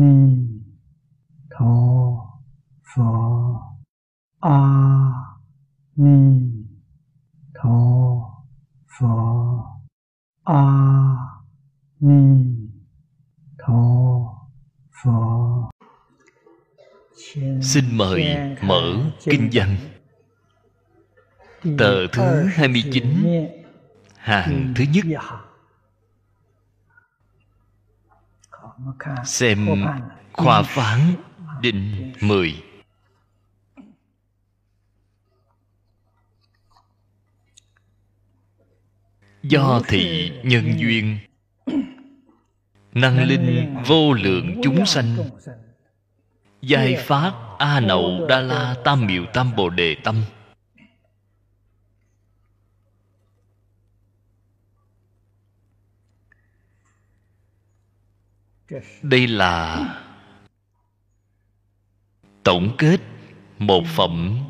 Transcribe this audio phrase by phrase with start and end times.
[0.00, 0.14] ni
[1.50, 1.74] tho
[2.90, 3.10] pho.
[4.40, 4.58] A
[5.96, 6.18] ni
[7.54, 7.78] tho
[8.94, 9.14] pho.
[10.44, 10.62] A
[12.00, 12.22] ni
[13.58, 13.82] tho
[15.02, 15.70] pho.
[17.60, 19.76] Xin mời mở kinh văn
[21.78, 23.04] Tờ thứ 29
[24.16, 25.04] Hàng thứ nhất.
[29.24, 29.84] Xem
[30.32, 31.00] khoa phán
[31.62, 32.62] định 10
[39.42, 41.18] Do thị nhân duyên
[42.94, 45.16] Năng linh vô lượng chúng sanh
[46.62, 50.24] Giai phát A Nậu Đa La Tam Miệu Tam Bồ Đề Tâm
[59.02, 59.84] Đây là
[62.42, 63.00] Tổng kết
[63.58, 64.44] một phẩm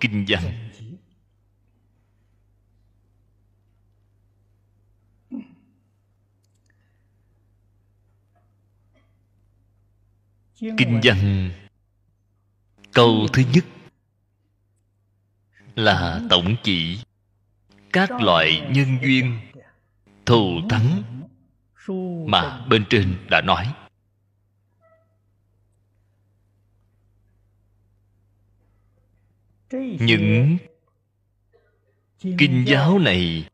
[0.00, 0.68] Kinh văn.
[10.60, 11.50] Kinh văn
[12.92, 13.64] Câu thứ nhất
[15.74, 16.98] Là tổng chỉ
[17.92, 19.40] Các loại nhân duyên
[20.26, 21.21] Thù thắng.
[22.26, 23.74] Mà bên trên đã nói.
[30.00, 30.58] Những
[32.38, 33.48] Kinh giáo này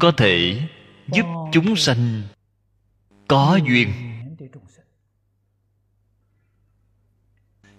[0.00, 0.62] Có thể
[1.12, 2.22] giúp chúng sanh
[3.28, 3.92] Có duyên.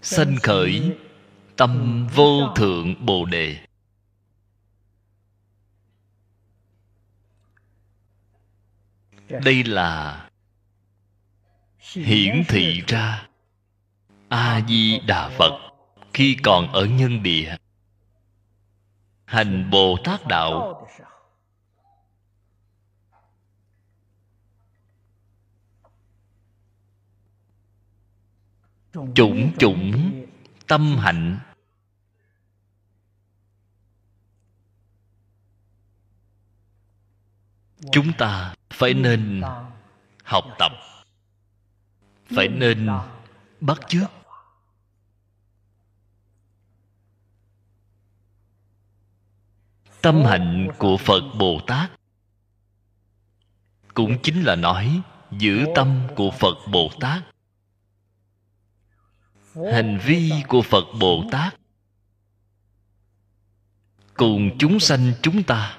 [0.02, 0.98] sanh khởi
[1.56, 3.67] tâm vô thượng bồ đề
[9.30, 10.30] đây là
[11.96, 13.28] hiển thị ra.
[14.30, 15.72] A di đà phật
[16.14, 17.56] khi còn ở nhân địa.
[19.26, 20.88] Hành bồ tát đạo.
[29.16, 30.12] Chủng chủng
[30.68, 31.40] tâm hạnh.
[37.92, 39.42] Chúng ta phải nên
[40.24, 40.72] học tập.
[42.36, 42.88] Phải nên
[43.62, 44.12] bắt chước.
[50.02, 51.92] Tâm hạnh của phật bồ tát
[53.94, 55.02] cũng chính là nói
[55.32, 57.24] giữ tâm của phật bồ tát.
[59.74, 61.56] Hành vi của phật bồ tát
[64.14, 65.77] cùng chúng sanh chúng ta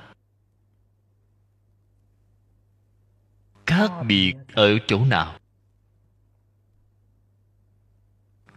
[3.69, 5.34] khác biệt ở chỗ nào?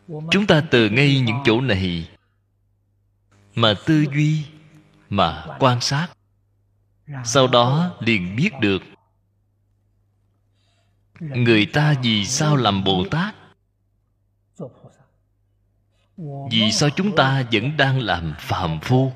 [0.07, 2.09] Chúng ta từ ngay những chỗ này
[3.55, 4.45] mà tư duy,
[5.09, 6.07] mà quan sát.
[7.25, 8.83] Sau đó liền biết được
[11.19, 13.35] người ta vì sao làm bồ tát?
[16.51, 19.13] Vì sao chúng ta vẫn đang làm phàm phu,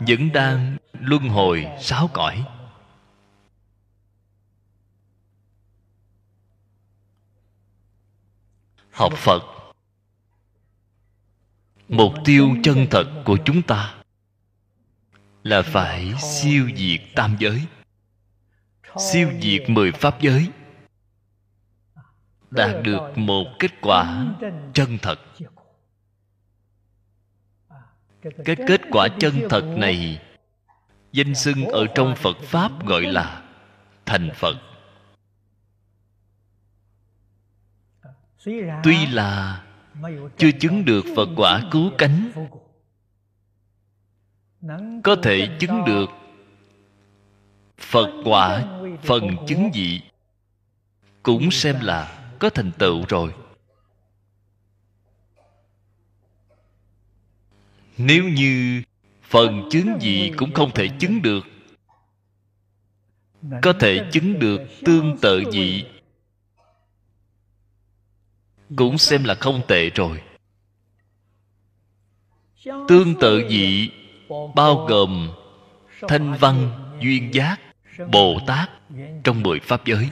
[0.00, 2.44] vẫn đang luân hồi sáu cõi?
[8.96, 9.42] Học phật.
[11.88, 13.94] Mục tiêu chân thật của chúng ta
[15.42, 17.62] là phải siêu diệt tam giới,
[18.98, 20.48] siêu diệt mười pháp giới,
[22.50, 24.26] đạt được một kết quả
[24.74, 25.20] chân thật.
[28.44, 30.22] Cái kết quả chân thật này
[31.12, 33.42] danh xưng ở trong phật pháp gọi là
[34.06, 34.56] thành phật.
[38.82, 39.62] Tuy là
[40.36, 42.30] chưa chứng được phật quả cứu cánh
[45.04, 46.06] có thể chứng được
[47.78, 48.64] phật quả
[49.02, 50.00] phần chứng dị
[51.22, 53.34] cũng xem là có thành tựu rồi.
[57.98, 58.82] Nếu như
[59.22, 61.46] phần chứng gì cũng không thể chứng được
[63.62, 65.84] có thể chứng được tương tự dị
[68.76, 70.22] cũng xem là không tệ rồi.
[72.88, 73.90] Tương tự dị
[74.54, 75.30] bao gồm
[76.08, 76.70] thanh văn,
[77.00, 77.56] duyên giác,
[78.12, 78.70] bồ tát
[79.24, 80.10] trong mười pháp giới.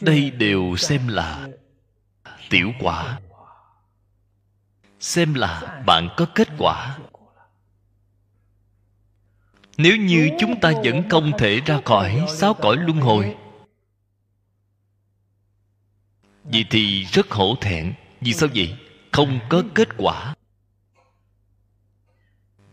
[0.00, 1.48] Đây đều xem là
[2.50, 3.20] tiểu quả.
[5.00, 6.98] Xem là bạn có kết quả.
[9.76, 13.36] Nếu như chúng ta vẫn không thể ra khỏi sáu cõi luân hồi
[16.50, 17.94] vì thì rất hổ thẹn.
[18.20, 18.76] Vì sao vậy?
[19.12, 20.34] Không có kết quả.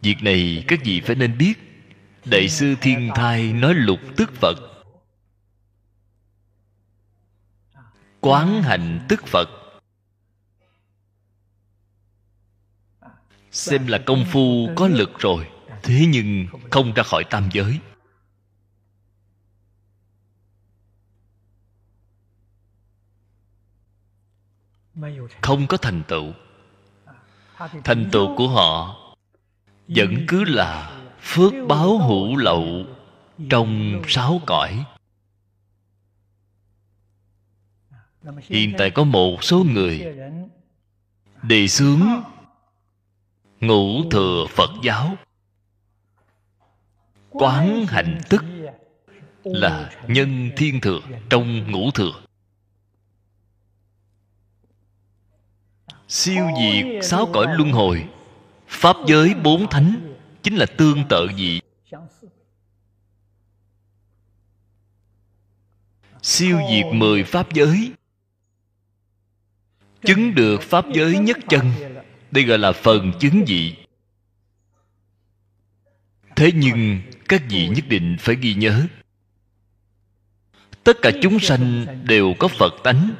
[0.02, 1.54] Việc này các vị phải nên biết.
[2.25, 4.56] Đại sư thiên thai nói lục tức phật.
[8.22, 9.50] Quán hạnh tức phật.
[13.52, 15.48] Xem là công phu có lực rồi.
[15.84, 17.80] Thế nhưng không ra khỏi tam giới.
[25.42, 26.34] Không có thành tựu.
[27.84, 28.98] Thành tựu của họ
[29.88, 32.86] vẫn cứ là phước báo hữu lậu
[33.50, 34.86] trong sáu cõi.
[38.42, 40.16] Hiện tại có một số người
[41.44, 42.01] đề xướng
[43.62, 45.16] ngũ thừa phật giáo.
[47.30, 48.44] Quán hạnh tức
[49.44, 51.00] là nhân thiên thừa
[51.30, 52.23] trong ngũ thừa.
[56.13, 58.07] Siêu diệt sáu cõi luân hồi.
[58.68, 61.60] Pháp giới bốn thánh chính là tương tự dị
[66.21, 67.92] siêu diệt mười pháp giới.
[70.01, 71.71] Chứng được pháp giới nhất chân.
[72.31, 73.75] đây gọi là phần chứng dị
[76.36, 78.86] thế nhưng các vị nhất định phải ghi nhớ.
[80.83, 83.15] Tất cả chúng sanh đều có phật tánh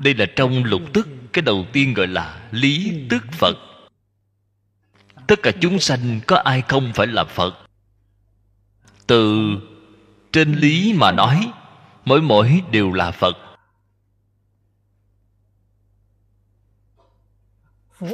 [0.00, 3.56] đây là trong lục tức, cái đầu tiên gọi là lý tức phật.
[5.26, 7.54] Tất cả chúng sanh có ai không phải là phật?
[9.06, 9.50] Từ
[10.32, 11.52] trên lý mà nói,
[12.04, 13.36] mỗi mỗi đều là phật.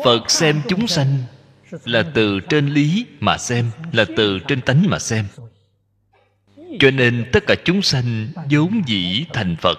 [0.05, 1.19] Phật xem chúng sanh
[1.85, 5.27] là từ trên lý mà xem, là từ trên tánh mà xem.
[6.81, 9.79] Cho nên tất cả chúng sanh vốn dĩ thành phật.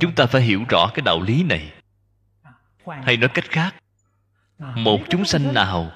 [0.00, 1.72] Chúng ta phải hiểu rõ cái đạo lý này.
[2.86, 3.74] Hay nói cách khác,
[4.58, 5.90] một chúng sanh nào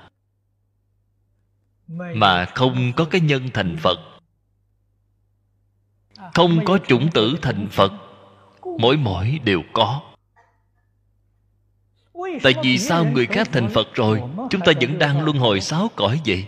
[2.15, 3.99] mà không có cái nhân thành phật,
[6.35, 7.93] không có chủng tử thành phật,
[8.79, 10.03] mỗi mỗi đều có.
[12.43, 15.91] Tại vì sao người khác thành phật rồi, chúng ta vẫn đang luân hồi sáu
[15.97, 16.47] cõi vậy?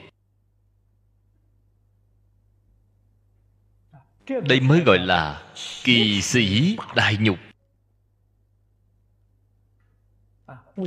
[4.49, 5.43] Đây mới gọi là
[5.85, 7.38] kỳ sĩ đại nhục.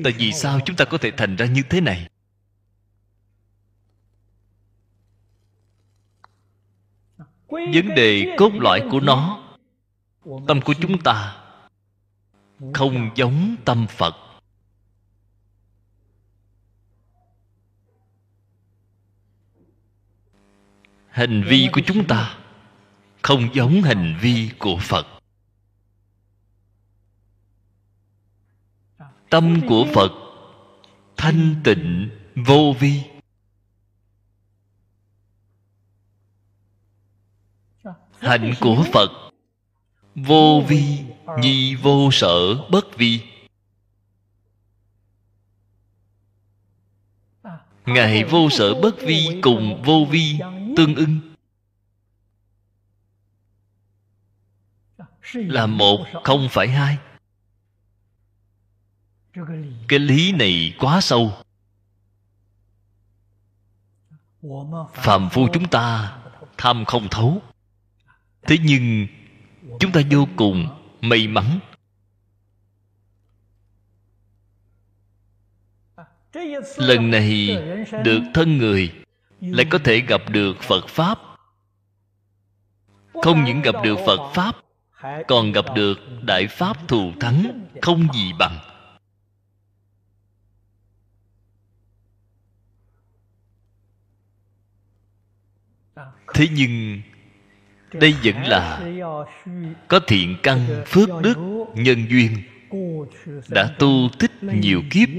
[0.03, 2.09] Tại vì sao chúng ta có thể thành ra như thế này?
[7.47, 9.43] Vấn đề cốt lõi của nó,
[10.47, 11.43] tâm của chúng ta
[12.73, 14.15] không giống tâm phật.
[21.09, 22.42] Hành vi của chúng ta
[23.23, 25.07] không giống hành vi của phật.
[29.29, 30.11] Tâm của phật
[31.17, 33.03] thanh tịnh vô vi.
[38.19, 39.31] Hạnh của phật
[40.15, 40.99] vô vi
[41.39, 43.21] nhi vô sở bất vi.
[47.85, 50.39] Ngài vô sở bất vi cùng vô vi
[50.77, 51.32] tương ưng.
[55.31, 56.97] Là một không phải hai.
[59.87, 61.33] Cái lý này quá sâu.
[64.93, 66.17] Phàm phu chúng ta
[66.57, 67.41] tham không thấu.
[68.41, 69.07] Thế nhưng,
[69.79, 70.67] chúng ta vô cùng
[71.01, 71.59] may mắn.
[76.77, 77.57] Lần này
[78.03, 78.93] được thân người,
[79.41, 81.19] lại có thể gặp được phật pháp.
[83.23, 84.55] Không những gặp được phật pháp
[85.27, 88.59] còn gặp được đại pháp thù thắng không gì bằng.
[96.33, 97.01] Thế nhưng
[97.93, 98.79] đây vẫn là
[99.87, 101.35] có thiện căn phước đức
[101.75, 102.37] nhân duyên
[103.49, 105.09] đã tu tích nhiều kiếp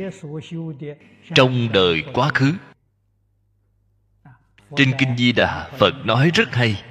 [1.35, 2.53] trong đời quá khứ.
[4.77, 6.83] Trên kinh di đà phật nói rất hay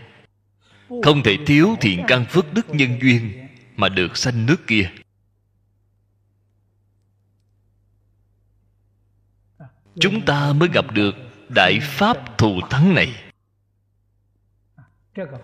[0.88, 4.90] không thể thiếu thiện căn phước đức nhân duyên mà được sanh nước kia.
[10.00, 11.16] Chúng ta mới gặp được
[11.50, 13.24] đại pháp thù thắng này.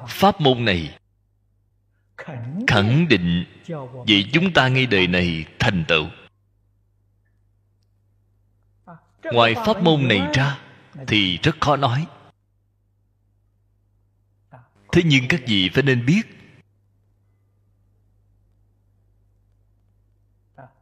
[0.07, 0.97] Pháp môn này
[2.67, 3.45] khẳng định
[4.07, 6.05] vì chúng ta ngay đời này thành tựu.
[9.23, 10.57] Ngoài pháp môn này ra
[11.07, 12.07] thì rất khó nói
[14.91, 16.21] thế nhưng các vị phải nên biết,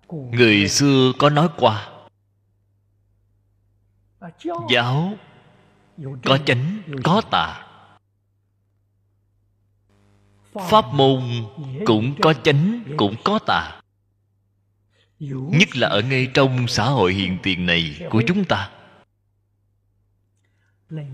[0.09, 1.89] người xưa có nói qua,
[4.69, 5.17] giáo
[6.25, 7.63] có chánh, có tà.
[10.69, 11.23] Pháp môn
[11.85, 13.81] cũng có chánh, cũng có tà.
[15.19, 18.71] Nhất là ở ngay trong xã hội hiện tiền này của chúng ta.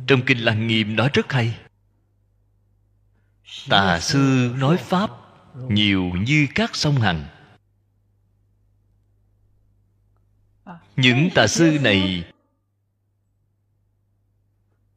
[0.07, 1.57] Trong kinh lăng nghiêm nói rất hay
[3.69, 5.09] tà sư nói pháp
[5.55, 7.25] nhiều như các sông hằng.
[10.95, 12.31] Những tà sư này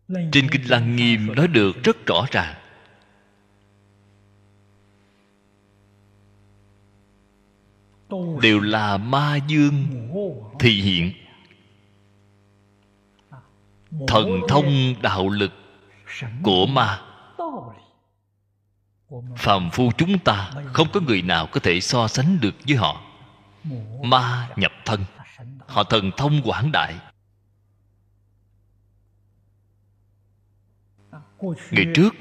[0.08, 2.54] trên kinh lăng nghiêm nói được rất rõ ràng.
[8.42, 9.86] Đều là ma dương
[10.58, 11.12] thị hiện.
[14.08, 15.52] Thần thông đạo lực
[16.42, 17.02] của ma
[19.36, 23.02] phàm phu chúng ta không có người nào có thể so sánh được với họ.
[24.02, 25.04] Ma nhập thân,
[25.66, 26.94] họ thần thông quảng đại.
[31.70, 32.14] Ngày trước,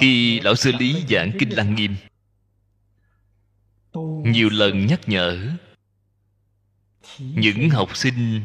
[0.00, 1.96] khi lão sư lý giảng kinh lăng nghiêm,
[4.24, 5.38] nhiều lần nhắc nhở
[7.18, 8.44] những học sinh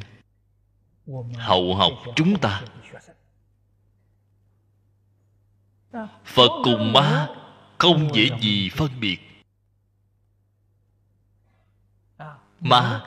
[1.35, 2.61] hậu học chúng ta.
[6.25, 7.27] Phật cùng ma
[7.83, 9.17] không dễ gì phân biệt.
[12.59, 13.01] Mà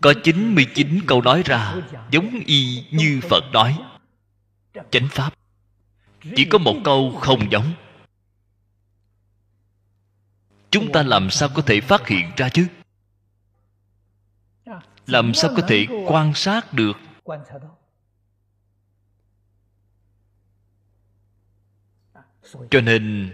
[0.00, 1.74] có 99 câu nói ra
[2.10, 3.78] giống y như Phật nói.
[4.90, 5.34] Chánh Pháp,
[6.36, 7.72] Chỉ có một câu không giống.
[10.70, 12.66] Chúng ta làm sao có thể phát hiện ra chứ?
[15.06, 16.96] Làm sao có thể quan sát được?
[22.70, 23.30] Cho nên,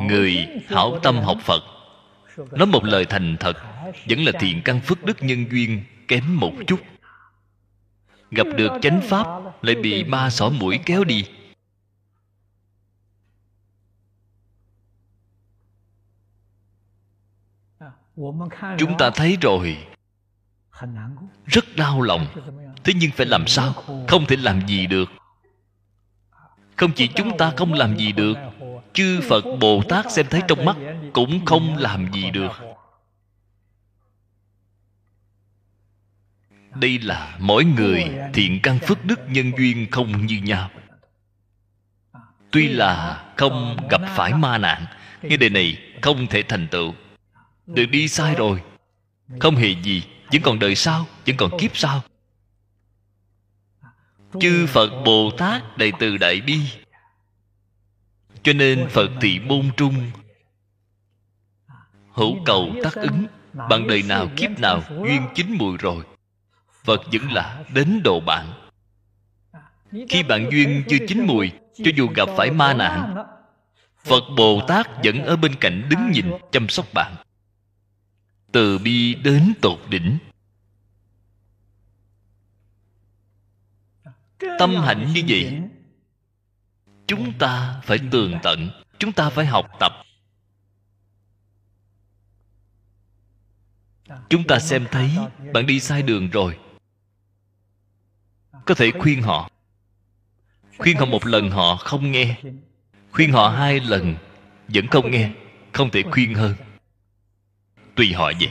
[0.00, 1.62] Người hảo tâm học Phật,
[2.52, 3.56] Nói một lời thành thật,
[4.08, 6.80] Vẫn là thiện căn phước đức nhân duyên kém một chút.
[8.30, 9.26] Gặp được chánh pháp,
[9.62, 11.24] lại bị ma xỏ mũi kéo đi.
[18.78, 19.86] Chúng ta thấy rồi.
[21.46, 22.26] Rất đau lòng.
[22.84, 23.72] Thế nhưng phải làm sao?
[24.08, 25.08] Không thể làm gì được
[26.76, 28.34] không chỉ chúng ta không làm gì được,
[28.92, 30.76] chư phật bồ tát xem thấy trong mắt
[31.12, 32.52] cũng không làm gì được.
[36.74, 40.70] Đây là mỗi người thiện căn phước đức nhân duyên không như nhau.
[42.50, 44.86] Tuy là không gặp phải ma nạn,
[45.22, 46.94] nhưng đề này không thể thành tựu.
[47.66, 48.62] Được đi sai rồi,
[49.40, 50.02] không hề gì,
[50.32, 52.02] vẫn còn đời sau, vẫn còn kiếp sau
[54.40, 56.60] chư phật bồ tát đầy từ đại bi.
[58.42, 60.10] Cho nên phật thị môn trung
[62.12, 63.26] hữu cầu tác ứng
[63.68, 66.04] bằng đời nào kiếp nào duyên chín mùi rồi.
[66.84, 68.52] Phật vẫn là đến độ bạn.
[70.08, 73.14] Khi bạn duyên chưa chín mùi, cho dù gặp phải ma nạn,
[74.04, 77.14] phật bồ tát vẫn ở bên cạnh đứng nhìn chăm sóc bạn.
[78.52, 80.18] Từ bi đến tột đỉnh.
[84.58, 85.60] Tâm hạnh như vậy,
[87.06, 89.92] chúng ta phải tường tận, chúng ta phải học tập.
[94.28, 95.10] Chúng ta xem thấy
[95.52, 96.58] bạn đi sai đường rồi.
[98.64, 99.50] Có thể khuyên họ.
[100.78, 102.40] Khuyên họ một lần họ không nghe.
[103.12, 104.16] Khuyên họ hai lần
[104.68, 105.30] vẫn không nghe,
[105.72, 106.54] không thể khuyên hơn.
[107.94, 108.50] Tùy họ vậy.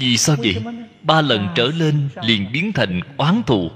[0.00, 0.62] Vì sao vậy?
[1.02, 3.70] Ba lần trở lên liền biến thành oán thù.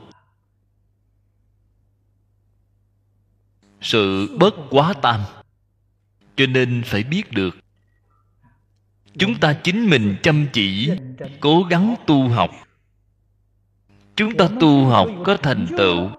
[3.81, 5.21] Sự bất quá tam.
[6.37, 7.57] Cho nên phải biết được,
[9.19, 10.91] chúng ta chính mình chăm chỉ,
[11.41, 12.51] cố gắng tu học.
[14.17, 16.11] Chúng ta tu học có thành tựu.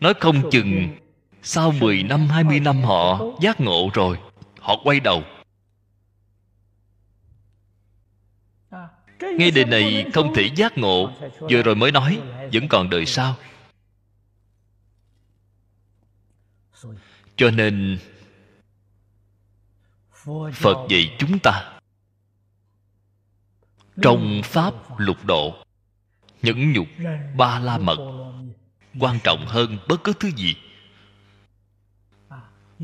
[0.00, 0.88] Nói không chừng,
[1.42, 4.18] sau 10 năm 20 năm họ giác ngộ rồi,
[4.60, 5.22] họ quay đầu.
[9.20, 11.10] Ngay đời này không thể giác ngộ.
[11.40, 12.20] Vừa rồi mới nói
[12.52, 13.36] vẫn còn đời sau.
[17.36, 17.98] Cho nên
[20.52, 21.72] phật dạy chúng ta
[24.02, 25.56] trong pháp lục độ
[26.42, 26.86] nhẫn nhục
[27.36, 27.98] ba la mật
[29.00, 30.56] quan trọng hơn bất cứ thứ gì.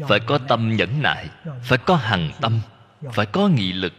[0.09, 1.29] Phải có tâm nhẫn nại
[1.63, 2.61] phải có hằng tâm
[3.13, 3.93] phải có nghị lực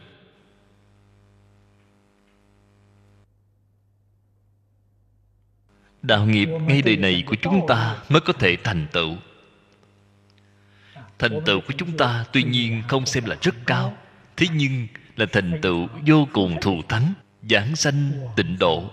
[6.04, 9.16] đạo nghiệp ngay đời này của chúng ta mới có thể thành tựu.
[11.20, 13.98] Thành tựu của chúng ta tuy nhiên không xem là rất cao,
[14.38, 17.14] thế nhưng là thành tựu vô cùng thù thắng,
[17.50, 18.92] giảng sanh, tịnh độ.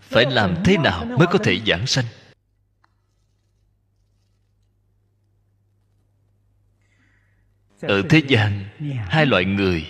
[0.00, 2.04] Phải làm thế nào mới có thể giảng sanh?
[7.80, 8.64] Ở thế gian
[9.08, 9.86] hai loại người.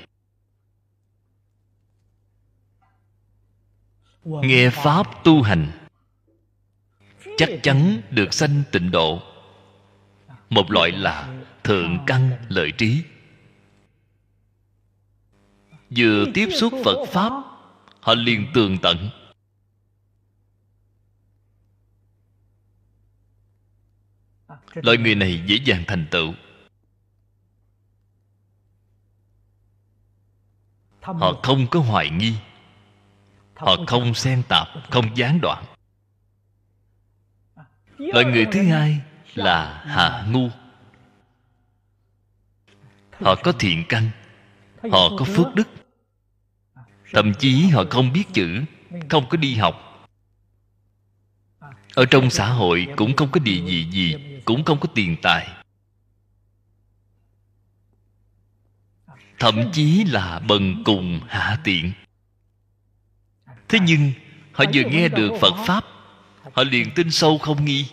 [4.24, 5.72] Nghe pháp tu hành
[7.36, 9.22] chắc chắn được sanh tịnh độ.
[10.50, 13.02] Một loại là thượng căn lợi trí.
[15.96, 17.32] vừa tiếp xúc phật pháp
[18.00, 19.10] họ liền tường tận.
[24.74, 26.34] Loại người này dễ dàng thành tựu
[31.04, 32.34] họ không có hoài nghi.
[33.54, 35.64] Họ không xen tạp không gián đoạn.
[37.98, 39.00] Loại người thứ hai
[39.34, 40.48] là hạ ngu.
[43.20, 44.10] Họ có thiện căn.
[44.92, 45.68] Họ có phước đức.
[47.12, 48.62] Thậm chí họ không biết chữ
[49.10, 50.06] không có đi học.
[51.94, 55.63] Ở trong xã hội cũng không có địa vị gì cũng không có tiền tài
[59.38, 61.92] thậm chí là bần cùng hạ tiện.
[63.68, 64.12] Thế nhưng
[64.52, 65.84] họ vừa nghe được phật pháp
[66.52, 67.86] họ liền tin sâu không nghi.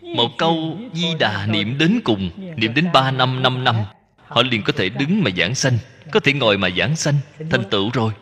[0.00, 3.76] Một câu di đà niệm đến cùng niệm đến ba năm năm năm
[4.26, 5.78] họ liền có thể đứng mà giảng sanh
[6.12, 7.14] có thể ngồi mà giảng sanh
[7.50, 8.12] thành tựu rồi.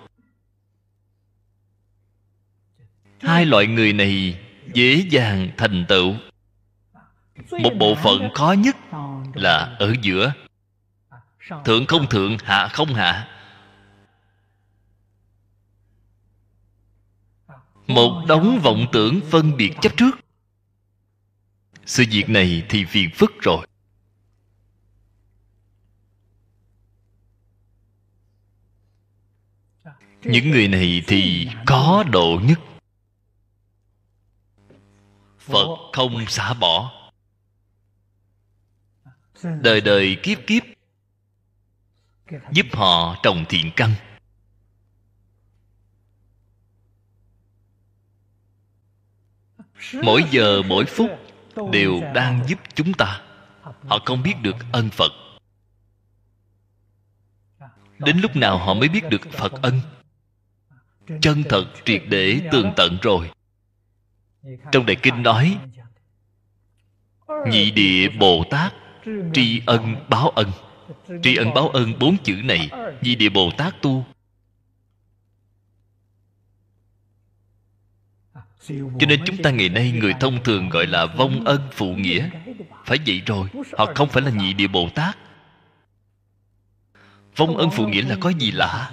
[3.20, 4.38] Hai loại người này
[4.74, 6.14] dễ dàng thành tựu.
[7.50, 8.76] Một bộ phận khó nhất
[9.34, 10.32] là ở giữa
[11.64, 13.28] thượng không thượng hạ không hạ.
[17.86, 20.10] Một đống vọng tưởng phân biệt chấp trước.
[21.86, 23.66] Sự việc này thì phiền phức rồi.
[30.22, 32.60] Những người này thì có độ nhất.
[35.38, 36.92] Phật không xả bỏ.
[39.42, 40.62] Đời đời kiếp kiếp
[42.52, 43.94] giúp họ trồng thiện căn.
[50.02, 51.10] Mỗi giờ, mỗi phút
[51.72, 53.22] đều đang giúp chúng ta.
[53.62, 55.12] Họ không biết được ân phật.
[57.98, 59.80] Đến lúc nào họ mới biết được phật ân?
[61.20, 63.30] Chân thật triệt để tường tận rồi.
[64.72, 65.58] Trong đại kinh nói,
[67.46, 68.72] nhị địa bồ tát
[69.34, 70.50] tri ân báo ân
[71.22, 74.04] tri ân báo ân bốn chữ này, vì địa bồ tát tu.
[78.68, 82.30] Cho nên chúng ta ngày nay người thông thường gọi là vong ân phụ nghĩa.
[82.84, 83.48] Phải vậy rồi,
[83.78, 85.18] họ không phải là nhị địa bồ tát.
[87.36, 88.92] Vong ân phụ nghĩa là có gì lạ?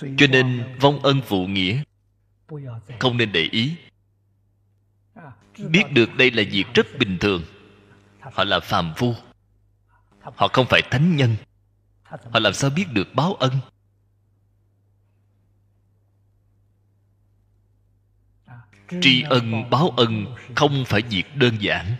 [0.00, 1.82] Cho nên vong ân phụ nghĩa
[3.00, 3.74] không nên để ý.
[5.58, 7.42] Biết được đây là việc rất bình thường
[8.32, 9.14] họ là phàm phu.
[10.20, 11.36] Họ không phải thánh nhân.
[12.04, 13.52] Họ làm sao biết được báo ân?
[19.02, 21.96] Tri ân, báo ân không phải việc đơn giản.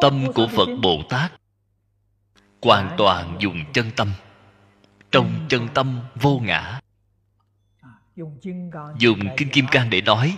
[0.00, 1.32] Tâm của phật bồ tát
[2.62, 4.12] hoàn toàn dùng chân tâm
[5.14, 6.80] trong chân tâm vô ngã.
[8.98, 10.36] Dùng kinh kim cang để nói,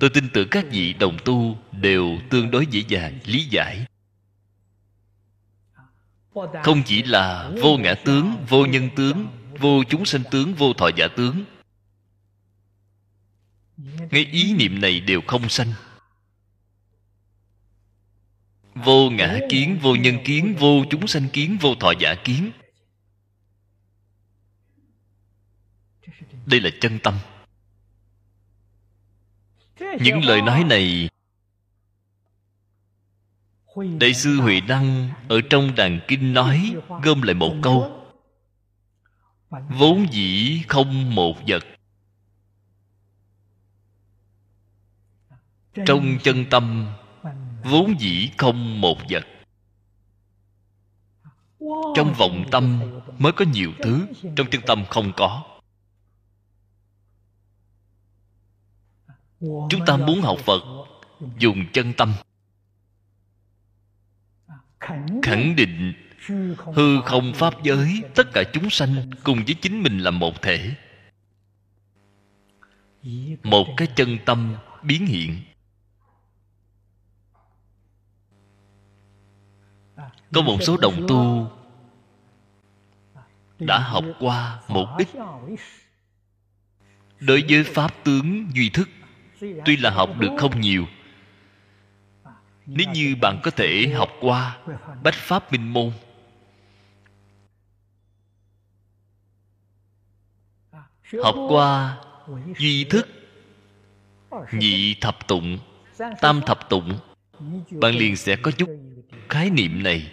[0.00, 3.86] tôi tin tưởng các vị đồng tu đều tương đối dễ dàng, lý giải.
[6.62, 9.26] Không chỉ là vô ngã tướng, vô nhân tướng,
[9.58, 11.44] vô chúng sanh tướng, vô thọ giả tướng.
[14.10, 15.72] Ngay ý niệm này đều không sanh.
[18.74, 22.50] Vô ngã kiến, vô nhân kiến, vô chúng sanh kiến, vô thọ giả kiến.
[26.46, 27.14] Đây là chân tâm.
[30.00, 31.08] Những lời nói này,
[34.00, 38.06] đại sư huệ đăng ở trong đàn kinh nói, gom lại một câu.
[39.50, 41.64] Vốn dĩ không một vật.
[45.86, 46.86] Trong chân tâm,
[47.64, 49.26] vốn dĩ không một vật.
[51.96, 52.80] Trong vọng tâm
[53.18, 55.49] mới có nhiều thứ, trong chân tâm không có.
[59.40, 60.62] Chúng ta muốn học phật,
[61.38, 62.12] dùng chân tâm.
[65.22, 65.92] Khẳng định
[66.74, 70.74] hư không pháp giới, tất cả chúng sanh cùng với chính mình là một thể.
[73.42, 75.42] Một cái chân tâm biến hiện.
[80.34, 81.50] Có một số đồng tu
[83.58, 85.08] đã học qua một ít.
[87.20, 88.88] Đối với pháp tướng duy thức
[89.40, 90.86] tuy là học được không nhiều.
[92.66, 94.58] Nếu như bạn có thể học qua
[95.02, 95.92] bách pháp minh môn,
[101.22, 101.98] học qua
[102.58, 103.08] duy thức,
[104.52, 105.58] nhị thập tụng,
[106.20, 106.98] tam thập tụng,
[107.70, 108.68] bạn liền sẽ có chút
[109.28, 110.12] khái niệm này.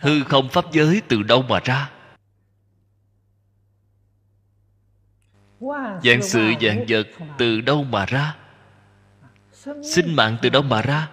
[0.00, 1.95] Hư không pháp giới từ đâu mà ra?
[6.02, 7.06] Dạng sự dạng vật
[7.38, 8.36] từ đâu mà ra?
[9.82, 11.08] Sinh mạng từ đâu mà ra?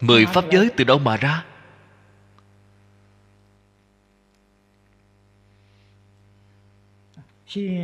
[0.00, 1.44] Mười pháp giới từ đâu mà ra?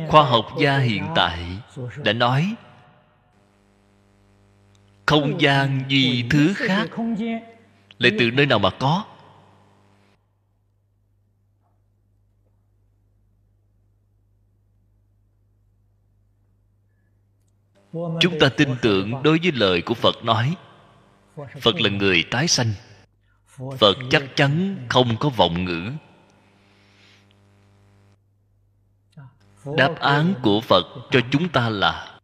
[0.09, 1.39] Khoa học gia hiện tại
[2.03, 2.55] đã nói
[5.05, 6.89] không gian duy thứ khác
[7.97, 9.05] lại từ nơi nào mà có
[17.93, 20.55] chúng ta tin tưởng đối với lời của phật nói.
[21.61, 22.73] Phật là người tái sanh.
[23.79, 25.91] Phật chắc chắn không có vọng ngữ.
[29.77, 32.19] Đáp án của phật cho chúng ta là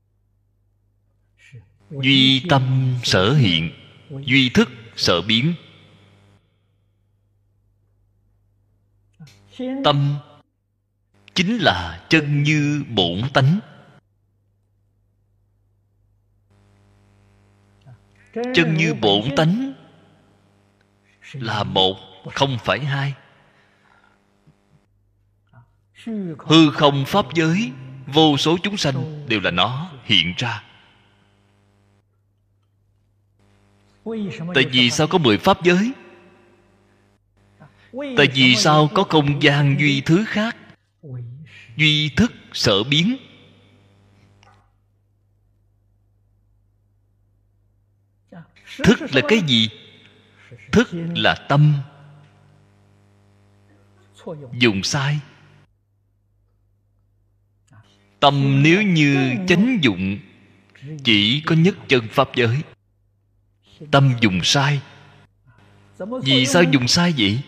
[1.90, 3.72] duy tâm sở hiện,
[4.26, 5.54] duy thức sở biến.
[9.84, 10.18] Tâm
[11.36, 13.60] chính là chân như bổn tánh.
[18.54, 19.74] Chân như bổn tánh
[21.34, 21.98] là một,
[22.34, 23.14] không phải hai.
[26.38, 27.72] Hư không pháp giới,
[28.08, 30.64] vô số chúng sanh đều là nó hiện ra.
[34.54, 35.92] Tại vì sao có mười pháp giới?
[38.18, 40.58] Tại vì sao có không gian duy thứ khác?
[41.76, 43.18] Duy thức sở biến.
[48.84, 49.70] Thức là cái gì?
[50.72, 51.74] Thức là tâm.
[54.54, 55.20] Dùng sai.
[58.20, 60.20] Tâm nếu như chánh dụng,
[61.04, 62.58] chỉ có nhất chân pháp giới.
[63.92, 64.82] Tâm dùng sai.
[66.24, 67.42] Vì sao dùng sai vậy?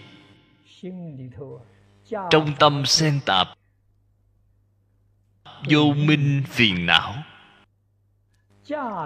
[2.30, 3.48] Trong tâm xen tạp,
[5.70, 7.24] vô minh phiền não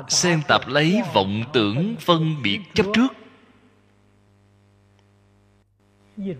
[0.08, 3.08] xen tạp lấy vọng tưởng phân biệt chấp trước.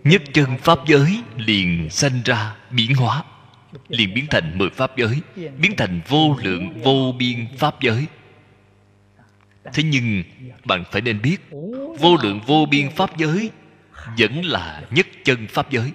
[0.04, 3.24] Nhất chân pháp giới liền sanh ra biến hóa.
[3.88, 5.20] Liền biến thành mười pháp giới,
[5.58, 8.06] biến thành vô lượng, vô biên pháp giới.
[9.72, 10.22] Thế nhưng,
[10.64, 11.36] bạn phải nên biết,
[11.98, 13.50] vô lượng, vô biên pháp giới
[14.18, 15.92] vẫn là nhất chân pháp giới.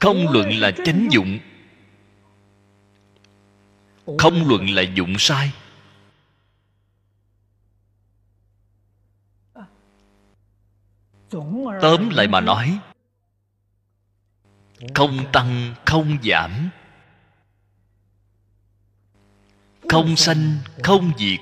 [0.00, 1.38] Không luận là chánh dụng.
[4.18, 5.52] Không luận là dụng sai.
[11.80, 12.78] Tóm lại mà nói,
[14.94, 16.70] không tăng, không giảm.
[19.88, 21.40] Không sanh, không diệt.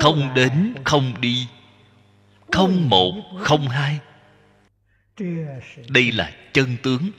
[0.00, 1.48] Không đến, không đi.
[2.52, 3.98] Không một, không hai.
[5.88, 7.10] Đây là chân tướng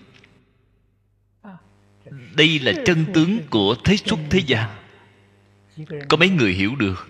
[2.35, 4.69] đây là chân tướng của thế xuất thế gian
[6.09, 7.07] có mấy người hiểu được?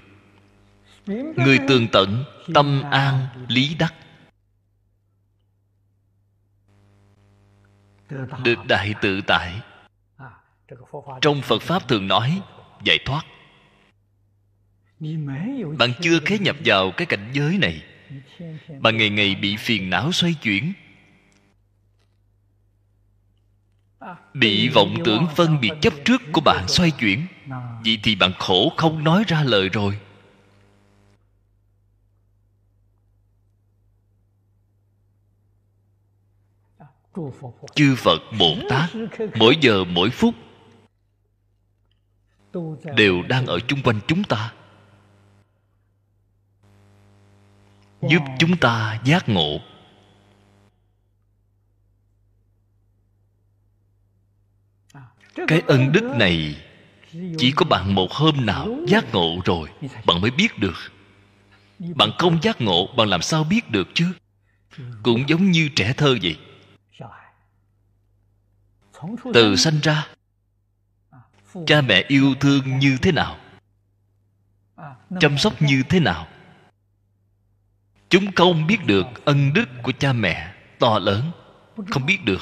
[1.35, 3.93] Người tường tận tâm an lý đắc.
[8.43, 9.61] Được đại tự tại.
[11.21, 12.41] Trong phật pháp thường nói
[12.83, 13.25] giải thoát.
[15.77, 17.83] Bạn chưa khế nhập vào cái cảnh giới này
[18.79, 20.73] bạn ngày ngày bị phiền não xoay chuyển
[24.33, 27.27] bị vọng tưởng phân biệt chấp trước của bạn xoay chuyển.
[27.85, 29.99] Vậy thì bạn khổ không nói ra lời rồi.
[37.75, 38.89] Chư phật bồ tát,
[39.35, 40.35] mỗi giờ, mỗi phút,
[42.95, 44.53] đều đang ở chung quanh chúng ta.
[48.01, 49.59] Giúp chúng ta giác ngộ.
[55.47, 56.55] Cái ân đức này
[57.37, 59.69] chỉ có bạn một hôm nào giác ngộ rồi,
[60.05, 60.75] bạn mới biết được.
[61.79, 64.05] Bạn không giác ngộ, bạn làm sao biết được chứ?
[65.03, 66.37] Cũng giống như trẻ thơ vậy.
[69.33, 70.07] Từ sanh ra,
[71.67, 73.37] cha mẹ yêu thương như thế nào?
[75.19, 76.27] Chăm sóc như thế nào?
[78.09, 81.31] Chúng không biết được ân đức của cha mẹ to lớn,
[81.89, 82.41] không biết được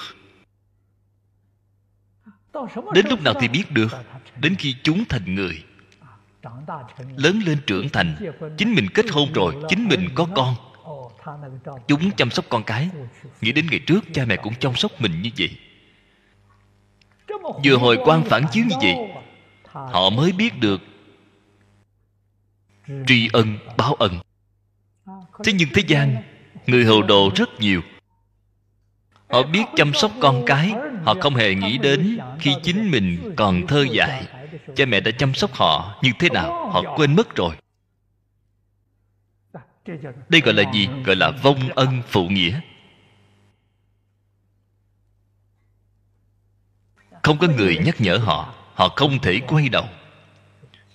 [2.94, 3.92] đến lúc nào thì biết được
[4.40, 5.64] đến khi chúng thành người.
[7.18, 8.16] Lớn lên trưởng thành
[8.58, 10.56] chính mình kết hôn rồi chính mình có con.
[11.88, 12.90] Chúng chăm sóc con cái
[13.42, 15.50] nghĩ đến ngày trước cha mẹ cũng chăm sóc mình như vậy.
[17.66, 18.96] Vừa hồi quan phản chiếu như vậy
[19.68, 20.82] họ mới biết được
[23.08, 24.20] tri ân báo ân.
[25.44, 26.24] Thế nhưng thế gian
[26.68, 27.82] người hồ đồ rất nhiều
[29.32, 30.74] họ biết chăm sóc con cái.
[31.04, 34.26] Họ không hề nghĩ đến khi chính mình còn thơ dại.
[34.76, 37.56] Cha mẹ đã chăm sóc họ như thế nào, họ quên mất rồi.
[40.30, 40.90] Đây gọi là gì?
[41.06, 42.60] Gọi là vong ân phụ nghĩa.
[47.24, 49.86] Không có người nhắc nhở họ họ không thể quay đầu.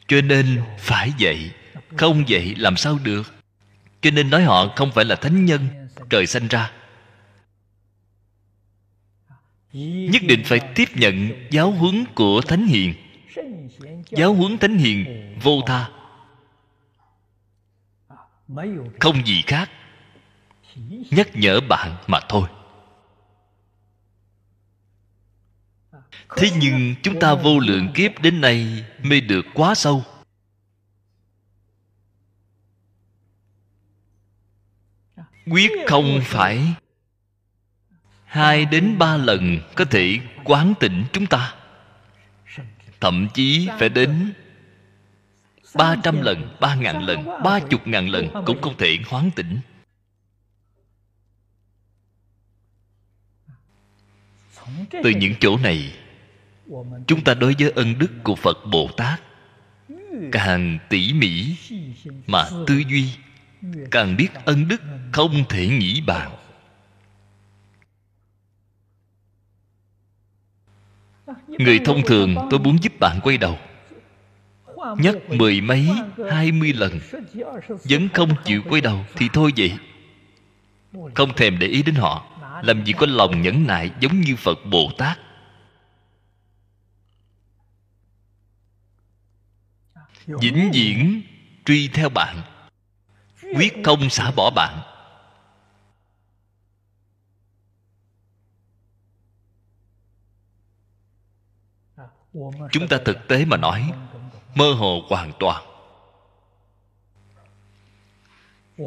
[0.08, 1.50] Cho nên phải vậy
[1.96, 3.34] không vậy làm sao được.
[4.00, 5.68] Cho nên nói họ không phải là thánh nhân,
[6.10, 6.70] trời sanh ra
[9.84, 12.94] nhất định phải tiếp nhận giáo huấn của thánh hiền.
[14.10, 15.90] Giáo huấn thánh hiền, vô tha.
[19.00, 19.70] Không gì khác.
[21.10, 22.48] Nhắc nhở bạn mà thôi.
[26.36, 30.04] Thế nhưng chúng ta vô lượng kiếp đến nay mê được quá sâu.
[35.46, 36.74] Quyết không phải
[38.26, 41.54] hai đến ba lần có thể quán tỉnh chúng ta.
[43.00, 44.32] Thậm chí phải đến
[45.74, 49.60] ba trăm lần, ba ngàn lần, ba chục ngàn lần cũng không thể hoán tỉnh
[54.90, 55.92] từ những chỗ này,
[57.06, 59.20] chúng ta đối với ân đức của phật bồ tát,
[60.32, 61.56] càng tỉ mỉ
[62.26, 63.10] mà tư duy,
[63.90, 66.30] càng biết ân đức không thể nghĩ bàn.
[71.58, 73.58] Người thông thường, tôi muốn giúp bạn quay đầu.
[74.98, 75.88] Nhất mười mấy,
[76.30, 76.98] hai mươi lần.
[77.68, 79.72] Vẫn không chịu quay đầu thì thôi vậy.
[81.14, 82.26] Không thèm để ý đến họ.
[82.62, 85.18] Làm gì có lòng nhẫn nại giống như phật bồ tát.
[90.26, 91.22] Vĩnh viễn
[91.64, 92.36] truy theo bạn.
[93.54, 94.78] Quyết không xả bỏ bạn.
[102.72, 103.92] Chúng ta thực tế mà nói,
[104.54, 105.64] mơ hồ hoàn toàn.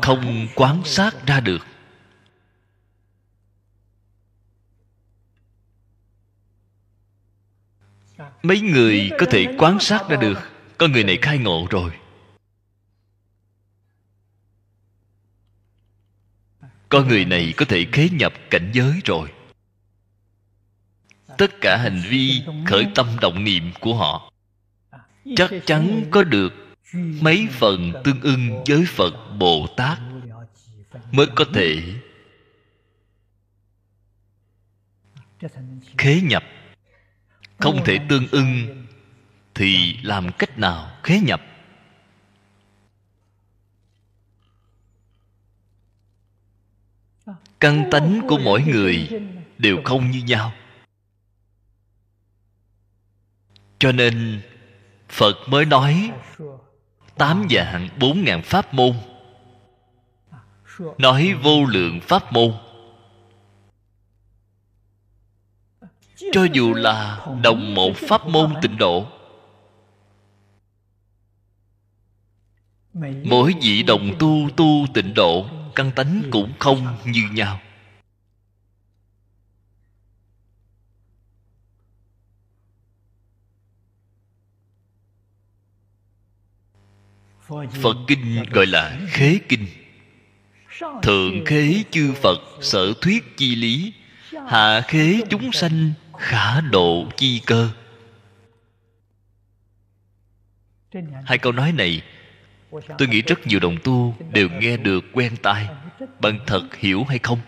[0.01, 1.65] Không quán sát ra được.
[8.43, 10.39] Mấy người có thể quán sát ra được.
[10.77, 11.91] Con người này khai ngộ rồi.
[16.89, 19.31] Con người này có thể khế nhập cảnh giới rồi
[21.39, 24.31] tất cả hành vi khởi tâm động niệm của họ.
[25.35, 26.53] Chắc chắn có được
[27.21, 29.99] mấy phần tương ưng với phật bồ tát
[31.11, 31.83] mới có thể
[35.97, 36.43] khế nhập.
[37.57, 38.85] Không thể tương ưng
[39.55, 41.41] thì làm cách nào khế nhập?
[47.59, 49.09] Căn tánh của mỗi người
[49.57, 50.53] đều không như nhau.
[53.79, 54.41] Cho nên,
[55.09, 56.11] phật mới nói,
[57.17, 58.93] tám dạng bốn ngàn pháp môn.
[60.97, 62.53] Nói vô lượng pháp môn.
[66.31, 69.05] Cho dù là đồng một pháp môn tịnh độ,
[73.23, 77.59] mỗi vị đồng tu tu tịnh độ, căn tánh cũng không như nhau.
[87.81, 89.65] Phật kinh gọi là khế kinh.
[91.01, 93.93] Thượng khế chư phật sở thuyết chi lý,
[94.47, 97.69] hạ khế chúng sanh khả độ chi cơ.
[101.25, 102.01] Hai câu nói này,
[102.97, 105.67] tôi nghĩ rất nhiều đồng tu đều nghe được quen tai
[106.19, 107.39] bạn thật hiểu hay không?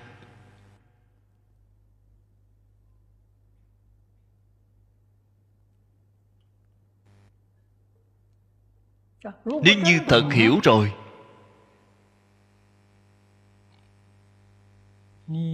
[9.45, 10.93] Nếu như thật hiểu rồi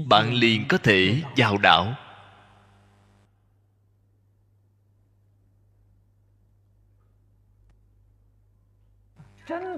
[0.07, 1.95] bạn liền có thể vào đạo.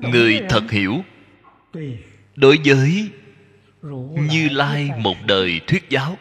[0.01, 1.01] Người thật hiểu
[2.35, 3.09] đối với
[4.29, 6.17] như lai một đời thuyết giáo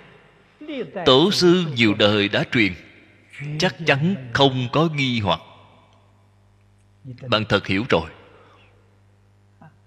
[1.07, 2.73] tổ sư nhiều đời đã truyền
[3.59, 5.41] chắc chắn không có nghi hoặc
[7.29, 8.11] bạn thật hiểu rồi.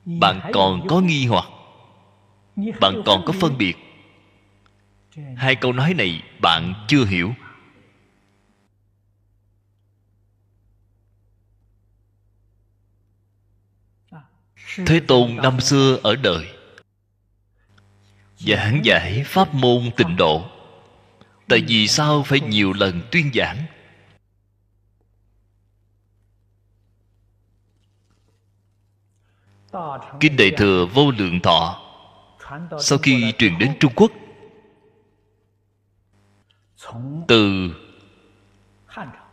[0.05, 1.45] Bạn còn có nghi hoặc.
[2.55, 3.77] Bạn còn có phân biệt.
[5.38, 7.34] Hai câu nói này bạn chưa hiểu.
[14.86, 16.47] Thế tôn năm xưa ở đời.
[18.38, 20.45] Giảng giải pháp môn tịnh độ.
[21.49, 23.65] Tại vì sao phải nhiều lần tuyên giảng
[30.19, 31.81] kinh đại thừa vô lượng thọ
[32.79, 34.12] sau khi truyền đến trung quốc
[37.27, 37.73] từ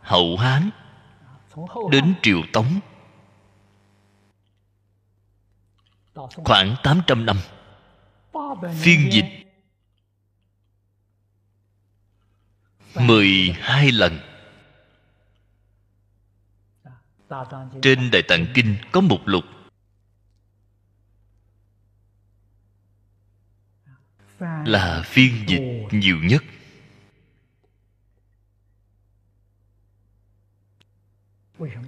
[0.01, 0.69] hậu hán
[1.91, 2.79] đến triều tống
[6.45, 7.37] khoảng 800 năm
[8.79, 9.25] phiên dịch
[12.95, 14.19] 12 lần.
[17.81, 19.43] Trên Đại Tạng Kinh có một lục
[24.39, 26.43] Là phiên dịch nhiều nhất.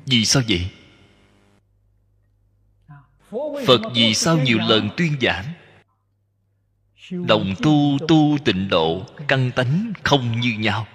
[0.05, 0.71] Vì sao vậy?
[3.67, 5.53] phật vì sao nhiều lần tuyên giảng?
[7.11, 10.87] Đồng tu tu tịnh độ căn tánh không như nhau.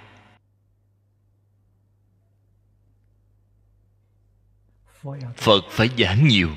[5.36, 6.50] Phật phải giảng nhiều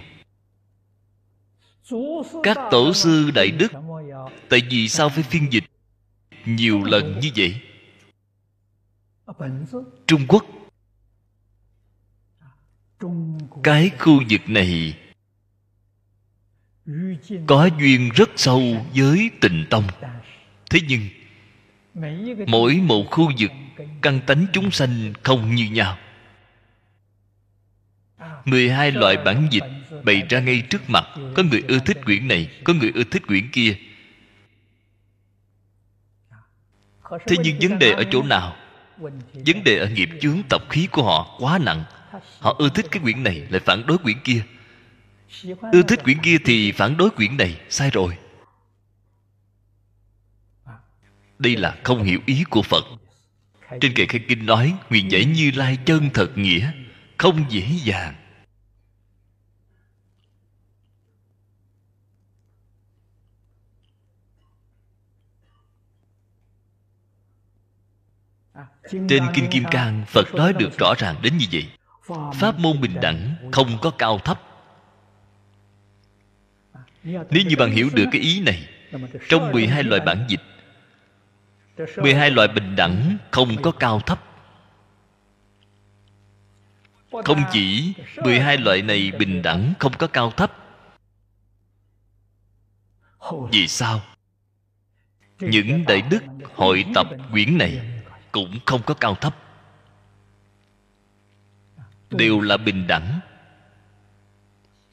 [2.44, 3.72] các tổ sư đại đức,
[4.50, 5.64] tại vì sao phải phiên dịch?
[6.46, 7.62] Nhiều lần như vậy.
[10.08, 10.46] Trung quốc.
[13.64, 14.98] Cái khu vực này
[17.48, 19.84] có duyên rất sâu với tịnh tông.
[20.70, 21.02] Thế nhưng,
[22.48, 23.52] mỗi một khu vực
[24.02, 25.98] căn tánh chúng sanh không như nhau.
[28.50, 29.64] 12 loại bản dịch
[30.04, 31.04] bày ra ngay trước mặt.
[31.36, 33.76] Có người ưa thích quyển này, Có người ưa thích quyển kia.
[37.28, 38.56] Thế nhưng vấn đề ở chỗ nào?
[39.34, 41.84] Vấn đề ở nghiệp chướng tập khí của họ quá nặng.
[42.40, 44.42] Họ ưa thích cái quyển này, Lại phản đối quyển kia.
[45.72, 48.18] Ưa thích quyển kia thì phản đối quyển này, sai rồi.
[51.40, 52.86] Đây là không hiểu ý của phật.
[53.82, 56.72] Trên kệ khai kinh nói, nguyện giải như lai chân thật nghĩa,
[57.18, 58.14] không dễ dàng.
[68.92, 71.68] Trên kinh kim cang, phật nói được rõ ràng đến như vậy.
[72.34, 74.42] Pháp môn bình đẳng không có cao thấp.
[77.04, 78.68] Nếu như bạn hiểu được cái ý này,
[79.30, 80.42] Trong 12 loại bản dịch
[81.98, 84.24] 12 loại bình đẳng không có cao thấp.
[87.12, 90.52] Không chỉ 12 loại này bình đẳng không có cao thấp.
[93.52, 94.02] Vì sao?
[95.40, 96.24] Những đại đức
[96.56, 97.99] hội tập quyển này
[98.32, 99.36] cũng không có cao thấp.
[102.10, 103.20] Đều là bình đẳng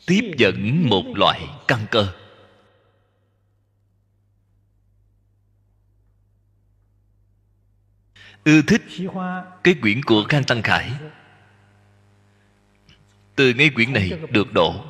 [0.07, 2.12] tiếp dẫn một loại căn cơ.
[8.45, 8.82] Ưa thích
[9.64, 10.93] cái quyển của khang tăng khải.
[13.37, 14.84] Từ ngay quyển này được độ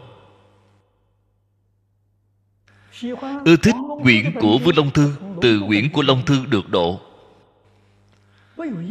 [3.44, 5.16] ưa thích quyển của vương long thư.
[5.42, 7.05] Từ quyển của long thư được độ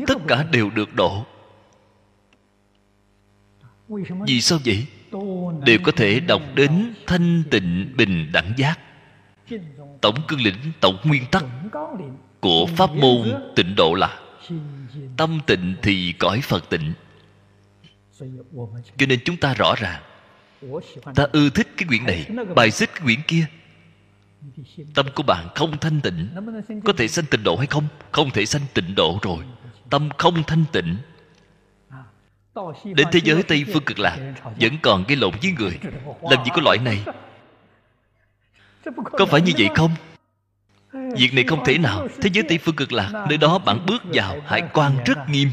[0.08, 1.26] tất cả đều được độ.
[4.28, 4.86] Vì sao vậy?
[5.66, 8.80] Đều có thể đọc đến thanh tịnh bình đẳng giác.
[10.02, 11.46] Tổng cương lĩnh tổng nguyên tắc
[12.40, 14.20] của pháp môn tịnh độ là
[15.18, 16.94] tâm tịnh thì cõi phật tịnh.
[18.98, 20.02] Cho nên chúng ta rõ ràng
[21.16, 23.46] ta ưa thích cái quyển này bài xích cái quyển kia.
[24.94, 26.28] Tâm của bạn không thanh tịnh.
[26.84, 27.88] Có thể sanh tịnh độ hay không?
[28.12, 29.44] Không thể sanh tịnh độ rồi
[29.90, 30.98] tâm không thanh tịnh.
[32.84, 35.80] Đến thế giới tây phương cực lạc, vẫn còn gây lộn với người.
[36.22, 37.04] Làm gì có loại này?
[39.12, 39.92] Có phải như vậy không?
[41.18, 42.08] Việc này không thể nào.
[42.22, 45.50] Thế giới tây phương cực lạc, nơi đó bạn bước vào, hải quan rất nghiêm.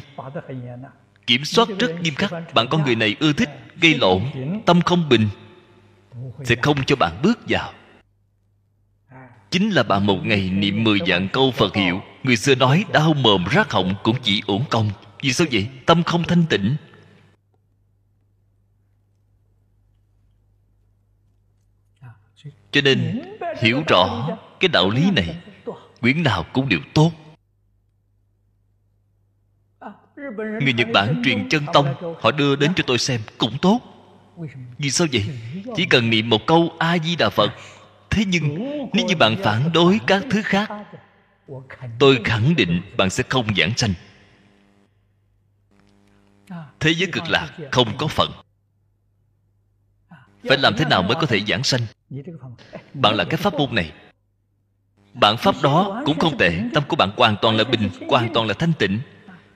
[1.26, 2.32] Kiểm soát rất nghiêm khắc.
[2.54, 4.22] Bạn con người này ưa thích gây lộn,
[4.66, 5.28] tâm không bình,
[6.44, 7.72] sẽ không cho bạn bước vào.
[9.50, 13.14] Chính là bạn một ngày niệm mười vạn câu phật hiệu người xưa nói đau
[13.14, 14.90] mồm rác họng cũng chỉ uổng công.
[15.22, 15.68] Vì sao vậy?
[15.86, 16.76] Tâm không thanh tịnh.
[22.70, 23.22] Cho nên
[23.60, 24.28] hiểu rõ
[24.60, 25.36] cái đạo lý này,
[26.00, 27.12] quyển nào cũng đều tốt.
[30.36, 33.80] Người nhật bản truyền chân tông, họ đưa đến cho tôi xem cũng tốt.
[34.78, 35.24] Vì sao vậy?
[35.76, 37.50] Chỉ cần niệm một câu a di đà phật.
[38.10, 38.58] Thế nhưng,
[38.92, 40.70] nếu như bạn phản đối các thứ khác
[41.98, 43.94] tôi khẳng định bạn sẽ không giảng sanh.
[46.80, 48.32] Thế giới cực lạc không có phận
[50.48, 51.80] phải làm thế nào mới có thể giảng sanh?
[52.94, 53.92] Bạn là cái pháp môn này.
[55.14, 56.60] Bạn pháp đó cũng không tệ.
[56.74, 59.00] Tâm của bạn hoàn toàn là bình, hoàn toàn là thanh tịnh.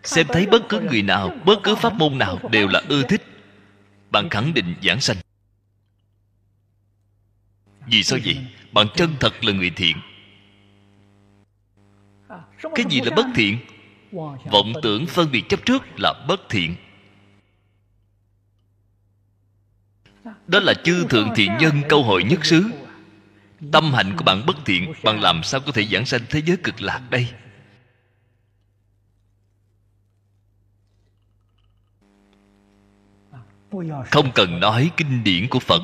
[0.02, 3.22] Xem thấy bất cứ người nào, bất cứ pháp môn nào đều là ưa thích.
[4.10, 5.16] Bạn khẳng định giảng sanh.
[7.86, 8.38] Vì sao vậy?
[8.72, 9.96] Bạn chân thật là người thiện
[12.62, 13.58] cái gì là bất thiện?
[14.50, 16.76] Vọng tưởng phân biệt chấp trước là bất thiện.
[20.46, 22.70] Đó là chư thượng thiện nhân câu hội nhất xứ.
[23.72, 26.56] tâm hạnh của bạn bất thiện bạn làm sao có thể giảng sanh thế giới
[26.56, 27.28] cực lạc đây?
[34.10, 35.82] Không cần nói kinh điển của phật.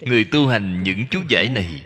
[0.00, 1.84] Người tu hành những chú giải này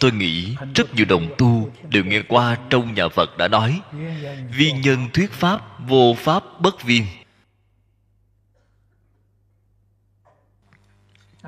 [0.00, 3.80] tôi nghĩ rất nhiều đồng tu đều nghe qua trong nhà phật đã nói,
[4.50, 7.06] vi nhân thuyết pháp, vô pháp bất viên.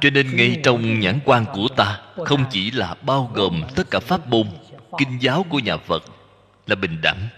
[0.01, 4.01] Cho nên ngay trong nhãn quan của ta, không chỉ là bao gồm tất cả
[4.01, 4.47] pháp môn,
[4.99, 6.05] kinh giáo của nhà phật
[6.67, 7.29] là bình đẳng.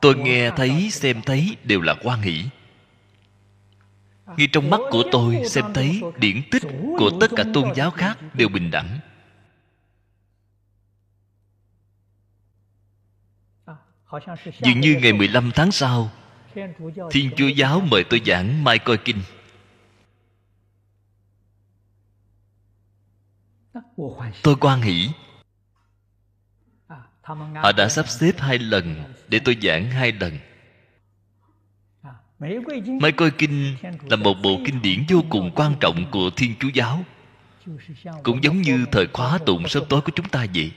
[0.00, 2.44] Tôi nghe thấy, xem thấy đều là quan hỷ
[4.36, 6.62] ngay trong mắt của tôi xem thấy điển tích
[6.98, 8.98] của tất cả tôn giáo khác đều bình đẳng.
[14.62, 16.10] Dường như ngày 15 tháng sau,
[17.10, 19.22] Thiên Chúa Giáo mời tôi giảng Mai Coi Kinh.
[24.42, 25.08] Tôi quan hỷ.
[27.54, 30.38] Họ đã sắp xếp hai lần Để tôi giảng hai lần.
[33.00, 33.76] Mai Coi Kinh
[34.10, 37.04] là một bộ kinh điển vô cùng quan trọng của Thiên Chúa Giáo.
[38.22, 40.72] Cũng giống như thời khóa tụng sớm tối của chúng ta vậy.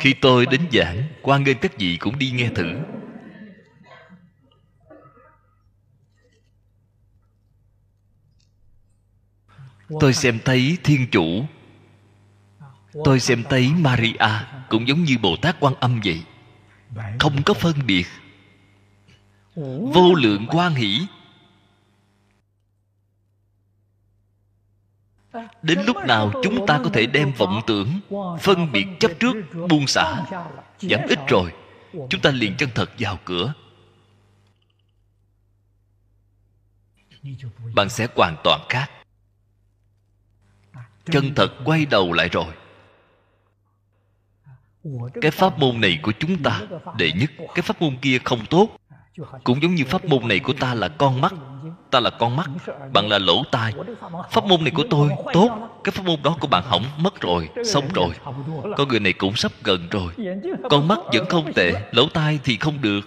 [0.00, 2.78] Khi tôi đến giảng quan nghênh các vị cũng đi nghe thử.
[10.00, 11.44] Tôi xem thấy thiên chủ
[13.04, 14.16] tôi xem thấy maria
[14.68, 16.22] cũng giống như bồ tát quan âm vậy.
[17.18, 18.06] Không có phân biệt.
[19.94, 21.06] Vô lượng quan hỷ.
[25.62, 28.00] Đến lúc nào chúng ta có thể đem vọng tưởng,
[28.40, 29.34] phân biệt chấp trước,
[29.68, 30.22] buông xả?
[30.78, 31.52] Giảm ít rồi.
[31.92, 33.54] Chúng ta liền chân thật vào cửa.
[37.74, 38.90] Bạn sẽ hoàn toàn khác.
[41.04, 42.54] Chân thật quay đầu lại rồi
[45.20, 46.60] cái pháp môn này của chúng ta
[46.98, 48.68] đệ nhất cái pháp môn kia không tốt.
[49.44, 51.34] Cũng giống như pháp môn này của ta là con mắt.
[51.90, 52.50] ta là con mắt.
[52.92, 53.72] Bạn là lỗ tai.
[54.30, 55.80] Pháp môn này của tôi tốt.
[55.84, 58.14] Cái pháp môn đó của bạn hỏng mất rồi xong rồi.
[58.76, 60.12] con người này cũng sắp gần rồi.
[60.70, 63.00] Con mắt vẫn không tệ lỗ tai thì không được.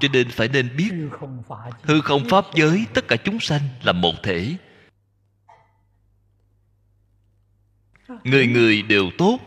[0.00, 0.90] Cho nên phải nên biết
[1.82, 4.56] hư không pháp giới tất cả chúng sanh là một thể.
[8.24, 9.38] Người người đều tốt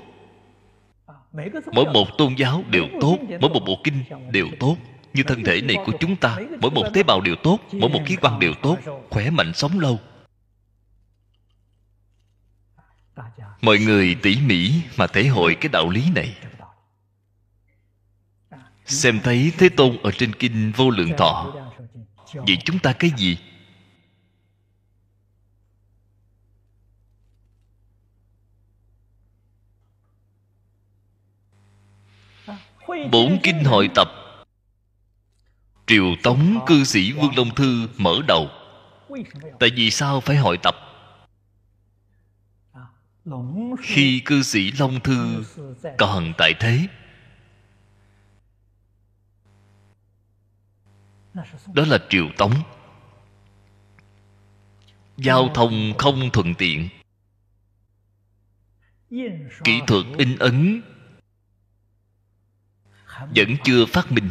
[1.74, 4.78] mỗi một tôn giáo đều tốt mỗi một bộ kinh đều tốt.
[5.14, 8.00] Như thân thể này của chúng ta mỗi một tế bào đều tốt mỗi một
[8.06, 8.78] khí quan đều tốt
[9.10, 10.00] khỏe mạnh sống lâu.
[13.62, 16.36] Mọi người tỉ mỉ mà thể hội cái đạo lý này.
[18.86, 21.54] Xem thấy thế tôn ở trên kinh vô lượng thọ.
[22.34, 23.38] vậy chúng ta cái gì
[33.12, 34.12] bốn kinh hội tập.
[35.88, 38.50] Triều Tống cư sĩ Vương Long Thư mở đầu.
[39.60, 40.76] Tại vì sao phải hội tập?
[43.82, 45.44] Khi cư sĩ Long Thư
[45.98, 46.88] còn tại thế,
[51.74, 52.54] Đó là Triều Tống.
[55.18, 56.90] Giao thông không thuận tiện.
[59.64, 60.82] Kỹ thuật in ấn
[63.36, 64.30] vẫn chưa phát minh.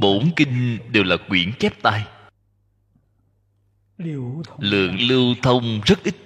[0.00, 2.06] Bổn kinh đều là quyển chép tay
[4.58, 6.16] Lượng lưu thông rất ít.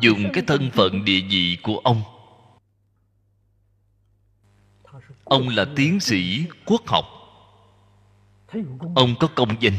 [0.00, 2.02] Dùng cái thân phận địa vị của ông.
[5.24, 7.04] Ông là tiến sĩ quốc học.
[8.94, 9.74] Ông có công danh.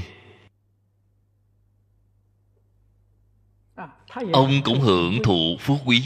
[4.34, 6.04] Ông cũng hưởng thụ phú quý.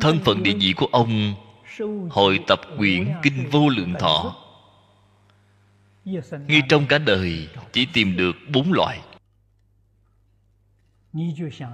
[0.00, 1.34] Thân phận địa vị của ông
[2.10, 4.36] Hội tập quyển Kinh Vô Lượng Thọ.
[6.46, 9.00] Ngay trong cả đời Chỉ tìm được bốn loại.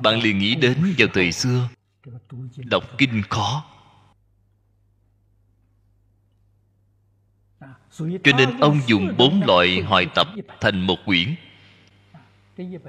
[0.03, 1.69] Bạn liền nghĩ đến vào thời xưa
[2.57, 3.65] Đọc kinh khó.
[7.99, 10.27] Cho nên ông dùng bốn loại hoài tập
[10.61, 11.35] thành một quyển.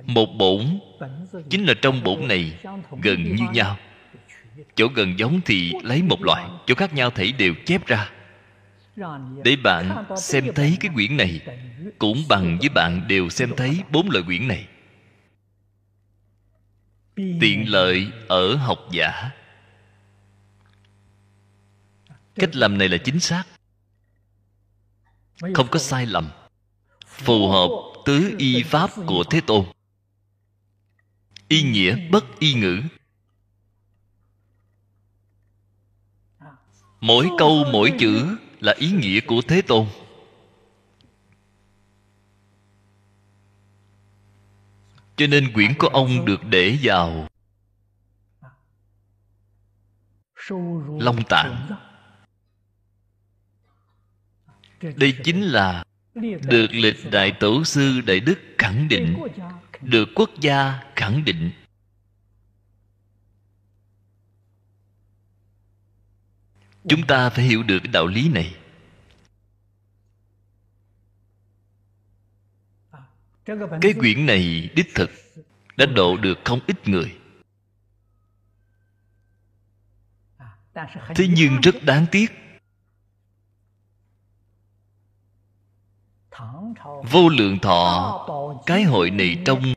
[0.06, 0.80] Một bổn
[1.50, 2.60] Chính là trong bổn này
[3.02, 3.78] Gần như nhau
[4.76, 8.12] chỗ gần giống thì lấy một loại, chỗ khác nhau thể đều chép ra.
[9.44, 11.42] Để bạn xem thấy cái quyển này,
[12.00, 14.68] cũng bằng với bạn đều xem thấy bốn loại quyển này.
[17.16, 19.32] Tiện lợi ở học giả.
[22.36, 23.44] Cách làm này là chính xác.
[25.54, 26.30] Không có sai lầm.
[27.08, 27.70] Phù hợp
[28.06, 29.66] tứ y pháp của thế tôn.
[31.48, 32.82] Y nghĩa bất y ngữ.
[37.02, 39.88] Mỗi câu mỗi chữ là ý nghĩa của thế tôn.
[45.16, 47.28] Cho nên quyển của ông được để vào
[51.00, 51.68] long tạng.
[54.82, 55.84] Đây chính là
[56.22, 59.18] được lịch đại tổ sư đại đức khẳng định
[59.82, 61.52] được quốc gia khẳng định
[66.90, 68.56] chúng ta phải hiểu được cái đạo lý này.
[73.82, 75.12] Cái quyển này đích thực
[75.78, 77.18] đã độ được không ít người.
[81.16, 82.32] Thế nhưng rất đáng tiếc.
[87.12, 89.74] Vô lượng thọ, cái hội này trong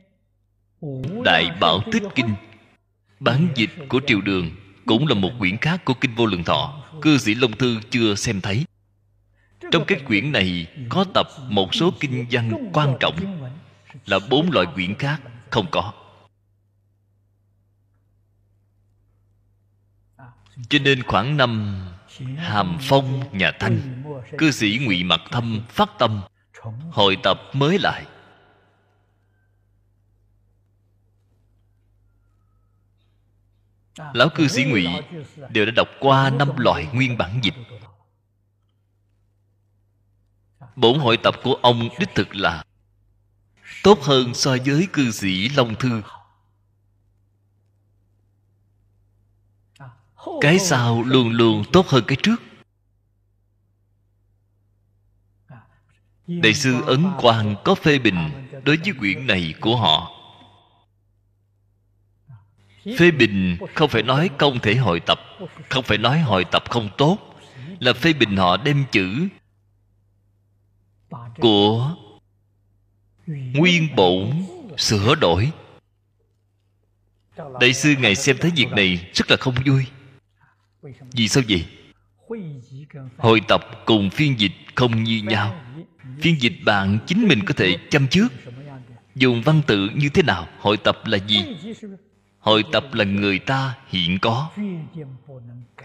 [1.25, 2.35] đại bảo tích kinh
[3.19, 4.51] bản dịch của triều đường
[4.85, 8.15] cũng là một quyển khác của kinh vô lượng thọ cư sĩ long thư chưa
[8.15, 8.65] xem thấy.
[9.71, 13.49] Trong cái quyển này có tập một số kinh văn quan trọng
[14.05, 15.93] là bốn loại quyển khác không có.
[20.69, 21.81] Cho nên khoảng năm
[22.37, 24.03] hàm phong, nhà thanh,
[24.37, 26.21] cư sĩ ngụy mặc thâm phát tâm
[26.91, 28.05] hội tập mới lại.
[33.97, 34.87] Lão cư sĩ ngụy
[35.49, 37.53] đều đã đọc qua năm loại nguyên bản dịch.
[40.75, 42.63] Bổn hội tập của ông đích thực là
[43.83, 46.01] tốt hơn so với cư sĩ long thư.
[50.41, 52.35] Cái sau luôn luôn tốt hơn cái trước.
[56.27, 60.11] Đại sư ấn quang có phê bình đối với quyển này của họ
[62.97, 65.19] phê bình không phải nói không thể hội tập,
[65.69, 67.17] không phải nói hội tập không tốt,
[67.79, 69.27] là phê bình họ đem chữ
[71.39, 71.95] của
[73.27, 74.29] nguyên bổn
[74.77, 75.51] sửa đổi.
[77.61, 79.85] Đại sư ngài xem thấy việc này rất là không vui.
[81.11, 81.65] Vì sao vậy?
[83.17, 85.61] Hội tập cùng phiên dịch không như nhau.
[86.21, 88.27] Phiên dịch bạn chính mình có thể chăm trước.
[89.15, 91.45] Dùng văn tự như thế nào hội tập là gì?
[92.45, 94.51] Hội tập là người ta hiện có.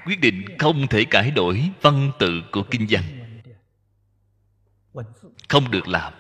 [0.07, 3.03] Quyết định không thể cải đổi văn tự của kinh văn.
[5.49, 6.13] Không được làm.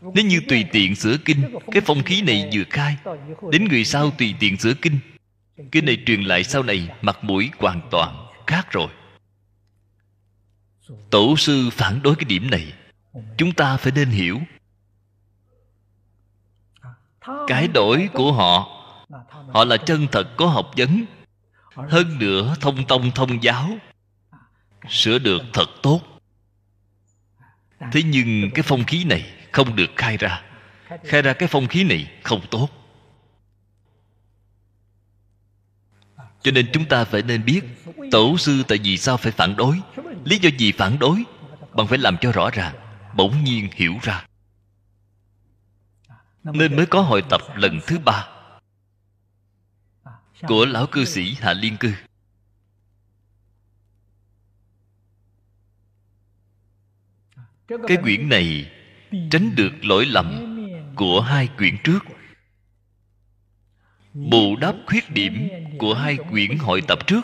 [0.00, 2.96] Nếu như tùy tiện sửa kinh, cái phong khí này vừa khai,
[3.50, 4.98] đến người sau tùy tiện sửa kinh.
[5.72, 8.88] Kinh này truyền lại sau này, mặt mũi hoàn toàn khác rồi.
[11.10, 12.72] Tổ sư phản đối cái điểm này.
[13.36, 14.40] Chúng ta phải nên hiểu.
[17.46, 18.81] Cái đổi của họ
[19.48, 21.04] họ là chân thật có học vấn.
[21.74, 23.68] Hơn nữa thông tông thông giáo.
[24.88, 26.00] Sửa được thật tốt.
[27.92, 30.42] Thế nhưng cái phong khí này không được khai ra.
[31.04, 32.68] Khai ra cái phong khí này không tốt.
[36.42, 37.60] Cho nên chúng ta phải nên biết,
[38.10, 39.80] tổ sư tại vì sao phải phản đối?
[40.24, 41.24] Lý do gì phản đối?
[41.72, 42.74] Bạn phải làm cho rõ ràng,
[43.14, 44.24] bỗng nhiên hiểu ra.
[46.44, 48.31] Nên mới có hội tập lần thứ ba
[50.48, 51.92] của lão cư sĩ hạ liên cư.
[57.68, 58.72] Cái quyển này
[59.30, 60.56] tránh được lỗi lầm
[60.96, 61.98] của hai quyển trước.
[64.14, 67.20] Bù đắp khuyết điểm của hai quyển hội tập trước.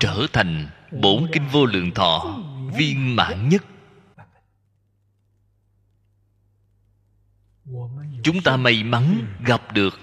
[0.00, 0.68] Trở thành
[1.02, 2.42] bổn kinh vô lượng thọ
[2.76, 3.64] viên mãn nhất.
[8.22, 10.00] Chúng ta may mắn gặp được.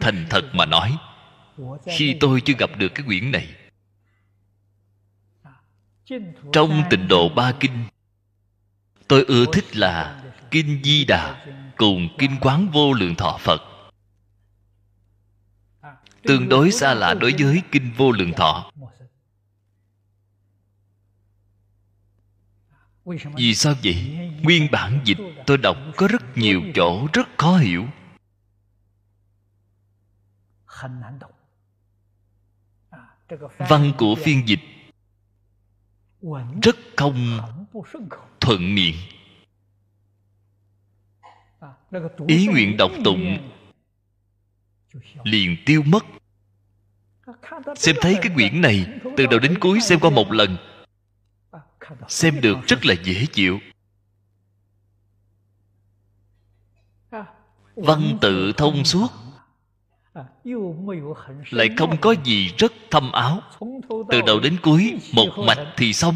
[0.00, 0.96] Thành thật mà nói,
[1.86, 3.54] khi tôi chưa gặp được cái quyển này,
[6.52, 7.84] trong tịnh độ ba kinh,
[9.08, 13.62] tôi ưa thích là kinh di đà cùng kinh quán vô lượng thọ phật.
[16.22, 18.70] Tương đối xa lạ đối với kinh vô lượng thọ.
[23.36, 24.18] Vì sao vậy?
[24.42, 27.86] Nguyên bản dịch tôi đọc có rất nhiều chỗ rất khó hiểu.
[33.58, 34.60] Văn của phiên dịch
[36.62, 37.40] rất không
[38.40, 38.96] thuận miệng.
[42.28, 43.50] Ý nguyện đọc tụng
[45.24, 46.04] liền tiêu mất.
[47.76, 48.86] Xem thấy cái quyển này,
[49.16, 50.56] từ đầu đến cuối xem qua một lần
[52.08, 53.58] xem được rất là dễ chịu.
[57.76, 59.08] Văn tự thông suốt.
[61.50, 63.42] Lại không có gì rất thâm áo.
[64.10, 66.14] Từ đầu đến cuối, một mạch thì xong.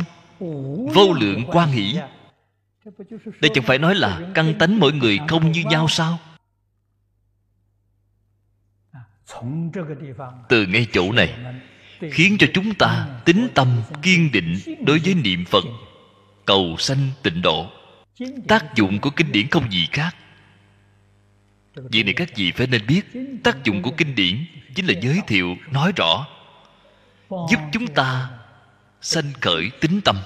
[0.94, 1.98] Vô lượng quan hỷ.
[3.40, 6.18] Đây chẳng phải nói là căn tánh mỗi người không như nhau sao?
[10.48, 11.38] Từ ngay chỗ này
[12.12, 15.64] khiến cho chúng ta tính tâm kiên định đối với niệm phật
[16.46, 17.66] cầu sanh tịnh độ.
[18.48, 20.16] Tác dụng của kinh điển không gì khác.
[21.74, 23.02] Việc này các vị phải nên biết
[23.44, 24.44] Tác dụng của kinh điển
[24.74, 26.26] Chính là giới thiệu, nói rõ
[27.30, 28.30] Giúp chúng ta
[29.00, 30.16] Sanh khởi tính tâm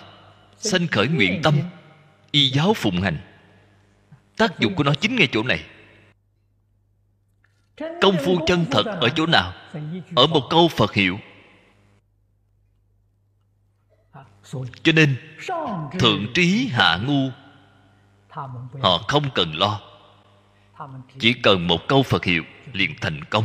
[0.58, 1.54] Sanh khởi nguyện tâm
[2.34, 3.16] Y giáo phụng hành.
[4.36, 5.64] Tác dụng của nó chính ngay chỗ này.
[8.00, 9.52] Công phu chân thật ở chỗ nào?
[10.16, 11.18] Ở một câu Phật hiệu.
[14.82, 15.16] Cho nên
[15.98, 17.30] Thượng trí hạ ngu
[18.82, 19.80] Họ không cần lo.
[21.18, 22.42] Chỉ cần một câu phật hiệu
[22.72, 23.44] liền thành công.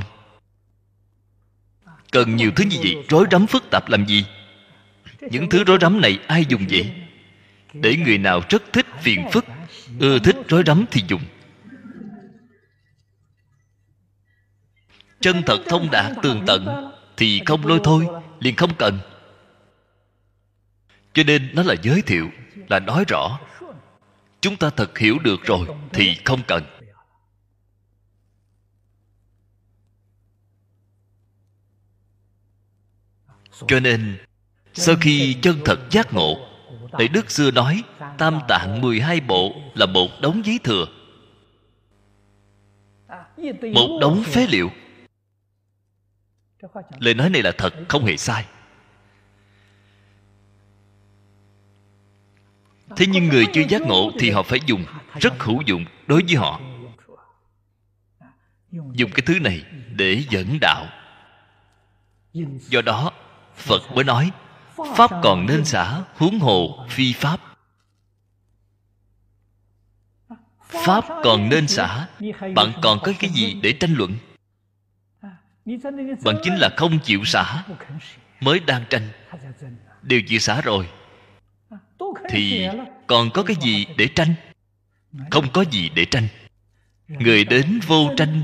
[2.11, 4.25] Cần nhiều thứ như vậy rối rắm phức tạp làm gì?
[5.21, 6.91] Những thứ rối rắm này ai dùng vậy?
[7.73, 9.45] Để người nào rất thích phiền phức
[9.99, 11.21] ưa thích rối rắm thì dùng.
[15.21, 18.07] Chân thật thông đạt tường tận thì không lôi thôi
[18.39, 18.99] liền không cần
[21.19, 22.29] cho nên nó là giới thiệu,
[22.69, 23.39] là nói rõ.
[24.41, 26.63] Chúng ta thật hiểu được rồi, thì không cần.
[33.67, 34.17] Cho nên,
[34.73, 36.47] sau khi chân thật giác ngộ
[36.99, 37.83] Đại Đức xưa nói,
[38.17, 40.85] Tam tạng 12 bộ là một đống giấy thừa.
[43.73, 44.71] Một đống phế liệu.
[46.99, 48.45] Lời nói này là thật, không hề sai.
[52.95, 54.85] Thế nhưng người chưa giác ngộ Thì họ phải dùng
[55.19, 56.59] Rất hữu dụng đối với họ.
[58.71, 59.63] Dùng cái thứ này
[59.95, 60.85] để dẫn đạo.
[62.69, 63.11] Do đó,
[63.55, 64.31] phật mới nói,
[64.95, 67.39] pháp còn nên xả huống hồ phi pháp.
[70.69, 72.07] Pháp còn nên xả.
[72.55, 74.15] Bạn còn có cái gì để tranh luận?
[76.23, 77.63] Bạn chính là không chịu xả.
[78.39, 79.09] Mới đang tranh.
[80.01, 80.89] Đều chịu xả rồi
[82.29, 82.67] thì
[83.07, 84.33] còn có cái gì để tranh?
[85.31, 86.27] Không có gì để tranh.
[87.07, 88.41] Người đến vô tranh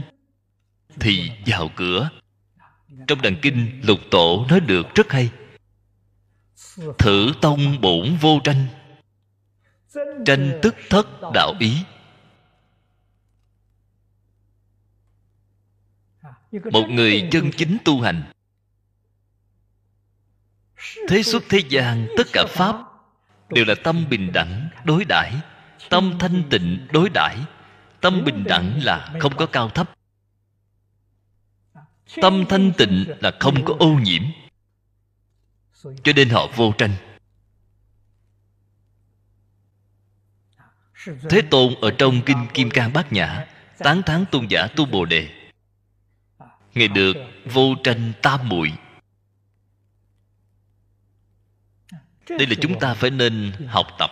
[0.99, 2.09] thì vào cửa.
[3.07, 5.29] Trong đàn kinh lục tổ nói được rất hay.
[6.97, 8.65] Thử tông bổn vô tranh.
[10.25, 11.77] Tranh tức thất đạo ý.
[16.51, 18.23] Một người chân chính tu hành.
[21.07, 22.94] Thế xuất thế gian tất cả pháp
[23.49, 25.33] đều là tâm bình đẳng, đối đãi.
[25.89, 27.37] Tâm thanh tịnh, đối đãi.
[28.01, 29.91] Tâm bình đẳng là không có cao thấp.
[32.21, 34.23] Tâm thanh tịnh là không có ô nhiễm.
[36.03, 36.91] Cho nên họ vô tranh.
[41.29, 43.45] Thế tôn ở trong kinh kim cang bát nhã,
[43.77, 45.29] tán thán tôn giả tu bồ đề.
[46.73, 47.13] Nghe được
[47.45, 48.71] vô tranh tam muội.
[52.29, 54.11] Đây là chúng ta phải nên học tập.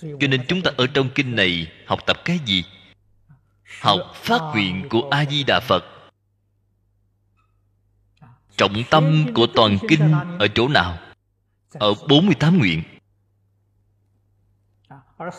[0.00, 2.64] Cho nên chúng ta ở trong kinh này học tập cái gì?
[3.80, 5.84] Học phát nguyện của a di đà phật.
[8.56, 10.98] Trọng tâm của toàn kinh ở chỗ nào?
[11.72, 12.82] Ở 48 nguyện.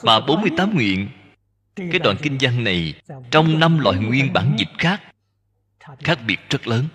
[0.04, 1.10] Mà 48 nguyện,
[1.76, 2.94] cái đoạn kinh văn này,
[3.32, 5.02] trong năm loại nguyên bản dịch khác
[6.00, 6.88] khác biệt rất lớn.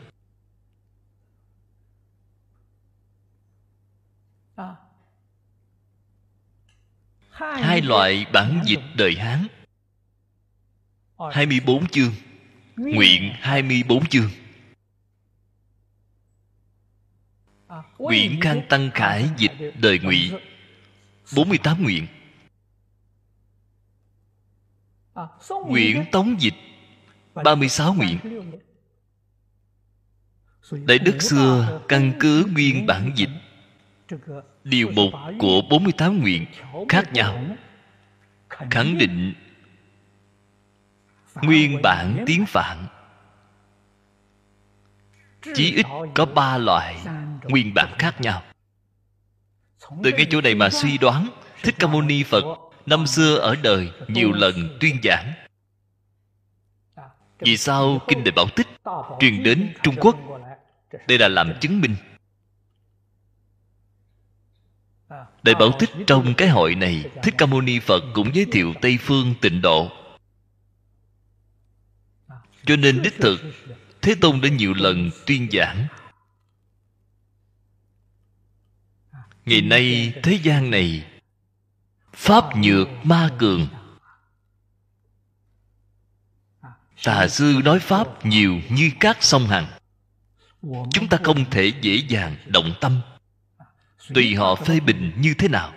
[7.39, 9.47] Hai loại bản dịch đời Hán.
[11.33, 12.13] 24 chương.
[12.77, 14.31] Nguyện 24 chương.
[17.97, 20.33] Quyển Khang Tăng Khải dịch đời Ngụy.
[21.37, 22.07] 48 nguyện.
[25.69, 26.55] Quyển Tống dịch.
[27.35, 28.19] 36 nguyện.
[30.71, 33.31] Đại Đức xưa căn cứ nguyên bản dịch.
[34.69, 36.47] Điều mục của 48 nguyện
[36.89, 37.45] khác nhau.
[38.49, 39.35] Khẳng định
[41.43, 42.87] Nguyên bản tiếng Phạn.
[45.55, 46.97] Chí ít có ba loại
[47.45, 48.43] nguyên bản khác nhau.
[50.05, 51.29] Từ cái chỗ này mà suy đoán
[51.63, 52.45] Thích Ca Mâu Ni Phật
[52.89, 55.33] Năm xưa ở đời nhiều lần tuyên giảng.
[57.39, 58.67] Vì sao Kinh Đại Bảo Tích
[59.21, 60.17] Truyền đến Trung Quốc?
[61.09, 61.95] Đây là làm chứng minh
[65.43, 68.75] Đại Bảo Tích trong cái hội này, Thích Ca Mâu Ni Phật cũng giới thiệu
[68.83, 69.93] Tây Phương tịnh độ.
[72.67, 73.41] Cho nên đích thực,
[74.03, 75.87] Thế Tôn đã nhiều lần tuyên giảng.
[79.47, 81.07] Ngày nay, thế gian này,
[82.13, 83.69] Pháp nhược ma cường.
[87.05, 89.67] Tà sư nói Pháp nhiều như các sông Hằng.
[90.93, 93.01] Chúng ta không thể dễ dàng động tâm.
[94.15, 95.73] Tùy họ phê bình như thế nào.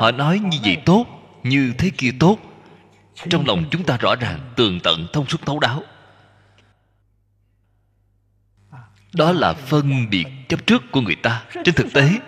[0.00, 1.06] Họ nói như vậy tốt,
[1.42, 2.38] Như thế kia tốt.
[3.30, 5.82] Trong lòng chúng ta rõ ràng Tường tận thông suốt thấu đáo.
[9.12, 11.44] Đó là phân biệt chấp trước của người ta.
[11.64, 12.18] Trên thực tế,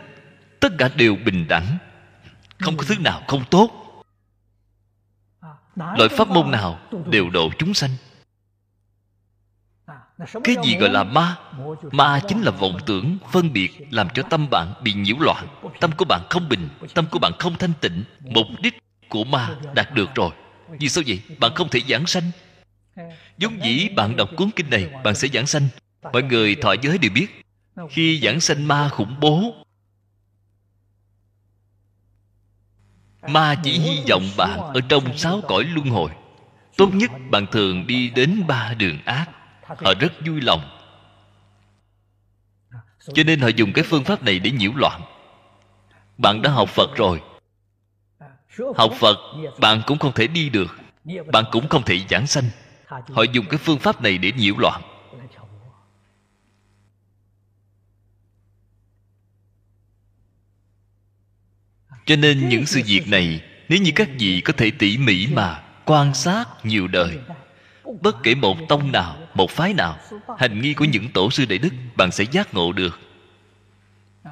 [0.61, 1.79] Tất cả đều bình đẳng.
[2.59, 3.71] Không có thứ nào không tốt.
[5.77, 7.91] Loại pháp môn nào đều độ chúng sanh
[10.19, 11.37] cái gì gọi là ma?
[11.93, 15.47] ma chính là vọng tưởng phân biệt làm cho tâm bạn bị nhiễu loạn.
[15.81, 18.05] Tâm của bạn không bình tâm của bạn không thanh tịnh.
[18.21, 20.31] Mục đích của ma đạt được rồi.
[20.69, 21.21] Vì sao vậy?
[21.39, 22.31] bạn không thể giảng sanh.
[23.39, 25.69] Giống dĩ bạn đọc cuốn kinh này bạn sẽ giảng sanh.
[26.13, 27.45] mọi người thọ giới đều biết.
[27.91, 29.55] Khi giảng sanh ma khủng bố
[33.29, 36.11] ma chỉ hy vọng bạn ở trong sáu cõi luân hồi.
[36.77, 39.31] Tốt nhất bạn thường đi đến ba đường ác
[39.67, 40.71] họ rất vui lòng.
[43.15, 45.01] Cho nên họ dùng cái phương pháp này để nhiễu loạn.
[46.19, 47.23] Bạn đã học phật rồi.
[48.77, 49.17] Học phật
[49.61, 50.77] bạn cũng không thể đi được.
[51.33, 52.45] Bạn cũng không thể giảng sanh.
[52.87, 54.83] Họ dùng cái phương pháp này để nhiễu loạn.
[62.07, 65.63] Cho nên những sự việc này nếu như các vị có thể tỉ mỉ mà
[65.85, 67.19] quan sát nhiều đời
[68.03, 69.99] bất kể một tông nào, một phái nào,
[70.39, 73.01] hành nghi của những tổ sư đại đức, bạn sẽ giác ngộ được.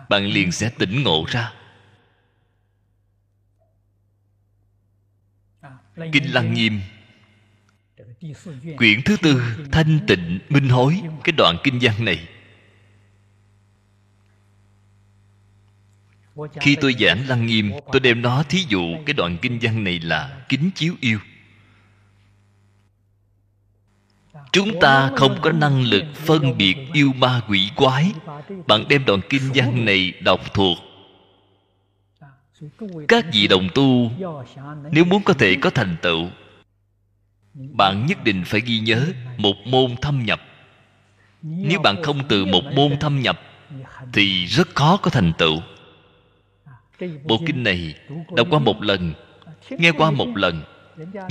[0.09, 1.53] Bạn liền sẽ tỉnh ngộ ra.
[6.13, 6.81] Kinh lăng nghiêm.
[8.77, 9.43] Quyển thứ tư,
[9.73, 12.29] thanh tịnh minh hối, cái đoạn kinh văn này.
[16.61, 19.99] Khi tôi giảng lăng nghiêm, tôi đem nó thí dụ cái đoạn kinh văn này
[19.99, 21.19] là kính chiếu yêu.
[24.53, 28.13] Chúng ta không có năng lực phân biệt yêu ma quỷ quái.
[28.67, 30.79] Bạn đem đoạn kinh văn này đọc thuộc.
[33.09, 34.11] Các vị đồng tu,
[34.93, 36.29] nếu muốn có thể có thành tựu,
[37.55, 40.41] bạn nhất định phải ghi nhớ một môn thâm nhập.
[41.43, 43.41] Nếu bạn không từ một môn thâm nhập,
[44.13, 45.61] thì rất khó có thành tựu.
[47.25, 47.95] Bộ kinh này
[48.37, 49.15] đọc qua một lần,
[49.71, 50.63] nghe qua một lần.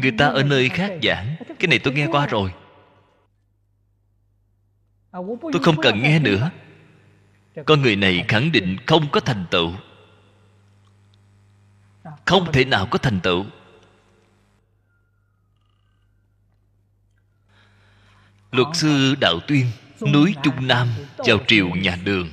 [0.02, 2.52] Người ta ở nơi khác giảng, cái này tôi nghe qua rồi
[5.12, 6.52] tôi không cần nghe nữa.
[7.66, 9.72] con người này khẳng định không có thành tựu.
[12.26, 13.46] Không thể nào có thành tựu.
[18.52, 19.66] Luật sư đạo tuyên
[20.14, 20.88] núi trung nam
[21.24, 22.30] chào triều nhà đường.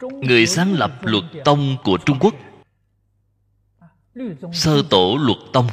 [0.00, 2.34] Người sáng lập luật tông của trung quốc.
[4.52, 5.66] Sơ tổ luật tông.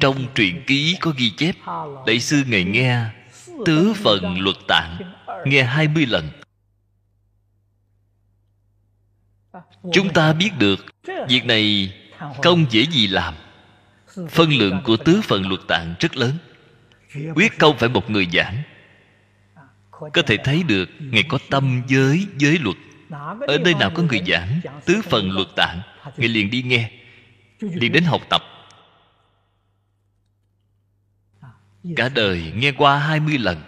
[0.00, 1.54] Trong truyện ký có ghi chép
[2.06, 3.10] đại sư ngày nghe
[3.66, 4.98] tứ phần luật tạng,
[5.44, 6.30] nghe hai mươi lần.
[9.92, 10.86] Chúng ta biết được,
[11.28, 11.92] việc này
[12.42, 13.34] không dễ gì làm.
[14.30, 16.32] Phân lượng của tứ phần luật tạng rất lớn.
[17.34, 18.62] Quyết không phải một người giảng.
[19.90, 22.76] Có thể thấy được, ngài có tâm giới giới luật.
[23.48, 25.80] Ở nơi nào có người giảng tứ phần luật tạng,
[26.16, 26.90] ngài liền đi nghe,
[27.60, 28.42] liền đến học tập.
[31.96, 33.62] Cả đời nghe qua hai mươi lần.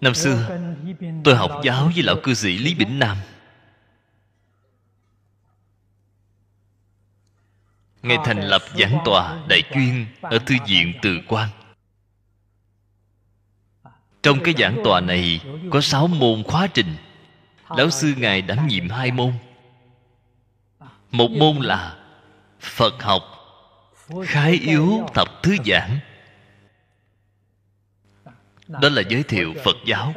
[0.00, 0.58] Năm xưa,
[1.24, 3.16] tôi học giáo với lão cư sĩ lý bỉnh nam.
[8.02, 11.48] Ngài thành lập giảng tòa đại chuyên Ở thư viện Từ Quan
[14.22, 16.96] Trong cái giảng tòa này Có sáu môn khóa trình.
[17.70, 19.32] Lão sư Ngài đảm nhiệm hai môn.
[21.10, 22.05] Một môn là
[22.60, 23.22] Phật học
[24.26, 25.98] Khái yếu tập thứ giảng.
[28.68, 30.14] Đó là giới thiệu Phật giáo.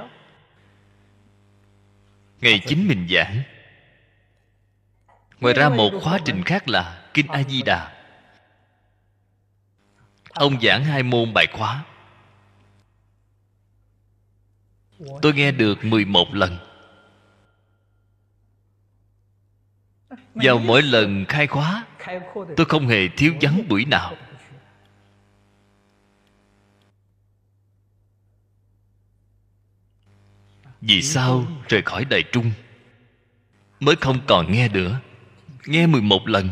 [2.41, 3.41] Ngày chính mình giảng.
[5.39, 7.95] Ngoài ra một khóa trình khác là kinh a di đà
[10.33, 11.85] ông giảng hai môn bài khóa.
[15.21, 16.57] Tôi nghe được 11 lần.
[20.33, 21.85] Vào mỗi lần khai khóa
[22.57, 24.15] tôi không hề thiếu vắng buổi nào.
[30.81, 32.51] Vì sao rời khỏi đại trung
[33.79, 34.99] mới không còn nghe nữa?
[35.65, 36.49] Nghe 11 lần.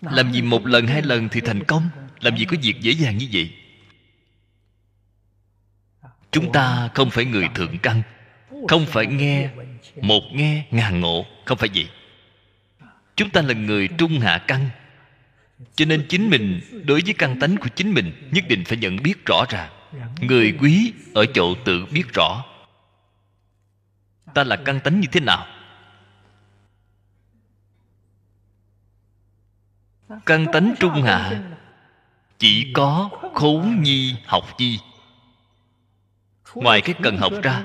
[0.00, 1.88] Làm gì một lần, hai lần thì thành công?
[2.20, 3.50] Làm gì có việc dễ dàng như vậy?
[6.30, 8.02] Chúng ta không phải người thượng căn,
[8.68, 9.50] không phải nghe
[10.00, 11.88] một nghe ngàn ngộ, không phải vậy
[13.18, 14.68] chúng ta là người trung hạ căn.
[15.74, 18.96] Cho nên chính mình, đối với căn tánh của chính mình, nhất định phải nhận
[18.96, 19.70] biết rõ ràng.
[20.20, 22.44] Người quý ở chỗ tự biết rõ.
[24.34, 25.46] Ta là căn tánh như thế nào?
[30.26, 31.42] Căn tánh trung hạ
[32.38, 34.78] chỉ có khốn nhi học chi.
[36.54, 37.62] Ngoài cái cần học ra,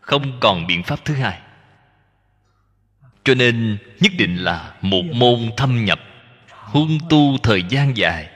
[0.00, 1.40] không còn biện pháp thứ hai
[3.24, 6.00] cho nên nhất định là một môn thâm nhập,
[6.50, 8.30] huân tu thời gian dài.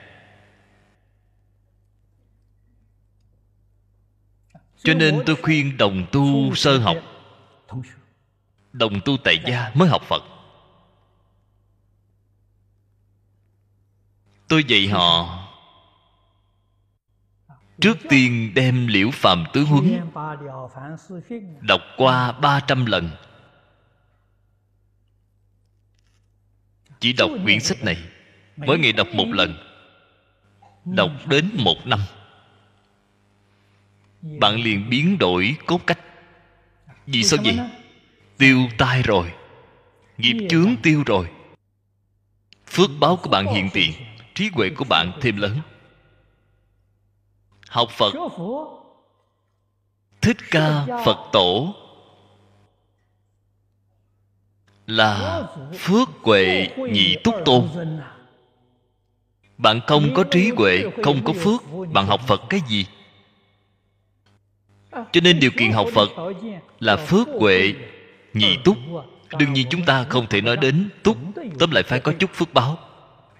[4.85, 6.97] Cho nên tôi khuyên đồng tu sơ học.
[8.73, 10.23] Đồng tu tại gia mới học phật.
[14.49, 15.41] Tôi dạy họ,
[17.81, 20.01] trước tiên đem liễu phàm tứ huấn,
[21.61, 23.11] đọc qua ba trăm lần.
[27.05, 27.97] Chỉ đọc quyển sách này
[28.57, 29.55] mỗi ngày đọc một lần.
[30.85, 32.01] Đọc đến một năm,
[34.23, 35.99] bạn liền biến đổi cốt cách.
[37.07, 37.59] Vì sao vậy?
[38.39, 39.33] Tiêu tai rồi,
[40.19, 41.27] nghiệp chướng tiêu rồi.
[42.67, 43.93] Phước báo của bạn hiện tiền,
[44.35, 45.59] trí huệ của bạn thêm lớn.
[47.69, 48.13] Học phật.
[50.21, 51.75] Thích ca phật tổ
[54.87, 55.43] là
[55.79, 57.69] phước huệ nhị túc tôn.
[59.59, 61.63] Bạn không có trí huệ, không có phước,
[61.93, 62.87] bạn học phật cái gì?
[64.93, 66.11] Cho nên điều kiện học phật
[66.81, 67.75] là phước huệ
[68.35, 68.77] nhị túc.
[69.39, 71.17] Đương nhiên chúng ta không thể nói đến túc,
[71.59, 72.79] tóm lại phải có chút phước báo.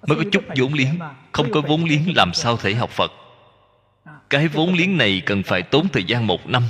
[0.07, 0.99] Mới có chút vốn liếng,
[1.33, 3.13] không có vốn liếng làm sao thể học phật.
[4.31, 6.63] Cái vốn liếng này cần phải tốn thời gian một năm.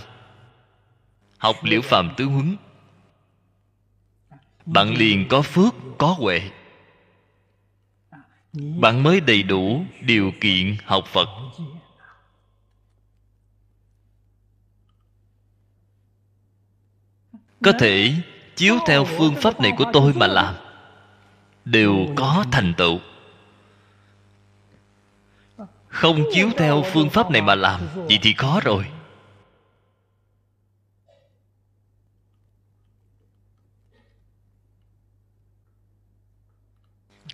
[1.39, 2.57] Học liễu phàm tứ huấn
[4.67, 6.51] bạn liền có phước, có huệ.
[8.53, 11.29] Bạn mới đầy đủ điều kiện học phật.
[17.63, 18.15] Có thể
[18.57, 20.55] chiếu theo phương pháp này của tôi mà làm,
[21.65, 22.99] đều có thành tựu.
[25.89, 28.87] Không chiếu theo phương pháp này mà làm vậy thì khó rồi.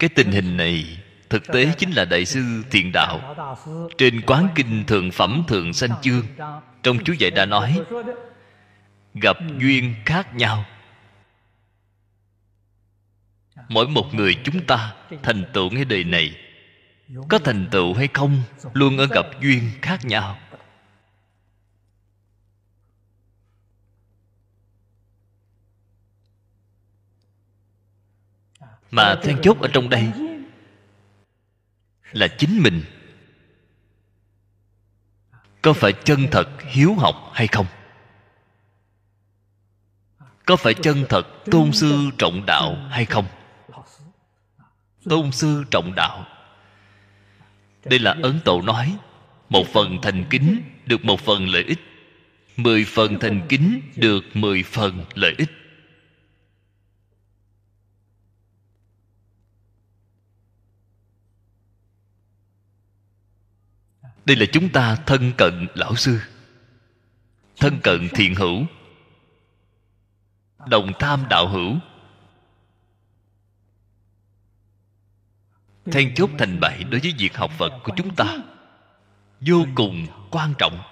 [0.01, 0.98] Cái tình hình này
[1.30, 3.36] thực tế chính là đại sư thiện đạo.
[3.98, 6.22] Trên quán kinh thượng phẩm thượng sanh chương,
[6.82, 7.80] trong chú dạy đã nói,
[9.14, 10.64] gặp duyên khác nhau.
[13.68, 16.36] Mỗi một người chúng ta thành tựu ngay đời này,
[17.28, 18.42] có thành tựu hay không
[18.72, 20.38] luôn ở gặp duyên khác nhau.
[28.91, 30.11] Mà then chốt ở trong đây
[32.12, 32.82] là chính mình.
[35.62, 37.66] Có phải chân thật hiếu học hay không?
[40.47, 43.26] Có phải chân thật tôn sư trọng đạo hay không?
[45.09, 46.26] Tôn sư trọng đạo.
[47.84, 48.97] Đây là ấn tổ nói,
[49.49, 51.78] một phần thành kính được một phần lợi ích,
[52.57, 55.51] mười phần thành kính được mười phần lợi ích.
[64.31, 66.20] Đây là chúng ta thân cận, lão sư.
[67.57, 68.64] Thân cận thiện hữu.
[70.66, 71.76] Đồng tham đạo hữu.
[75.93, 78.37] Then chốt thành bại đối với việc học phật của chúng ta.
[79.41, 80.83] Vô cùng quan trọng.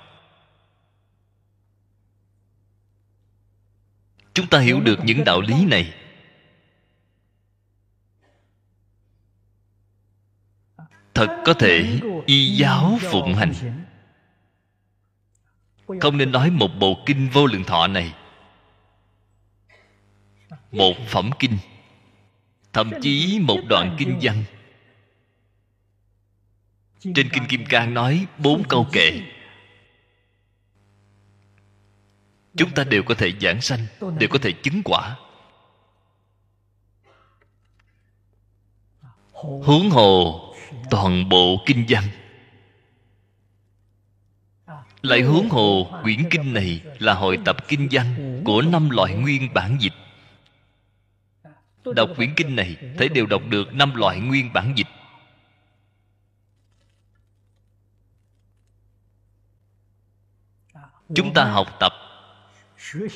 [4.34, 5.94] Chúng ta hiểu được những đạo lý này.
[11.14, 13.52] Thật có thể y giáo phụng hành.
[16.00, 18.14] Không nên nói một bộ kinh vô lượng thọ này.
[20.72, 21.58] Một phẩm kinh,
[22.72, 24.44] thậm chí một đoạn kinh văn.
[27.00, 29.20] Trên kinh kim cang nói bốn câu kệ.
[32.56, 33.86] Chúng ta đều có thể giảng sanh,
[34.18, 35.16] đều có thể chứng quả.
[39.32, 40.47] Huống hồ
[40.90, 42.04] toàn bộ kinh văn
[45.02, 49.54] lại hướng hồ, quyển kinh này là hội tập kinh văn của năm loại nguyên
[49.54, 49.92] bản dịch.
[51.96, 54.86] Đọc quyển kinh này, thấy đều đọc được năm loại nguyên bản dịch.
[61.14, 61.92] Chúng ta học tập,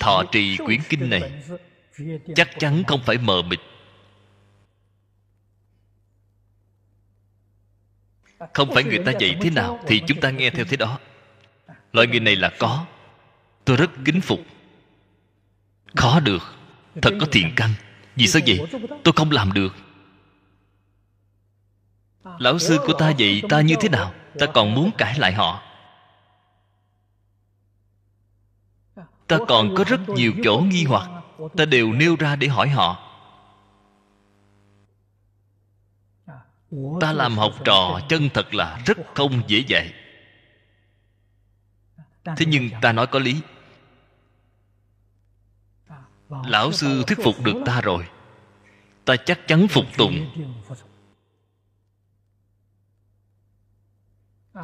[0.01, 1.43] thọ trì quyển kinh này,
[2.37, 3.61] chắc chắn không phải mờ mịt.
[8.55, 10.99] Không phải người ta dạy thế nào thì chúng ta nghe theo thế đó.
[11.93, 12.87] Loại người này là có.
[13.65, 14.41] Tôi rất kính phục.
[15.97, 16.55] Khó được.
[17.03, 17.71] Thật có thiện căn.
[18.17, 18.61] Vì sao vậy?
[19.05, 19.75] Tôi không làm được.
[22.39, 24.15] Lão sư của ta dạy ta như thế nào?
[24.39, 25.63] Ta còn muốn cãi lại họ.
[29.27, 31.11] Ta còn có rất nhiều chỗ nghi hoặc.
[31.57, 33.12] Ta đều nêu ra để hỏi họ.
[37.01, 39.95] Ta làm học trò chân thật là rất không dễ dạy.
[42.25, 43.41] Thế nhưng ta nói có lý.
[46.29, 48.09] Lão sư thuyết phục được ta rồi.
[49.05, 50.47] Ta chắc chắn phục tùng.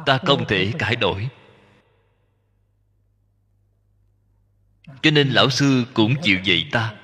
[0.05, 1.29] Ta không thể cải đổi.
[5.01, 6.98] Cho nên lão sư cũng chịu dạy ta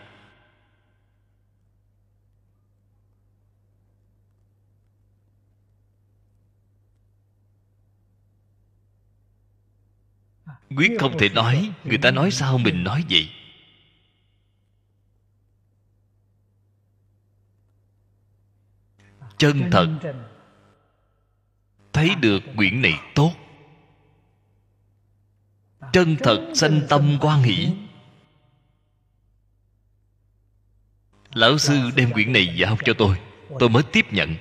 [10.70, 13.30] quyết không thể nói người ta nói sao mình nói vậy?
[19.38, 19.99] Chân thật.
[21.93, 23.32] thấy được quyển này tốt.
[25.93, 27.70] Chân thật sanh tâm quan hỷ.
[31.34, 33.20] Lão sư đem quyển này giao cho tôi.
[33.59, 34.36] tôi mới tiếp nhận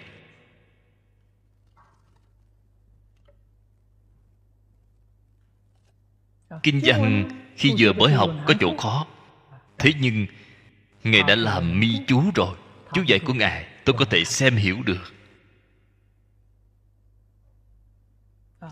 [6.62, 9.06] kinh văn khi vừa mới học có chỗ khó.
[9.78, 10.26] Thế nhưng
[11.04, 12.56] ngài đã làm mi chú rồi.
[12.92, 15.14] Chú dạy của ngài tôi có thể xem hiểu được.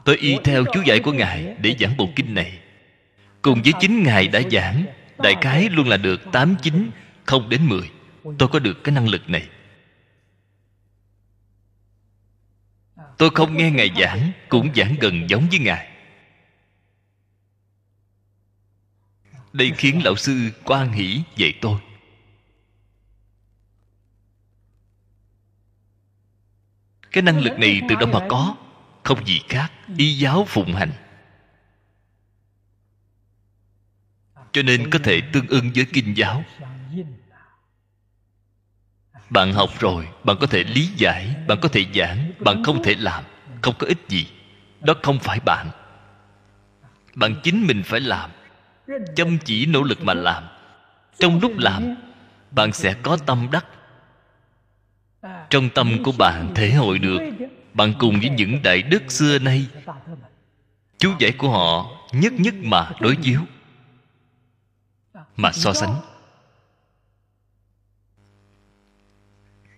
[0.04, 2.58] Tôi y theo chú dạy của ngài để giảng bộ kinh này.
[3.42, 4.84] Cùng với chính ngài đã giảng
[5.18, 6.90] đại khái luôn là được tám chín
[7.24, 7.90] không đến mười.
[8.38, 9.48] Tôi có được cái năng lực này.
[13.18, 15.91] Tôi không nghe ngài giảng cũng giảng gần giống với ngài
[19.53, 21.80] đây khiến lão sư quan hỷ dạy tôi.
[27.12, 28.57] Cái năng lực này từ đâu mà có?
[29.03, 30.92] Không gì khác, y giáo phụng hành.
[34.53, 36.44] Cho nên có thể tương ưng với kinh giáo.
[39.30, 42.94] Bạn học rồi, bạn có thể lý giải, bạn có thể giảng, bạn không thể
[42.94, 43.24] làm,
[43.62, 44.26] không có ích gì.
[44.80, 45.70] Đó không phải bạn.
[47.14, 48.30] Bạn chính mình phải làm
[49.16, 50.44] chăm chỉ nỗ lực mà làm.
[51.18, 51.94] Trong lúc làm,
[52.50, 53.66] bạn sẽ có tâm đắc.
[55.50, 57.18] Trong tâm của bạn thể hội được,
[57.74, 59.66] bạn cùng với những đại đức xưa nay.
[60.98, 63.40] Chú giải của họ nhất nhất mà đối chiếu.
[65.36, 65.94] Mà so sánh.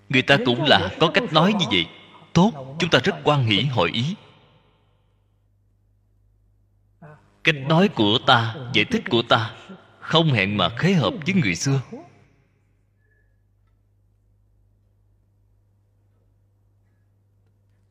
[0.08, 1.86] Người ta cũng là có cách nói như vậy.
[2.32, 4.14] Tốt, chúng ta rất quan hỷ hội ý.
[7.44, 9.56] Cách nói của ta, giải thích của ta,
[10.00, 11.80] không hẹn mà khế hợp với người xưa.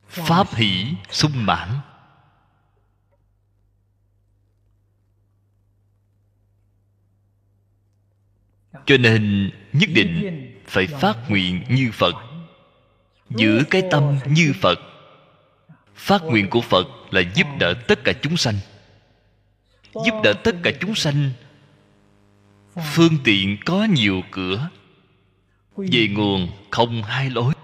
[0.08, 1.68] Pháp hỷ sung mãn.
[8.86, 12.14] Cho nên nhất định phải phát nguyện như phật,
[13.30, 14.78] giữ cái tâm như phật.
[15.94, 18.54] Phát nguyện của phật là giúp đỡ tất cả chúng sanh
[19.94, 21.30] giúp đỡ tất cả chúng sanh.
[22.94, 24.70] Phương tiện có nhiều cửa,
[25.76, 27.54] về nguồn không hai lối.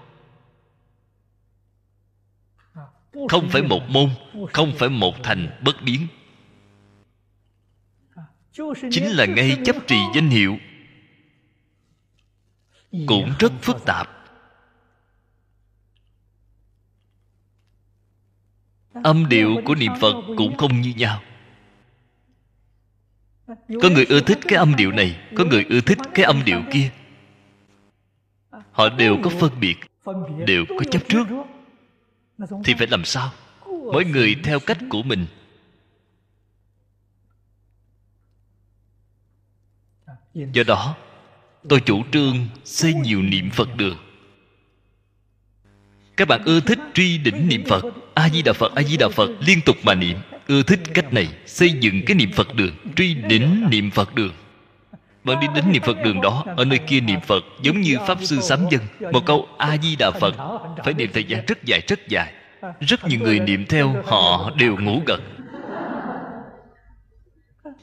[3.28, 4.10] Không phải một môn,
[4.52, 6.06] không phải một thành bất biến.
[8.90, 10.58] Chính là ngay chấp trì danh hiệu.
[13.06, 14.08] Cũng rất phức tạp.
[19.04, 21.22] Âm điệu của niệm phật cũng không như nhau
[23.82, 26.62] có người ưa thích cái âm điệu này, có người ưa thích cái âm điệu
[26.72, 26.90] kia.
[28.72, 29.76] Họ đều có phân biệt,
[30.46, 31.26] đều có chấp trước.
[32.64, 33.32] Thì phải làm sao?
[33.66, 35.26] Mỗi người theo cách của mình.
[40.34, 40.96] Do đó,
[41.68, 43.96] tôi chủ trương xây nhiều niệm phật đường
[46.20, 47.84] các bạn ưa thích truy đỉnh niệm phật.
[48.14, 50.18] A di đà phật, a di đà phật, liên tục mà niệm
[50.50, 54.32] ưa thích cách này, xây dựng cái niệm phật đường, truy đỉnh niệm phật đường.
[55.24, 58.18] Bạn đi đến niệm phật đường đó, ở nơi kia niệm phật, giống như pháp
[58.22, 58.80] sư sám dân,
[59.12, 60.34] một câu a di đà phật,
[60.84, 62.32] phải niệm thời gian rất dài rất dài.
[62.80, 65.20] Rất nhiều người niệm theo, họ đều ngủ gật.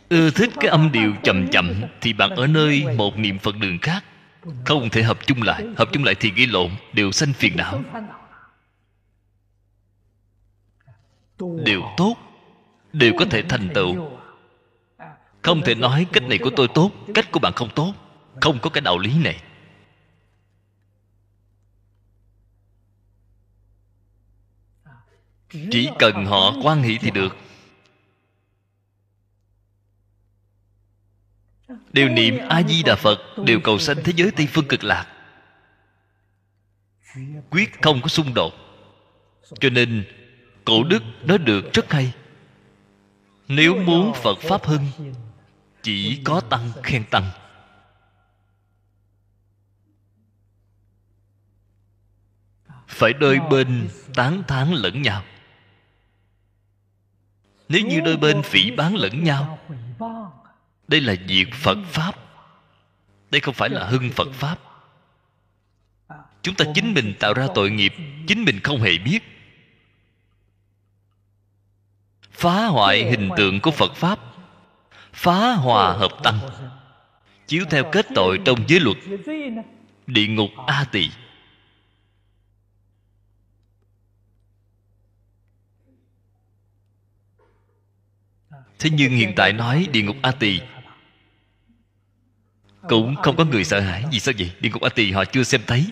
[0.10, 3.80] Ưa thích cái âm điệu chậm chậm, thì bạn ở nơi một niệm phật đường
[3.82, 4.04] khác.
[4.66, 7.82] Không thể hợp chung lại, hợp chung lại thì gây lộn, đều sanh phiền não.
[11.66, 12.27] Đều tốt
[12.94, 14.10] đều có thể thành tựu.
[15.42, 17.94] Không thể nói cách này của tôi tốt, cách của bạn không tốt.
[18.42, 19.44] Không có cái đạo lý này.
[25.72, 27.38] Chỉ cần họ quan hỷ thì được.
[31.94, 35.14] Đều niệm a di đà phật đều cầu sanh thế giới tây phương cực lạc.
[37.50, 38.54] Quyết không có xung đột.
[39.60, 40.06] Cho nên,
[40.66, 42.14] cổ đức nói được rất hay
[43.48, 45.14] nếu muốn phật pháp hưng
[45.84, 47.32] chỉ có tăng khen tăng.
[52.88, 55.24] Phải đôi bên tán thán lẫn nhau.
[57.70, 59.60] Nếu như đôi bên phỉ bán lẫn nhau,
[60.88, 62.16] đây là diệt phật pháp.
[63.32, 64.60] Đây không phải là hưng phật pháp.
[66.42, 67.94] Chúng ta chính mình tạo ra tội nghiệp,
[68.28, 69.37] chính mình không hề biết
[72.38, 74.20] phá hoại hình tượng của phật pháp.
[75.14, 76.40] Phá hòa hợp tăng
[77.48, 78.98] chiếu theo kết tội trong giới luật.
[80.08, 81.10] Địa ngục a tỳ.
[88.80, 90.62] Thế nhưng hiện tại nói địa ngục a tỳ
[92.90, 94.04] cũng không có người sợ hãi.
[94.12, 94.52] Vì sao vậy?
[94.60, 95.86] Địa ngục a tỳ họ chưa xem thấy.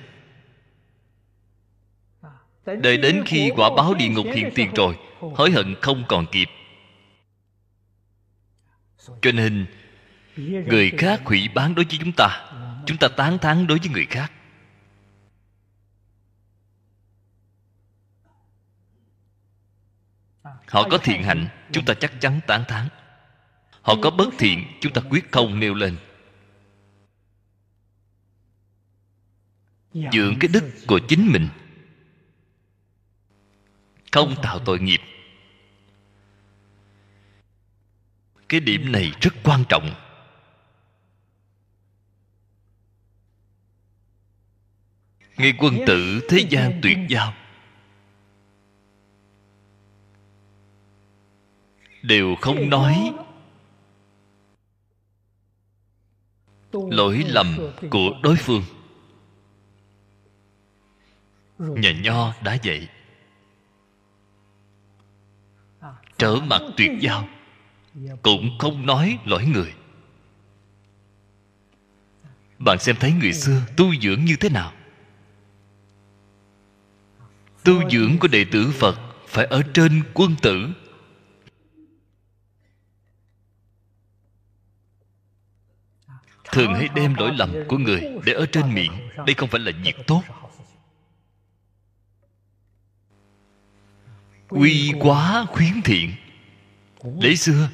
[2.66, 4.98] Đợi đến khi quả báo địa ngục hiện tiền rồi
[5.36, 6.50] hối hận không còn kịp.
[9.22, 9.66] Cho nên,
[10.38, 12.52] người khác hủy bán đối với chúng ta
[12.86, 14.32] chúng ta tán thán đối với người khác.
[20.44, 22.88] Họ có thiện hạnh, chúng ta chắc chắn tán thán.
[23.82, 25.98] Họ có bất thiện, chúng ta quyết không nêu lên.
[29.94, 31.50] Dưỡng cái đức của chính mình.
[34.12, 35.02] Không tạo tội nghiệp.
[38.50, 39.90] Cái điểm này rất quan trọng.
[45.38, 47.34] Ngay quân tử thế gian tuyệt giao.
[52.02, 53.14] Đều không nói.
[56.72, 57.58] Lỗi lầm
[57.92, 58.64] của đối phương.
[61.58, 62.88] Nhà nho đã vậy
[66.18, 67.28] trở mặt tuyệt giao
[68.22, 69.74] cũng không nói lỗi người.
[72.60, 74.74] Bạn xem thấy người xưa tu dưỡng như thế nào?
[77.64, 80.68] Tu dưỡng của đệ tử phật phải ở trên quân tử.
[86.52, 88.92] Thường hay đem lỗi lầm của người để ở trên miệng.
[89.26, 90.24] Đây không phải là việc tốt.
[94.50, 96.12] Quy quá khuyến thiện.
[97.04, 97.70] Lễ xưa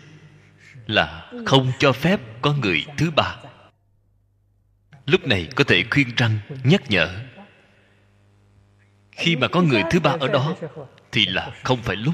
[0.87, 3.35] là không cho phép có người thứ ba.
[5.05, 7.09] Lúc này có thể khuyên răng, nhắc nhở,
[9.11, 10.55] khi mà có người thứ ba ở đó,
[11.11, 12.13] thì là không phải lúc.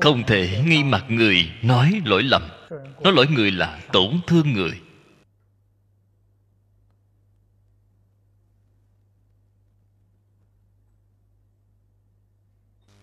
[0.00, 2.42] Không thể nghi mặt người nói lỗi lầm.
[3.02, 4.80] Nói lỗi người là tổn thương người.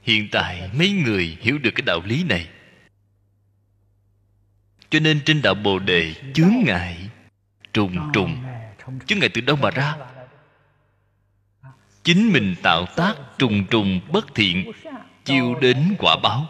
[0.05, 2.47] Hiện tại mấy người hiểu được cái đạo lý này.
[4.89, 7.09] Cho nên trên đạo bồ đề chướng ngại,
[7.73, 8.43] trùng trùng.
[9.05, 9.95] Chướng ngại từ đâu mà ra?
[12.03, 14.71] Chính mình tạo tác trùng trùng bất thiện,
[15.23, 16.49] chiêu đến quả báo.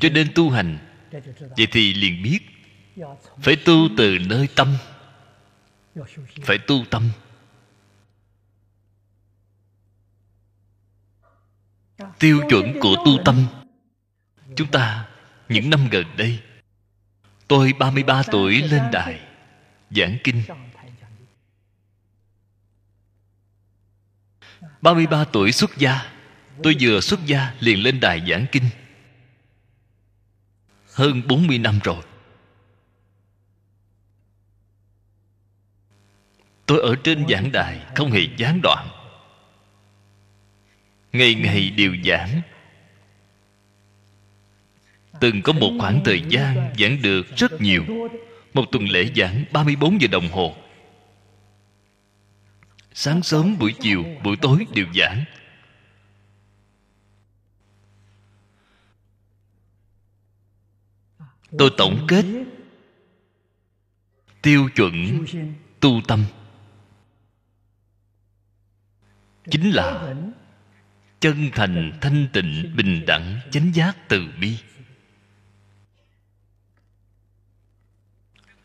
[0.00, 0.78] Cho nên tu hành,
[1.56, 2.38] vậy thì liền biết,
[3.42, 4.76] phải tu từ nơi tâm
[6.42, 7.10] phải tu tâm.
[12.18, 13.46] Tiêu chuẩn của tu tâm.
[14.56, 15.08] Chúng ta,
[15.48, 16.42] những năm gần đây,
[17.48, 19.20] tôi 33 tuổi lên đài,
[19.90, 20.42] giảng kinh.
[24.80, 26.14] 33 tuổi xuất gia,
[26.62, 28.64] Tôi vừa xuất gia liền lên đài giảng kinh.
[30.92, 32.02] Hơn 40 năm rồi.
[36.66, 38.88] Tôi ở trên giảng đài Không hề gián đoạn.
[41.12, 42.40] Ngày ngày đều giảng.
[45.20, 47.84] Từng có một khoảng thời gian giảng được rất nhiều.
[48.54, 50.56] Một tuần lễ giảng 34 giờ đồng hồ.
[52.92, 55.24] Sáng sớm, buổi chiều, buổi tối đều giảng.
[61.58, 62.24] Tôi tổng kết
[64.42, 65.24] Tiêu chuẩn
[65.80, 66.24] tu tâm.
[69.50, 70.14] Chính là
[71.20, 74.58] Chân thành, thanh tịnh, bình đẳng, chánh giác, từ bi.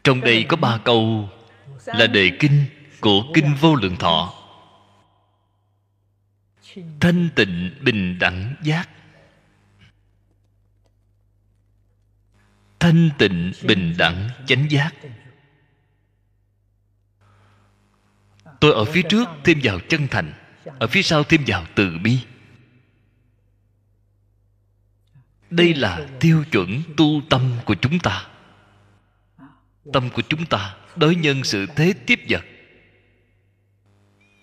[0.04, 1.30] Trong đây có ba câu
[1.86, 2.66] Là đề kinh
[3.02, 4.34] của kinh vô lượng thọ.
[7.00, 8.90] Thanh tịnh bình đẳng giác.
[12.80, 14.92] Thanh tịnh bình đẳng chánh giác.
[18.60, 20.34] Tôi ở phía trước thêm vào chân thành
[20.66, 22.20] ở phía sau thêm vào từ bi.
[25.50, 28.28] Đây là tiêu chuẩn tu tâm của chúng ta.
[29.94, 32.46] Tâm của chúng ta đối nhân sự thế tiếp vật.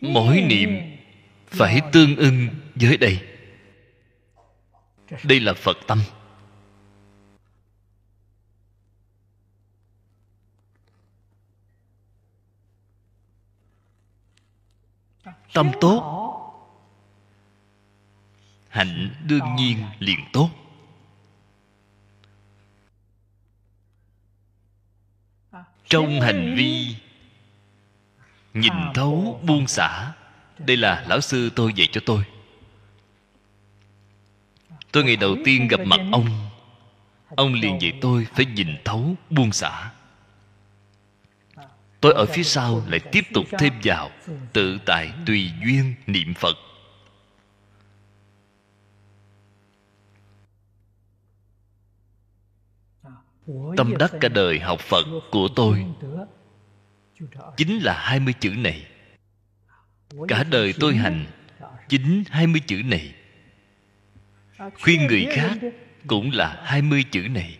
[0.00, 0.70] Mỗi niệm
[1.46, 3.18] phải tương ưng với đây.
[5.22, 6.00] Đây là phật tâm.
[15.56, 16.02] Tâm tốt.
[18.68, 20.50] Hạnh đương nhiên liền tốt.
[25.88, 26.96] Trong hành vi,
[28.54, 30.12] nhìn thấu buông xả.
[30.58, 32.24] Đây là lão sư tôi dạy cho tôi.
[34.92, 36.26] Tôi ngày đầu tiên gặp mặt ông.
[37.36, 39.90] Ông liền dạy tôi phải nhìn thấu buông xả
[42.00, 44.10] tôi ở phía sau lại tiếp tục thêm vào
[44.52, 46.56] tự tại tùy duyên niệm phật
[53.76, 55.86] tâm đắc cả đời học phật của tôi
[57.56, 58.86] chính là hai mươi chữ này
[60.28, 61.26] cả đời tôi hành
[61.88, 63.14] chính hai mươi chữ này
[64.82, 65.58] khuyên người khác
[66.06, 67.58] cũng là hai mươi chữ này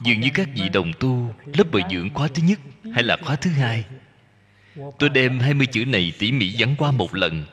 [0.00, 2.58] dường như các vị đồng tu lớp bồi dưỡng khóa thứ nhất
[2.94, 3.84] hay là khóa thứ hai.
[4.98, 7.44] Tôi đem hai mươi chữ này tỉ mỉ dẫn qua một lần.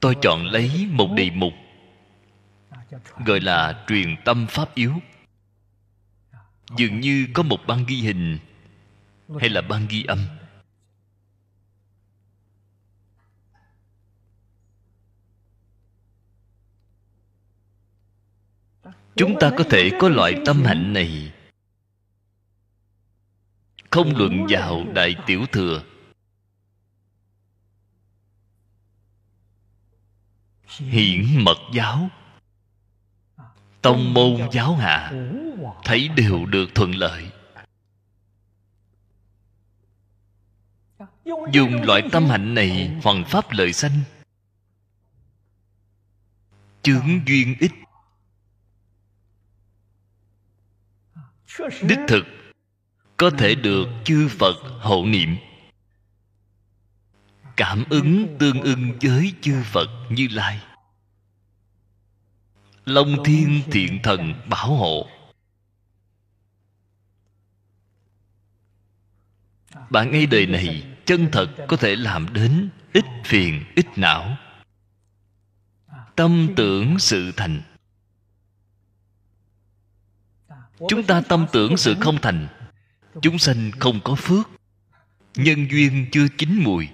[0.00, 1.52] Tôi chọn lấy một đề mục,
[3.26, 4.92] gọi là truyền tâm pháp yếu.
[6.76, 8.38] Dường như có một băng ghi hình
[9.40, 10.18] hay là băng ghi âm.
[19.16, 21.32] chúng ta có thể có loại tâm hạnh này.
[23.90, 25.82] Không luận vào đại tiểu thừa.
[30.66, 32.08] Hiển mật giáo.
[33.82, 35.12] Tông môn giáo hạ.
[35.84, 37.30] Thấy đều được thuận lợi.
[41.52, 44.00] Dùng loại tâm hạnh này hoàn pháp lợi sanh.
[46.82, 47.72] Chướng duyên ích
[51.82, 52.26] đích thực
[53.16, 55.36] có thể được chư phật hộ niệm.
[57.56, 60.60] Cảm ứng tương ưng với chư phật như lai.
[62.84, 65.08] Long thiên thiện thần bảo hộ.
[69.90, 74.36] Bạn ngay đời này chân thật có thể làm đến ít phiền ít não.
[76.16, 77.62] Tâm tưởng sự thành
[80.78, 82.48] chúng ta tâm tưởng sự không thành.
[83.22, 84.50] Chúng sanh không có phước.
[85.34, 86.88] Nhân duyên chưa chín mùi.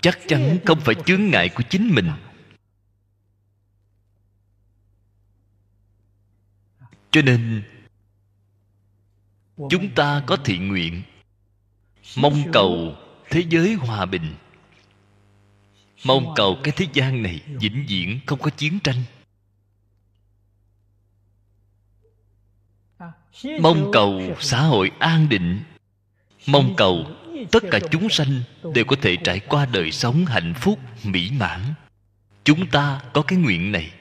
[0.00, 2.10] Chắc chắn không phải chướng ngại của chính mình.
[7.10, 7.62] Cho nên,
[9.56, 11.02] chúng ta có thiện nguyện,
[12.16, 12.96] mong cầu
[13.30, 14.34] thế giới hòa bình
[16.04, 19.02] mong cầu cái thế gian này vĩnh viễn không có chiến tranh.
[23.60, 25.60] Mong cầu xã hội an định.
[26.46, 27.06] Mong cầu
[27.50, 28.42] tất cả chúng sanh
[28.74, 31.60] đều có thể trải qua đời sống hạnh phúc, mỹ mãn.
[32.44, 33.92] Chúng ta có cái nguyện này.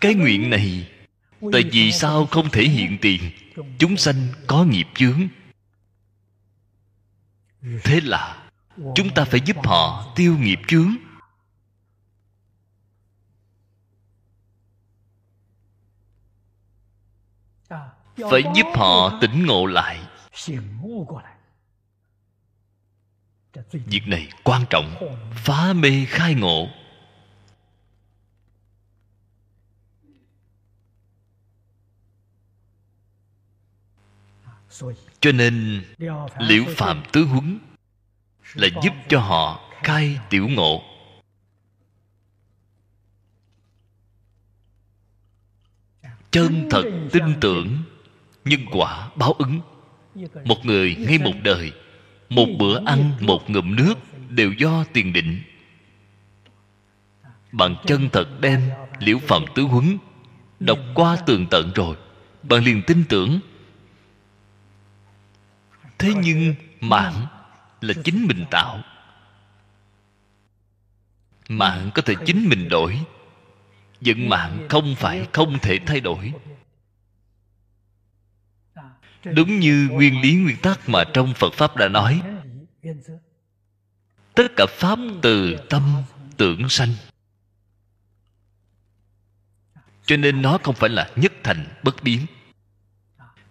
[0.00, 0.88] Cái nguyện này,
[1.52, 3.30] tại vì sao không thể hiện tiền?
[3.78, 5.28] Chúng sanh có nghiệp chướng
[7.84, 8.48] thế là,
[8.94, 10.96] chúng ta phải giúp họ tiêu nghiệp chướng.
[18.30, 20.00] Phải giúp họ tỉnh ngộ lại.
[23.72, 24.94] Việc này quan trọng,
[25.34, 26.68] phá mê khai ngộ.
[35.20, 35.84] Cho nên
[36.38, 37.58] liễu phạm tứ huấn
[38.54, 40.82] là giúp cho họ khai tiểu ngộ.
[46.30, 46.82] Chân thật
[47.12, 47.82] tin tưởng
[48.44, 49.60] nhân quả báo ứng.
[50.44, 51.72] Một người ngay một đời
[52.28, 53.94] một bữa ăn một ngụm nước
[54.28, 55.42] đều do tiền định.
[57.52, 59.98] Bạn chân thật đem liễu phạm tứ huấn
[60.60, 61.96] đọc qua tường tận rồi
[62.42, 63.40] bạn liền tin tưởng
[66.06, 67.26] thế nhưng mạng
[67.80, 68.80] là chính mình tạo.
[71.48, 73.00] Mạng có thể chính mình đổi
[74.00, 76.32] vận mạng không phải không thể thay đổi.
[79.24, 82.22] Đúng như nguyên lý nguyên tắc mà trong phật pháp đã nói,
[84.34, 86.02] tất cả pháp từ tâm
[86.36, 86.92] tưởng sanh.
[90.06, 92.26] Cho nên nó không phải là nhất thành bất biến.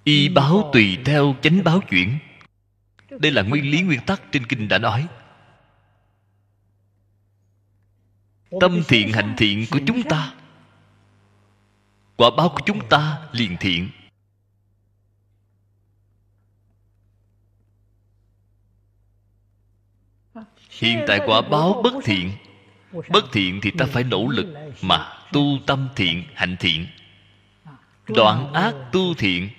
[0.04, 2.18] Y báo tùy theo chánh báo chuyển
[3.20, 5.08] đây là nguyên lý nguyên tắc trên kinh đã nói.
[8.62, 10.34] Tâm thiện hạnh thiện của chúng ta,
[12.18, 13.90] quả báo của chúng ta liền thiện.
[20.70, 22.32] Hiện tại quả báo bất thiện
[23.10, 24.46] bất thiện thì ta phải nỗ lực
[24.82, 26.88] mà tu tâm thiện, hạnh thiện.
[28.08, 29.50] Đoạn ác tu thiện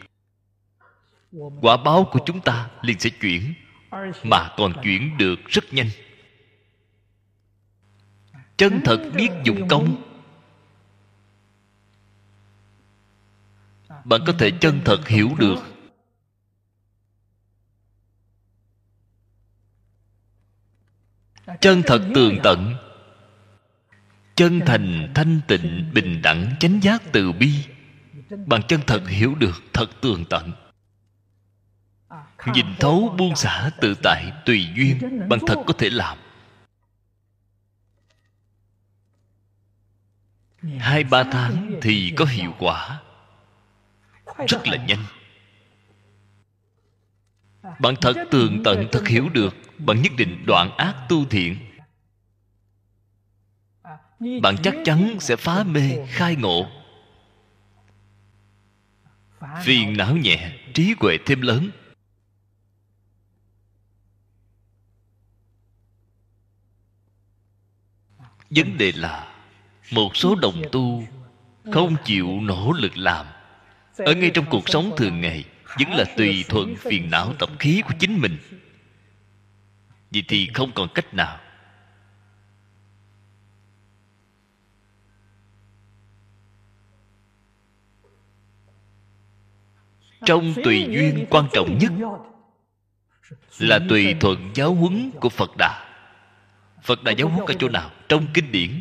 [1.33, 3.55] quả báo của chúng ta liền sẽ chuyển,
[4.25, 5.89] mà còn chuyển được rất nhanh.
[8.57, 10.03] Chân thật biết dụng công.
[14.05, 15.57] Bạn có thể chân thật hiểu được.
[21.61, 22.75] Chân thật tường tận.
[24.35, 27.53] Chân thành thanh tịnh bình đẳng chánh giác từ bi.
[28.47, 30.53] Bạn chân thật hiểu được thật tường tận
[32.55, 36.19] nhìn thấu buông xả tự tại tùy duyên bạn thật có thể làm.
[40.79, 43.01] Hai ba tháng thì có hiệu quả.
[44.49, 45.05] Rất là nhanh.
[47.81, 51.57] Bạn thật tường tận thật hiểu được bạn nhất định đoạn ác tu thiện.
[54.43, 56.67] Bạn chắc chắn sẽ phá mê, khai ngộ.
[59.63, 61.71] Phiền não nhẹ, trí huệ thêm lớn.
[68.51, 69.27] Vấn đề là,
[69.93, 71.03] một số đồng tu
[71.73, 73.27] không chịu nỗ lực làm.
[73.97, 75.45] Ở ngay trong cuộc sống thường ngày,
[75.79, 78.39] vẫn là tùy thuận phiền não tập khí của chính mình.
[80.11, 81.39] Vậy thì không còn cách nào.
[90.25, 91.93] Trong tùy duyên quan trọng nhất
[93.59, 95.86] là tùy thuận giáo huấn của phật đà
[96.87, 98.81] phật đã giáo huấn ở chỗ nào trong kinh điển?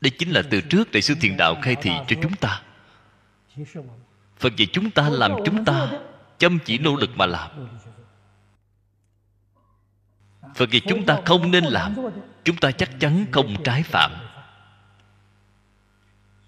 [0.00, 2.62] Đây chính là từ trước đại sư thiền đạo khai thị cho chúng ta.
[4.38, 5.90] Phật dạy chúng ta làm chúng ta
[6.38, 7.50] chăm chỉ nỗ lực mà làm.
[10.54, 11.96] Phật dạy chúng ta không nên làm,
[12.44, 14.12] chúng ta chắc chắn không trái phạm.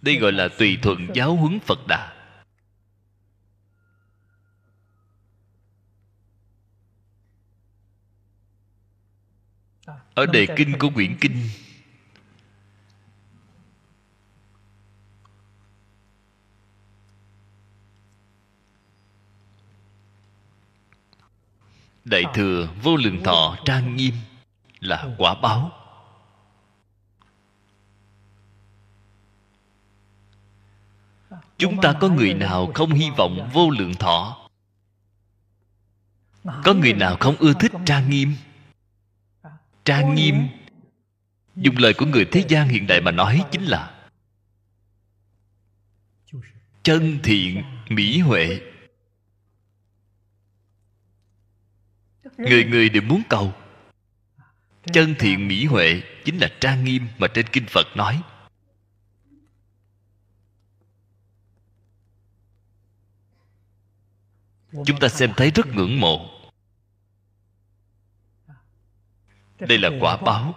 [0.03, 2.16] Đây gọi là tùy thuận giáo huấn phật đà.
[10.17, 11.49] Ở đề kinh của quyển kinh.
[22.05, 24.15] Đại thừa vô lượng thọ trang nghiêm
[24.81, 25.71] là quả báo.
[31.59, 34.49] Chúng ta có người nào không hy vọng vô lượng thọ?
[36.45, 38.35] Có người nào không ưa thích trang nghiêm
[39.87, 40.49] trang nghiêm.
[41.57, 44.09] Dùng lời của người thế gian hiện đại mà nói chính là
[46.83, 48.61] chân thiện mỹ huệ.
[52.39, 53.55] Người người đều muốn cầu.
[54.93, 58.23] Chân thiện mỹ huệ chính là trang nghiêm mà trên kinh phật nói.
[64.73, 66.36] Chúng ta xem thấy rất ngưỡng mộ
[69.59, 70.55] đây là quả báo.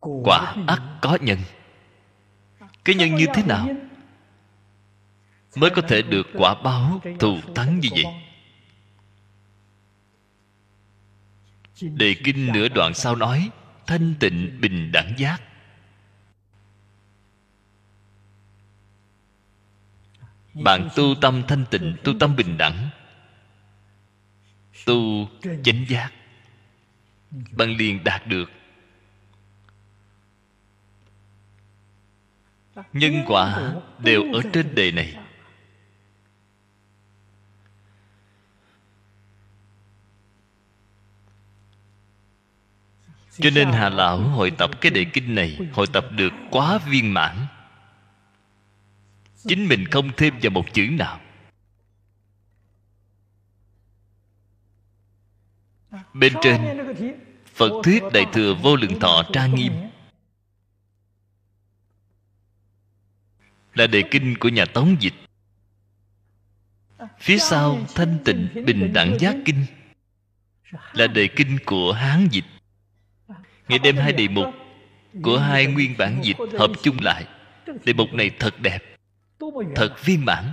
[0.00, 1.38] quả ắt có nhân.
[2.84, 3.68] Cái nhân như thế nào?
[5.56, 8.04] mới có thể được quả báo thù thắng như vậy.
[11.80, 13.50] đề kinh nửa đoạn sau nói
[13.86, 15.42] thanh tịnh bình đẳng giác.
[20.54, 22.88] Bạn tu tâm thanh tịnh tu tâm bình đẳng.
[24.86, 25.28] Tu
[25.64, 26.12] chánh giác
[27.52, 28.50] bạn liền đạt được.
[32.92, 35.16] Nhân quả đều ở trên đề này.
[43.38, 47.14] Cho nên hà lão hội tập cái đề kinh này, hội tập được quá viên
[47.14, 47.46] mãn.
[49.48, 51.20] Chính mình không thêm vào một chữ nào.
[56.14, 56.60] Bên trên
[57.54, 59.72] phật thuyết đại thừa vô lượng thọ trang nghiêm.
[63.74, 65.14] Là đề kinh của nhà tống dịch.
[67.18, 69.66] Phía sau thanh tịnh bình đẳng giác kinh.
[70.92, 72.44] Là đề kinh của hán dịch.
[73.68, 74.46] Ngày đêm hai đề mục
[75.22, 77.26] của hai nguyên bản dịch hợp chung lại.
[77.84, 78.78] đề mục này thật đẹp.
[79.74, 80.52] thật viên mãn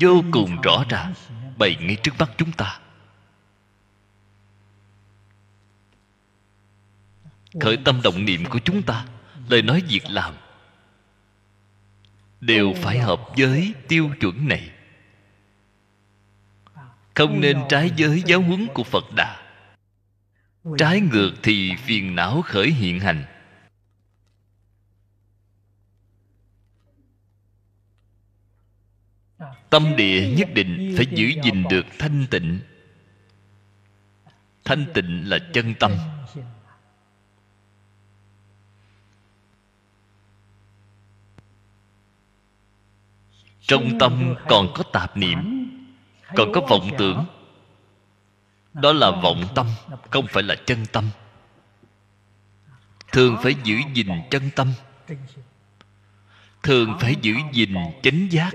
[0.00, 1.14] vô cùng rõ ràng,
[1.58, 2.80] bày ngay trước mắt chúng ta.
[7.60, 9.06] Khởi tâm động niệm của chúng ta,
[9.48, 10.34] lời nói việc làm,
[12.40, 14.70] đều phải hợp với tiêu chuẩn này.
[17.14, 19.42] Không nên trái với giáo huấn của phật đà.
[20.78, 23.24] Trái ngược thì phiền não khởi hiện hành.
[29.74, 32.60] Tâm địa nhất định phải giữ gìn được thanh tịnh.
[34.64, 35.92] Thanh tịnh là chân tâm.
[43.60, 45.68] Trong tâm còn có tạp niệm,
[46.36, 47.24] còn có vọng tưởng.
[48.74, 49.66] Đó là vọng tâm,
[50.10, 51.10] không phải là chân tâm.
[53.12, 54.72] Thường phải giữ gìn chân tâm.
[56.62, 58.50] Thường phải giữ gìn chánh giác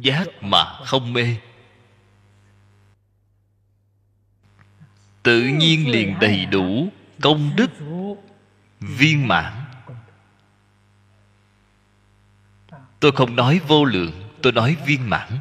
[0.00, 1.36] giác mà không mê.
[5.22, 6.88] Tự nhiên liền đầy đủ
[7.22, 7.70] công đức,
[8.80, 9.52] viên mãn.
[13.00, 14.12] Tôi không nói vô lượng,
[14.42, 15.38] tôi nói viên mãn.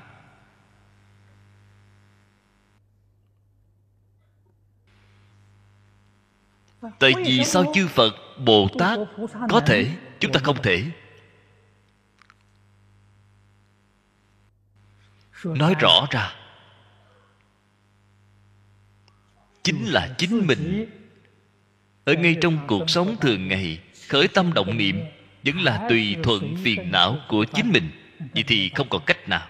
[7.00, 9.00] Tại vì sao chư phật, bồ tát
[9.50, 10.84] có thể, chúng ta không thể?
[15.44, 16.34] Nói rõ ra.
[19.64, 20.90] Chính là chính mình.
[22.06, 25.04] ở ngay trong cuộc sống thường ngày khởi tâm động niệm
[25.46, 27.92] vẫn là tùy thuận phiền não của chính mình.
[28.34, 29.48] vậy thì không còn cách nào.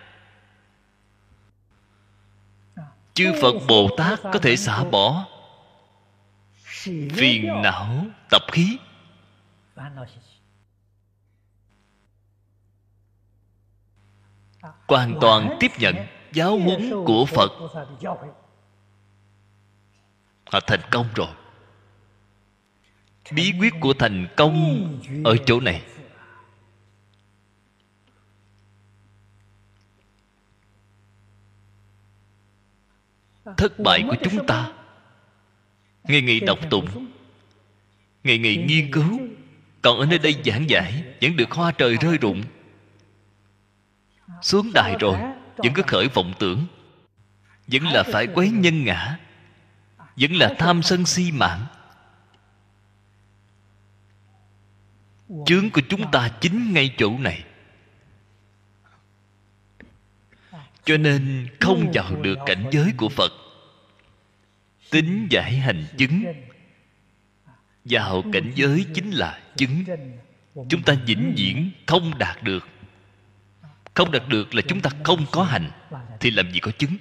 [3.13, 5.25] Chư phật bồ tát có thể xả bỏ
[7.13, 8.77] phiền não tập khí
[14.87, 15.95] hoàn toàn tiếp nhận
[16.33, 17.51] giáo huấn của phật.
[20.51, 21.27] Họ thành công rồi.
[23.31, 24.87] Bí quyết của thành công
[25.23, 25.81] ở chỗ này.
[33.57, 34.73] Thất bại của chúng ta.
[36.03, 37.07] Ngày ngày đọc tụng.
[38.23, 39.19] Ngày ngày nghiên cứu.
[39.81, 42.43] Còn ở nơi đây giảng giải, vẫn được hoa trời rơi rụng
[44.41, 45.17] xuống đài rồi
[45.57, 46.65] vẫn cứ khởi vọng tưởng.
[47.67, 49.19] Vẫn là phải quấy nhân ngã.
[50.15, 51.65] Vẫn là tham sân si mạng.
[55.45, 57.43] Chướng của chúng ta chính ngay chỗ này.
[60.83, 63.31] Cho nên không vào được cảnh giới của phật.
[64.89, 66.23] Tính giải hành chứng.
[67.85, 69.83] Vào cảnh giới chính là chứng.
[70.69, 72.67] chúng ta vĩnh viễn không đạt được
[73.97, 75.71] không đạt được là chúng ta không có hành,
[76.19, 76.97] thì làm gì có chứng?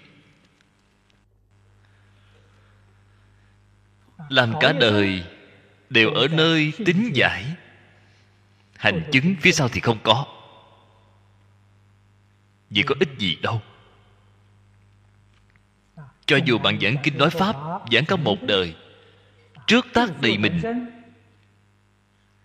[4.28, 5.24] Làm cả đời
[5.90, 7.44] đều ở nơi tính giải.
[8.77, 10.27] Hành chứng phía sau thì không có.
[12.70, 13.62] Vì có ích gì đâu?
[16.27, 17.56] Cho dù bạn giảng kinh nói pháp,
[17.93, 18.74] giảng cả một đời,
[19.66, 20.62] trước tác đầy mình,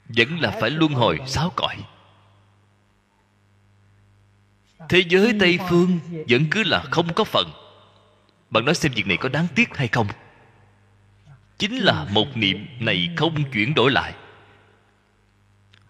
[0.08, 1.76] vẫn là phải luân hồi sáu cõi
[4.90, 6.00] thế giới tây phương
[6.30, 7.52] vẫn cứ là không có phần.
[8.50, 10.08] Bạn nói xem việc này có đáng tiếc hay không?
[11.58, 14.14] Chính là một niệm này không chuyển đổi lại.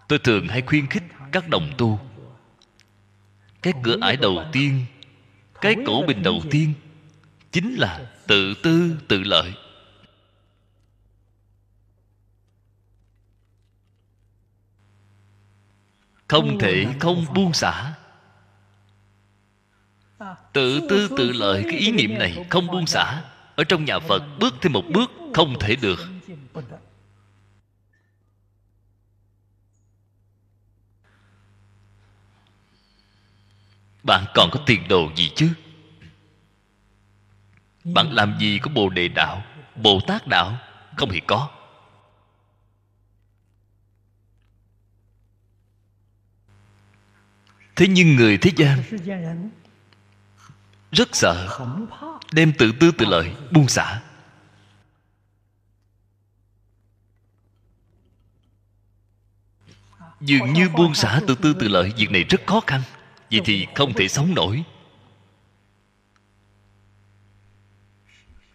[0.08, 2.00] Tôi thường hay khuyên khích các đồng tu.
[3.62, 4.86] Cái cửa ải đầu tiên,
[5.62, 6.74] cái cổ bình đầu tiên
[7.52, 9.54] chính là tự tư, tự lợi.
[16.28, 17.94] Không thể không buông xả
[20.54, 23.24] tự tư tự lợi cái ý niệm này không buông xả.
[23.56, 26.00] Ở trong nhà phật, bước thêm một bước không thể được.
[34.04, 35.50] Bạn còn có tiền đồ gì chứ?
[37.84, 39.44] Bạn làm gì có bồ đề đạo,
[39.76, 40.58] bồ tát đạo?
[40.98, 41.50] Không hề có.
[47.76, 48.84] Thế nhưng người thế gian
[50.92, 51.60] rất sợ.
[52.32, 54.02] Đem tự tư tự lợi buông xả.
[60.22, 62.82] Dường như buông xả tự tư tự lợi, việc này rất khó khăn.
[63.32, 64.64] Vậy thì không thể sống nổi.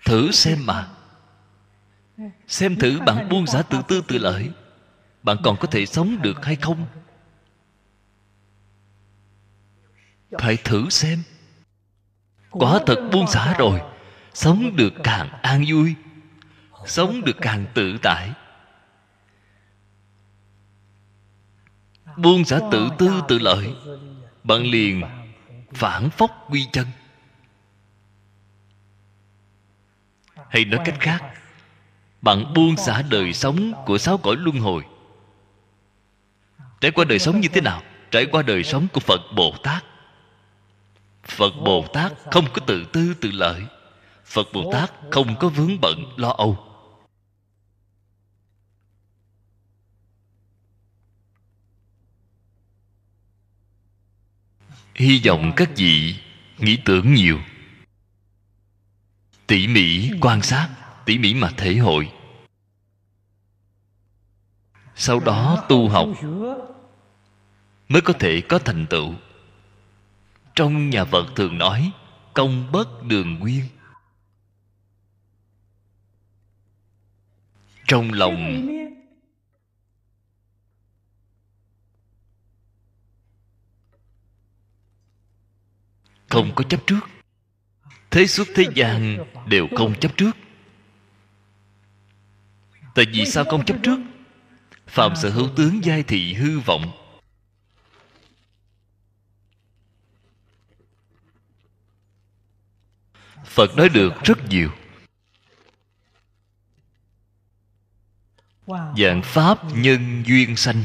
[0.04, 0.88] Thử xem mà.
[2.48, 4.50] Xem thử bạn buông xả tự tư tự lợi,
[5.22, 6.86] bạn còn có thể sống được hay không?
[10.38, 11.22] Phải thử xem
[12.50, 13.80] quả thật buông xả rồi
[14.34, 15.94] sống được càng an vui
[16.86, 18.32] sống được càng tự tại.
[22.16, 23.74] Buông xả tự tư tự lợi
[24.44, 25.02] bạn liền
[25.74, 26.86] phản phốc quy chân.
[30.48, 31.22] Hay nói cách khác
[32.22, 34.84] bạn buông xả đời sống của sáu cõi luân hồi.
[36.80, 37.82] Trải qua đời sống như thế nào?
[38.10, 39.84] Trải qua đời sống của phật bồ tát
[41.28, 43.62] phật bồ tát không có tự tư tự lợi.
[44.24, 46.66] Phật bồ tát không có vướng bận lo âu.
[54.94, 56.16] Hy vọng các vị
[56.58, 57.38] nghĩ tưởng nhiều.
[59.46, 60.68] Tỉ mỉ quan sát,
[61.04, 62.12] tỉ mỉ mà thể hội.
[64.94, 66.08] Sau đó tu học
[67.88, 69.14] mới có thể có thành tựu
[70.56, 71.92] trong nhà phật thường nói,
[72.34, 73.64] công bất đường nguyên.
[77.86, 78.66] Trong lòng
[86.28, 87.00] không có chấp trước.
[88.10, 90.36] Thế xuất thế gian đều không chấp trước.
[92.94, 93.98] Tại vì sao không chấp trước?
[94.86, 97.05] Phạm sở hữu tướng giai thị hư vọng.
[103.46, 104.70] Phật nói được rất nhiều.
[108.98, 110.84] Dạng pháp nhân duyên sanh.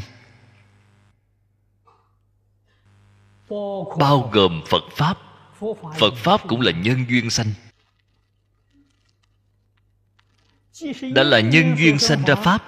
[3.99, 5.17] Bao gồm phật pháp.
[5.99, 7.53] Phật pháp cũng là nhân duyên sanh.
[11.13, 12.63] Đã là nhân duyên sanh ra pháp,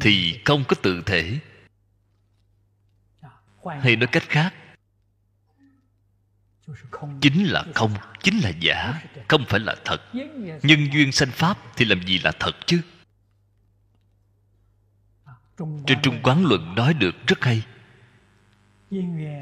[0.00, 1.38] thì không có tự thể.
[3.64, 4.54] Hay nói cách khác
[7.20, 10.02] chính là không, chính là giả, không phải là thật.
[10.62, 12.80] Nhân duyên sanh pháp thì làm gì là thật chứ?
[15.86, 17.62] Trên trung quán luận nói được rất hay.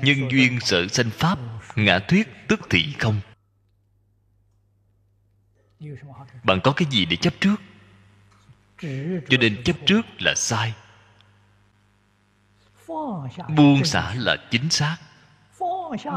[0.03, 1.39] Nhân duyên sở sanh pháp,
[1.77, 3.21] ngã thuyết tức thị không.
[6.45, 7.57] Bạn có cái gì để chấp trước?
[9.29, 10.75] Cho nên chấp trước là sai.
[13.57, 14.97] Buông xả là chính xác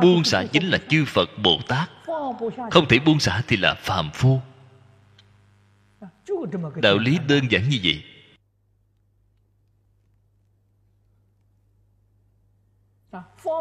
[0.01, 1.89] buông xả chính là chư phật bồ tát.
[2.71, 4.41] Không thể buông xả thì là phàm phu.
[6.75, 8.03] Đạo lý đơn giản như vậy.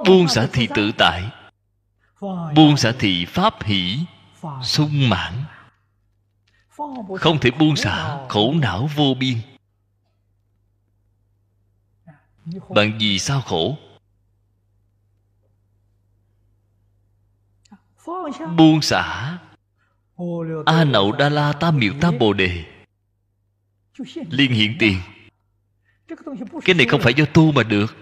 [0.07, 1.31] Buông xả thì tự tại.
[2.55, 3.99] Buông xả thì pháp hỷ
[4.63, 5.45] sung mãn.
[7.19, 9.37] không thể buông xả khổ não vô biên.
[12.69, 13.77] Bạn vì sao khổ
[18.57, 19.39] buông xả.
[20.67, 22.65] A nậu đa la tam miệu tam bồ đề.
[24.31, 24.99] Liên hiện tiền.
[26.65, 27.97] Cái này không phải do tu mà được.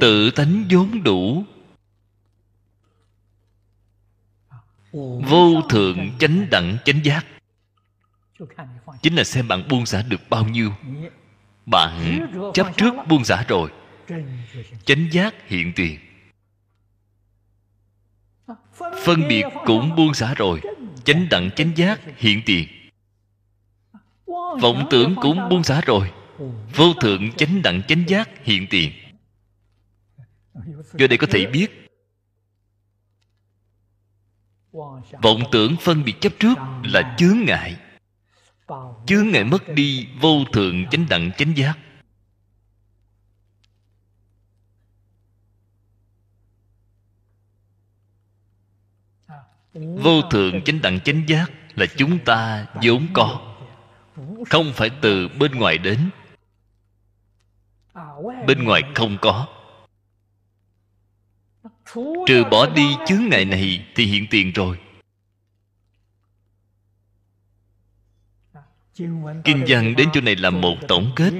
[0.00, 1.44] Tự tánh vốn đủ.
[5.28, 7.26] Vô thượng chánh đẳng chánh giác.
[9.02, 10.72] Chính là xem bạn buông xả được bao nhiêu.
[11.66, 12.20] Bạn
[12.54, 13.70] chấp trước buông xả rồi.
[14.84, 15.98] Chánh giác hiện tiền
[19.04, 20.60] phân biệt cũng buông xả rồi,
[21.04, 22.68] chánh đẳng chánh giác hiện tiền.
[24.62, 26.12] Vọng tưởng cũng buông xả rồi,
[26.74, 28.92] vô thượng chánh đẳng chánh giác hiện tiền.
[30.92, 31.88] Do đây có thể biết,
[35.22, 36.54] vọng tưởng phân biệt chấp trước
[36.84, 37.76] là chướng ngại.
[39.06, 41.78] Chướng ngại mất đi vô thượng chánh đẳng chánh giác.
[49.74, 53.54] Vô thượng chánh đẳng chánh giác là chúng ta vốn có.
[54.50, 56.10] Không phải từ bên ngoài đến.
[58.46, 59.46] Bên ngoài không có.
[62.26, 64.78] Trừ bỏ đi chướng ngại này thì hiện tiền rồi.
[69.44, 71.32] Kinh văn đến chỗ này là một tổng kết.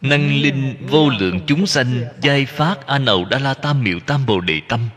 [0.00, 4.26] Năng linh vô lượng chúng sanh, giai phát a nầu đa la tam miệu tam
[4.26, 4.88] bồ đề tâm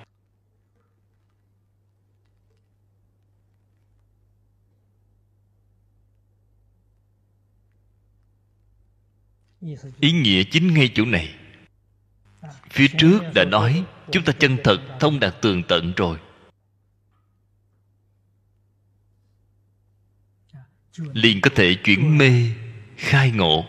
[9.99, 11.35] ý nghĩa chính ngay chỗ này.
[12.69, 16.19] Phía trước đã nói, chúng ta chân thật, thông đạt tường tận rồi.
[20.97, 22.49] Liền có thể chuyển mê,
[22.97, 23.65] khai ngộ.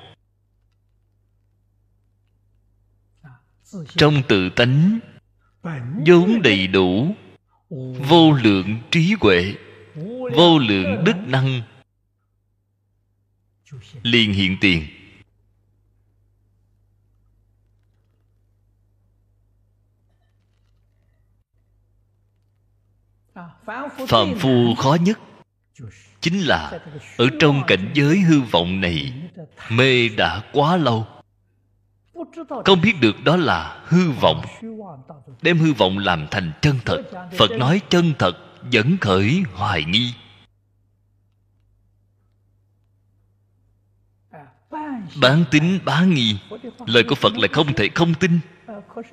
[3.88, 4.98] Trong tự tánh,
[6.06, 7.14] vốn đầy đủ,
[8.08, 9.54] vô lượng trí huệ,
[10.36, 11.62] vô lượng đức năng,
[14.02, 14.99] liền hiện tiền.
[24.08, 25.18] Phàm phu khó nhất
[26.20, 26.80] chính là
[27.16, 29.12] ở trong cảnh giới hư vọng này
[29.70, 31.06] mê đã quá lâu.
[32.64, 34.42] Không biết được đó là hư vọng,
[35.42, 37.02] đem hư vọng làm thành chân thật.
[37.38, 38.32] Phật nói chân thật
[38.70, 40.14] dẫn khởi hoài nghi.
[45.20, 46.36] Bán tín bá nghi,
[46.86, 48.40] lời của phật lại không thể không tin.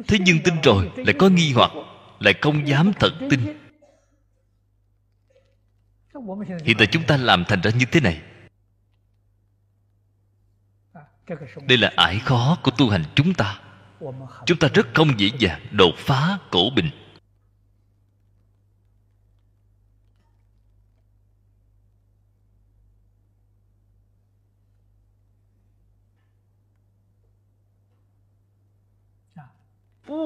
[0.08, 1.72] Thế nhưng tin rồi, lại có nghi hoặc,
[2.20, 3.57] lại không dám thật tin
[6.64, 8.22] hiện tại chúng ta làm thành ra như thế này.
[11.68, 13.60] Đây là ải khó của tu hành chúng ta.
[14.46, 16.90] Chúng ta rất không dễ dàng đột phá cổ bình.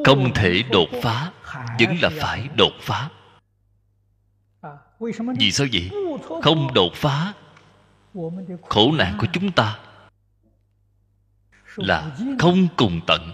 [0.06, 1.32] Không thể đột phá
[1.80, 3.10] vẫn là phải đột phá
[5.40, 5.90] vì sao vậy?
[6.44, 7.34] Không đột phá
[8.70, 9.80] khổ nạn của chúng ta
[11.76, 13.34] là không cùng tận.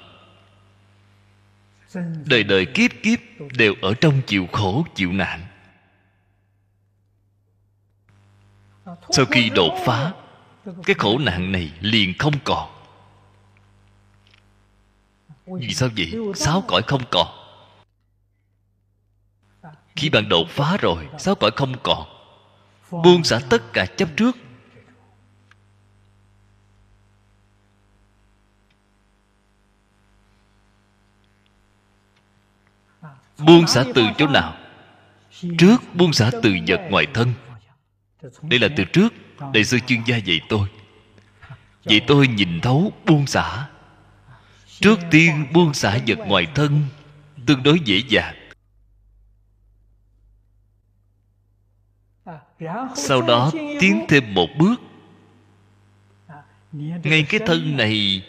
[2.25, 3.19] Đời đời kiếp kiếp
[3.57, 5.47] đều ở trong chịu khổ chịu nạn.
[9.09, 10.13] Sau khi đột phá
[10.85, 12.69] cái khổ nạn này liền không còn.
[15.45, 16.13] Vì sao vậy?
[16.35, 17.36] Sáu cõi không còn
[19.97, 22.07] khi bạn đột phá rồi sáu cõi không còn?
[22.91, 24.37] Buông xả tất cả chấp trước.
[33.37, 34.57] Buông xả từ chỗ nào?
[35.57, 37.33] Trước buông xả từ vật ngoài thân.
[38.41, 39.13] Đây là từ trước,
[39.53, 40.67] đại sư chuyên gia dạy tôi.
[41.83, 43.67] Vậy tôi nhìn thấu buông xả.
[44.67, 46.81] Trước tiên buông xả vật ngoài thân,
[47.45, 48.46] tương đối dễ dàng.
[52.95, 54.75] Sau đó tiến thêm một bước.
[57.03, 58.23] Ngay cái thân này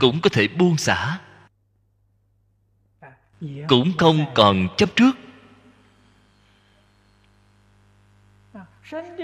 [0.00, 1.20] cũng có thể buông xả.
[3.68, 5.12] Cũng không còn chấp trước.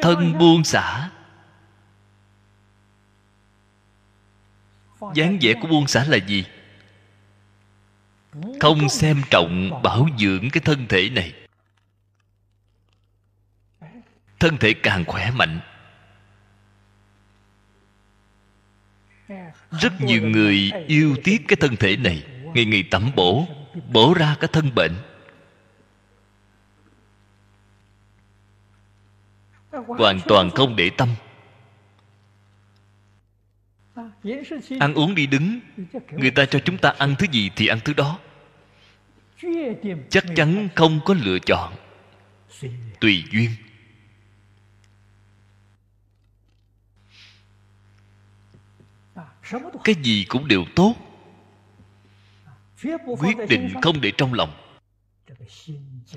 [0.03, 1.11] Thân buông xả.
[5.15, 6.45] Dáng vẻ của buông xả là gì?
[8.61, 11.42] Không xem trọng bảo dưỡng cái thân thể này
[14.43, 15.61] thân thể càng khỏe mạnh.
[19.71, 22.27] Rất nhiều người yêu tiếc cái thân thể này.
[22.55, 23.47] Ngày ngày tẩm bổ
[23.93, 24.93] bổ ra cái thân bệnh.
[29.71, 31.09] Hoàn toàn không để tâm.
[34.81, 35.61] Ăn uống đi đứng,
[36.11, 38.19] người ta cho chúng ta ăn thứ gì thì ăn thứ đó.
[40.11, 41.73] Chắc chắn không có lựa chọn.
[43.01, 43.51] Tùy duyên.
[49.85, 50.95] Cái gì cũng đều tốt.
[53.19, 54.53] Quyết định không để trong lòng.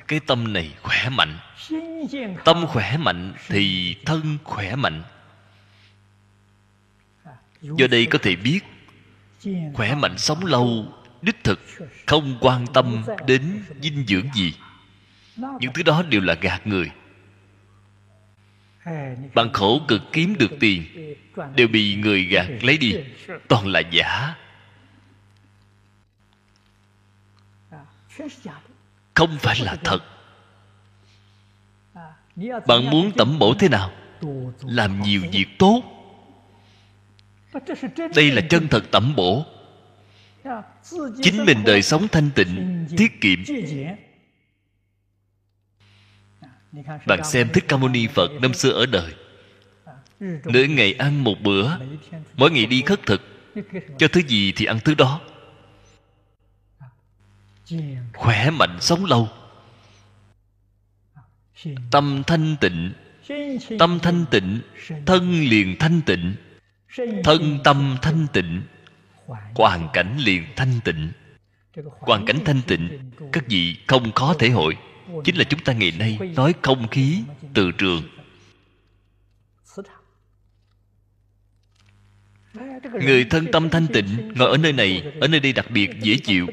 [0.07, 1.37] Cái tâm này khỏe mạnh.
[2.45, 5.03] Tâm khỏe mạnh thì thân khỏe mạnh.
[7.61, 8.59] Do đây có thể biết,
[9.73, 10.85] khỏe mạnh sống lâu,
[11.21, 11.59] đích thực,
[12.05, 14.53] không quan tâm đến dinh dưỡng gì.
[15.37, 16.91] Những thứ đó đều là gạt người
[19.33, 20.83] bạn khổ cực kiếm được tiền,
[21.55, 22.95] đều bị người gạt lấy đi,
[23.47, 24.35] toàn là giả.
[29.13, 29.99] Không phải là thật.
[32.67, 33.91] Bạn muốn tẩm bổ thế nào?
[34.61, 35.83] Làm nhiều việc tốt.
[38.15, 39.45] Đây là chân thật tẩm bổ.
[41.21, 43.39] Chính mình đời sống thanh tịnh, tiết kiệm
[47.07, 49.14] bạn xem thích ca mâu ni phật năm xưa ở đời.
[50.45, 51.77] Nửa ngày ăn một bữa,
[52.34, 53.22] mỗi ngày đi khất thực.
[53.97, 55.22] Cho thứ gì thì ăn thứ đó.
[58.14, 59.30] Khỏe mạnh sống lâu.
[61.91, 62.93] Tâm thanh tịnh.
[63.80, 64.61] Tâm thanh tịnh,
[65.06, 66.35] thân liền thanh tịnh.
[67.23, 68.61] Thân tâm thanh tịnh,
[69.56, 71.11] hoàn cảnh liền thanh tịnh.
[71.99, 74.77] Hoàn cảnh thanh tịnh, các vị không khó thể hội
[75.23, 77.23] chính là chúng ta ngày nay nói không khí
[77.53, 78.03] từ trường.
[82.94, 86.18] Người thân tâm thanh tịnh ngồi ở nơi này, ở nơi đây đặc biệt dễ
[86.18, 86.48] chịu.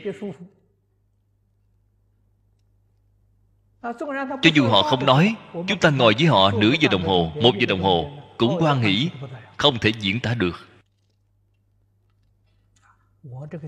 [4.42, 7.52] Cho dù họ không nói, chúng ta ngồi với họ nửa giờ đồng hồ, một
[7.60, 9.10] giờ đồng hồ, cũng quan hỷ,
[9.56, 10.68] không thể diễn tả được.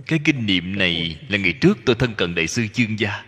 [0.07, 3.25] Cái kinh nghiệm này là ngày trước tôi thân cận đại sư chương gia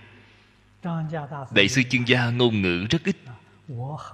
[1.50, 3.16] đại sư chương gia ngôn ngữ rất ít.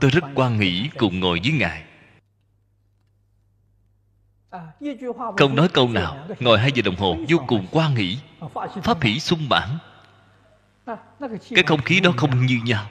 [0.01, 1.85] Tôi rất quan hỷ cùng ngồi với ngài.
[5.37, 8.19] Không nói câu nào ngồi hai giờ đồng hồ vô cùng quan hỷ
[8.83, 9.69] pháp hỷ sung mãn.
[11.51, 12.91] Cái không khí đó không như nhau.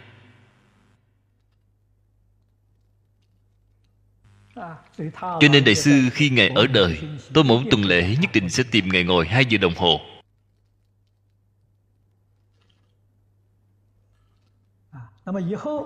[5.17, 7.01] Cho nên đại sư khi ngài ở đời
[7.33, 10.01] tôi mỗi tuần lễ nhất định sẽ tìm ngài ngồi hai giờ đồng hồ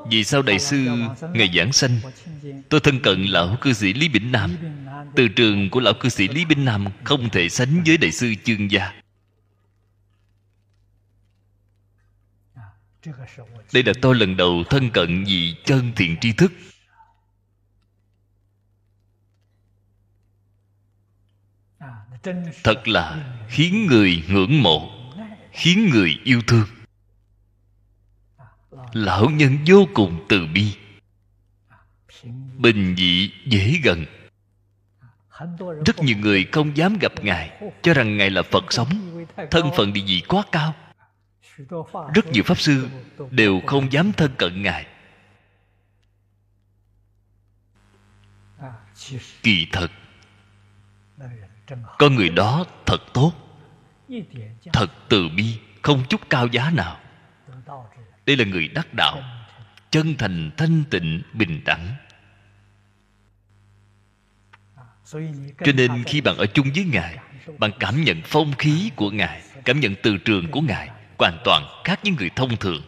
[0.09, 0.87] vì sao đại sư
[1.33, 1.99] ngày giảng sanh?
[2.69, 4.57] Tôi thân cận lão cư sĩ lý bỉnh nam.
[5.15, 8.33] Từ trường của lão cư sĩ lý bỉnh nam không thể sánh với đại sư
[8.43, 8.93] chương gia.
[13.73, 16.51] Đây là tôi lần đầu thân cận vị chân thiện tri thức.
[22.63, 24.91] Thật là khiến người ngưỡng mộ,
[25.51, 26.74] khiến người yêu thương
[28.95, 30.75] lão nhân vô cùng từ bi.
[32.57, 34.05] Bình dị dễ gần.
[35.85, 38.89] Rất nhiều người không dám gặp ngài, cho rằng ngài là phật sống.
[39.51, 40.75] Thân phận địa vị quá cao.
[42.13, 42.89] Rất nhiều pháp sư
[43.31, 44.85] đều không dám thân cận ngài.
[49.43, 49.91] Kỳ thật,
[51.97, 53.33] con người đó thật tốt.
[54.73, 56.99] Thật từ bi, không chút cao giá nào
[58.25, 59.21] đây là người đắc đạo,
[59.91, 61.95] chân thành, thanh tịnh, bình đẳng.
[65.63, 67.17] Cho nên khi bạn ở chung với ngài,
[67.59, 71.81] bạn cảm nhận phong khí của ngài, cảm nhận từ trường của ngài hoàn toàn
[71.83, 72.81] khác với người thông thường.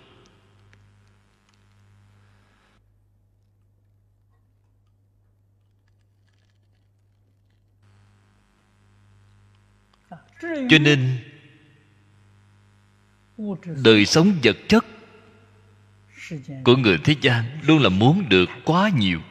[10.70, 11.18] Cho nên,
[13.84, 14.86] đời sống vật chất
[16.64, 19.22] của người thế gian luôn là muốn được quá nhiều.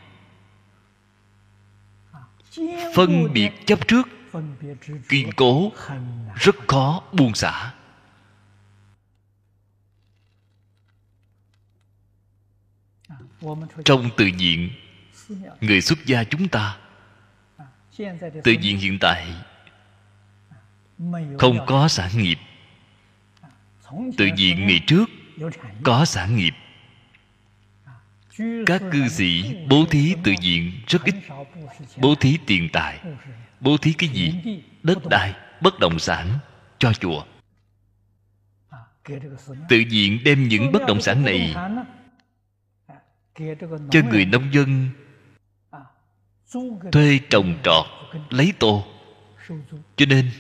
[2.94, 4.08] Phân biệt chấp trước
[5.08, 5.72] kiên cố
[6.34, 7.72] rất khó buông xả.
[13.84, 14.70] Trong tự diện
[15.60, 16.78] người xuất gia chúng ta
[18.44, 19.34] tự diện hiện tại
[21.38, 22.38] không có sản nghiệp.
[24.16, 25.06] Tự diện ngày trước
[25.84, 26.54] có sản nghiệp
[28.66, 31.14] các cư sĩ bố thí tự diện rất ít.
[31.96, 33.00] Bố thí tiền tài.
[33.60, 34.34] Bố thí cái gì?
[34.82, 36.38] Đất đai, bất động sản
[36.78, 37.24] cho chùa.
[39.68, 41.54] Tự diện đem những bất động sản này
[43.90, 44.90] cho người nông dân,
[46.92, 47.86] thuê trồng trọt,
[48.30, 48.84] lấy tô.
[49.96, 50.30] Cho nên,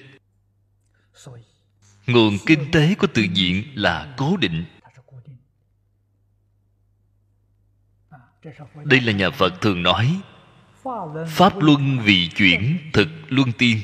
[2.06, 4.64] nguồn kinh tế của tự diện là cố định.
[8.84, 10.20] Đây là nhà phật thường nói,
[11.28, 13.78] pháp luân vì chuyển, thực luân tiên.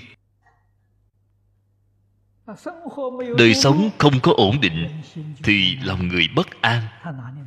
[3.39, 5.03] Đời sống không có ổn định
[5.43, 6.83] thì lòng người bất an.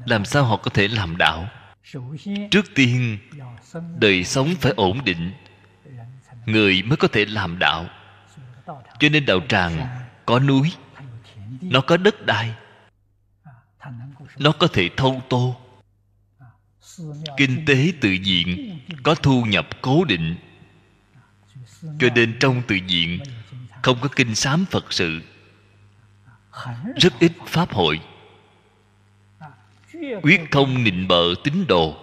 [0.05, 1.47] Làm sao họ có thể làm đạo?
[2.51, 3.17] Trước tiên,
[3.99, 5.31] đời sống phải ổn định.
[6.45, 7.85] Người mới có thể làm đạo.
[8.99, 9.87] Cho nên đạo tràng
[10.25, 10.71] có núi,
[11.61, 12.53] nó có đất đai,
[14.37, 15.55] nó có thể thâu tô
[17.37, 20.35] kinh tế tự diện có thu nhập cố định.
[21.99, 23.19] Cho nên trong tự diện
[23.81, 25.21] không có kinh sám phật sự.
[26.95, 27.99] Rất ít pháp hội.
[30.21, 31.97] Quyết không nịnh bợ tín đồ.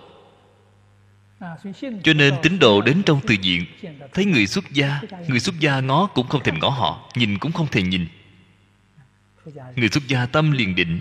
[2.03, 3.67] Cho nên tín đồ đến trong tự diện,
[4.15, 7.53] thấy người xuất gia, người xuất gia ngó cũng không thèm ngó họ, nhìn cũng
[7.53, 8.07] không thèm nhìn.
[9.77, 11.01] Người xuất gia tâm liền định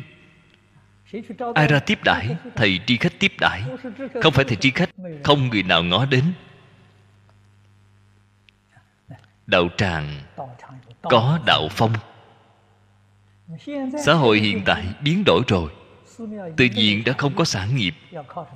[1.55, 3.61] ai ra tiếp đãi, thầy tri khách tiếp đãi.
[4.21, 4.89] Không phải thầy tri khách,
[5.23, 6.23] không người nào ngó đến.
[9.47, 10.21] Đạo tràng
[11.01, 11.93] có đạo phong.
[14.05, 15.71] Xã hội hiện tại biến đổi rồi.
[16.57, 17.95] Tự nhiên đã không có sản nghiệp.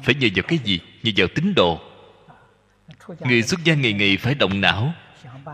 [0.04, 0.80] Phải nhờ vào cái gì?
[1.04, 1.80] Nhờ vào tín đồ.
[3.20, 4.94] Người xuất gia ngày ngày phải động não,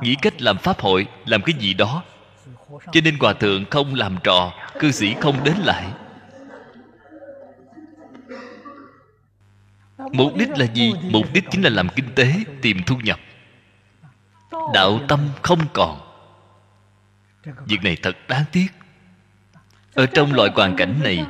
[0.01, 2.03] nghĩ cách làm pháp hội, làm cái gì đó.
[2.91, 5.85] Cho nên hòa thượng không làm trò, cư sĩ không đến lại.
[10.13, 10.93] Mục đích là gì?
[11.01, 13.19] Mục đích chính là làm kinh tế, tìm thu nhập.
[14.73, 15.99] Đạo tâm không còn.
[17.65, 18.67] Việc này thật đáng tiếc.
[19.93, 21.25] Ở trong loại hoàn cảnh này,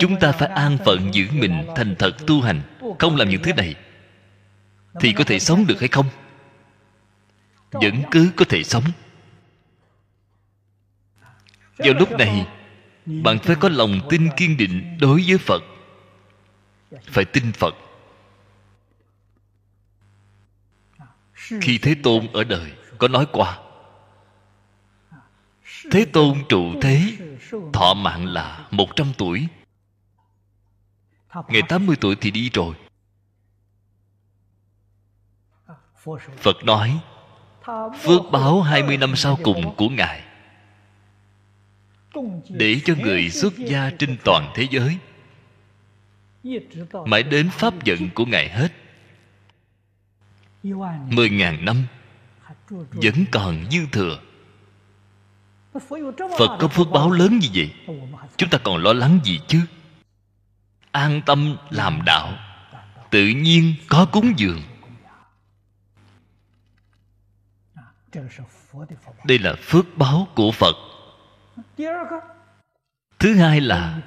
[0.00, 2.60] chúng ta phải an phận giữ mình thành thật tu hành,
[2.98, 3.74] không làm những thứ này,
[5.00, 6.06] thì có thể sống được hay không?
[7.70, 8.84] Vẫn cứ có thể sống.
[11.78, 12.46] Vào lúc này,
[13.06, 15.62] bạn phải có lòng tin kiên định đối với phật
[17.06, 17.74] phải tin phật.
[21.60, 23.58] Khi thế tôn ở đời, có nói qua.
[25.90, 27.16] Thế tôn trụ thế,
[27.72, 29.48] thọ mạng là một trăm tuổi.
[31.48, 32.74] Ngày tám mươi tuổi thì đi rồi.
[36.36, 37.00] Phật nói,
[38.00, 40.24] phước báo hai mươi năm sau cùng của ngài,
[42.48, 44.98] để cho người xuất gia trên toàn thế giới
[47.06, 48.72] mãi đến pháp vận của ngài hết.
[51.08, 51.84] Mười ngàn năm,
[52.92, 54.20] vẫn còn dư thừa.
[56.38, 57.74] Phật có phước báo lớn như vậy,
[58.36, 59.60] chúng ta còn lo lắng gì chứ?
[60.90, 62.32] An tâm làm đạo,
[63.10, 64.62] tự nhiên có cúng dường.
[69.24, 70.76] Đây là phước báo của phật.
[73.18, 74.00] Thứ hai là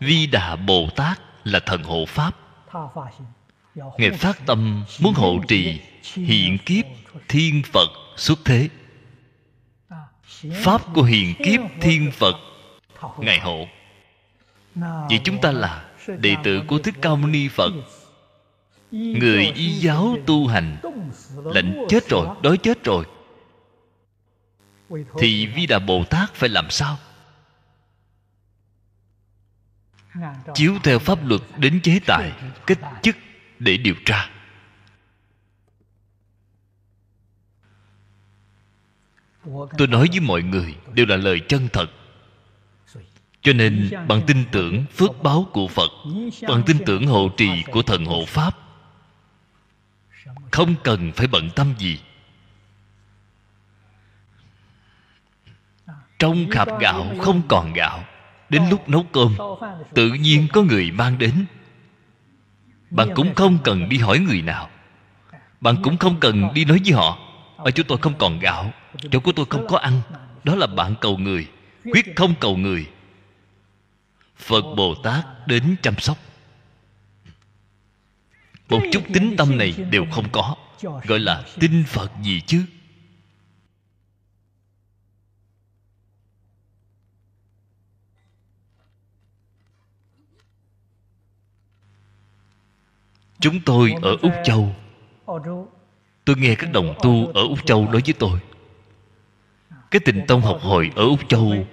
[0.00, 2.36] vi đà bồ tát là thần hộ pháp.
[3.98, 5.80] Ngài phát tâm muốn hộ trì
[6.14, 6.84] hiện kiếp
[7.28, 8.68] thiên phật xuất thế.
[10.62, 12.36] Pháp của hiện kiếp thiên phật
[13.18, 13.66] ngài hộ.
[15.08, 17.72] Vậy chúng ta là đệ tử của thích ca mâu ni phật.
[18.90, 20.76] Người y giáo tu hành
[21.44, 23.04] lệnh chết rồi đói chết rồi.
[25.18, 26.96] Thì vi đà bồ tát phải làm sao
[30.54, 32.32] chiếu theo pháp luật đến chế tài
[32.66, 33.16] kết chức
[33.58, 34.30] để điều tra.
[39.78, 41.90] Tôi nói với mọi người, đều là lời chân thật.
[43.40, 45.90] Cho nên, bằng tin tưởng phước báo của phật,
[46.48, 48.58] bằng tin tưởng hộ trì của thần hộ pháp,
[50.50, 52.00] không cần phải bận tâm gì.
[56.18, 58.04] Trong khạp gạo không còn gạo
[58.48, 59.36] đến lúc nấu cơm,
[59.94, 61.46] tự nhiên có người mang đến.
[62.90, 64.70] Bạn cũng không cần đi hỏi người nào.
[65.60, 67.18] Bạn cũng không cần đi nói với họ,
[67.56, 68.72] ở chỗ tôi không còn gạo,
[69.10, 70.00] chỗ của tôi không có ăn.
[70.44, 71.46] Đó là bạn cầu người,
[71.84, 72.86] quyết không cầu người.
[74.36, 76.18] Phật bồ tát đến chăm sóc.
[78.68, 82.64] Một chút tính tâm này đều không có, gọi là tin phật gì chứ?
[93.46, 94.74] Chúng tôi ở úc châu.
[96.24, 98.40] Tôi nghe các đồng tu ở úc châu nói với tôi,
[99.90, 101.66] cái tình tông học hồi ở úc châu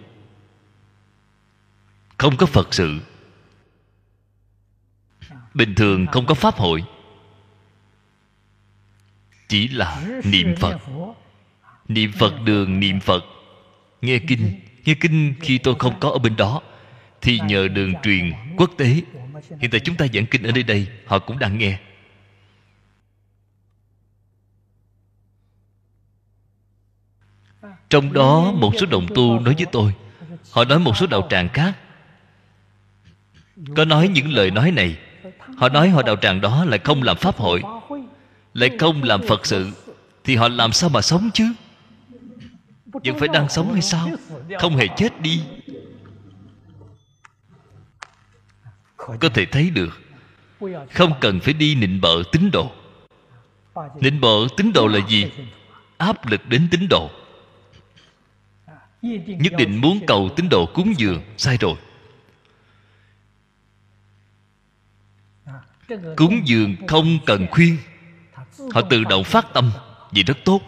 [2.18, 3.00] không có phật sự.
[5.54, 6.84] Bình thường không có pháp hội.
[9.48, 10.78] Chỉ là niệm phật.
[11.88, 13.24] Niệm phật đường, niệm phật.
[14.02, 16.62] Nghe kinh nghe kinh khi tôi không có ở bên đó,
[17.22, 19.02] thì nhờ đường truyền quốc tế
[19.60, 21.80] hiện tại chúng ta giảng kinh ở nơi đây, họ cũng đang nghe.
[27.90, 29.94] Trong đó, một số đồng tu nói với tôi,
[30.52, 31.74] họ nói một số đạo tràng khác.
[33.76, 34.98] Có nói những lời nói này,
[35.58, 37.62] họ nói họ đạo tràng đó lại không làm pháp hội,
[38.54, 39.72] lại không làm phật sự,
[40.24, 41.54] thì họ làm sao mà sống chứ?
[42.86, 44.10] Vẫn phải đang sống hay sao?
[44.60, 45.42] Không hề chết đi.
[49.20, 50.00] Có thể thấy được,
[50.94, 52.72] không cần phải đi nịnh bợ tín đồ.
[53.96, 55.32] Nịnh bợ tín đồ là gì?
[55.98, 57.10] Áp lực đến tín đồ.
[59.28, 61.76] Nhất định muốn cầu tín đồ cúng dường, sai rồi.
[66.18, 67.78] Cúng dường không cần khuyên.
[68.72, 69.72] Họ tự động phát tâm
[70.12, 70.62] vậy rất tốt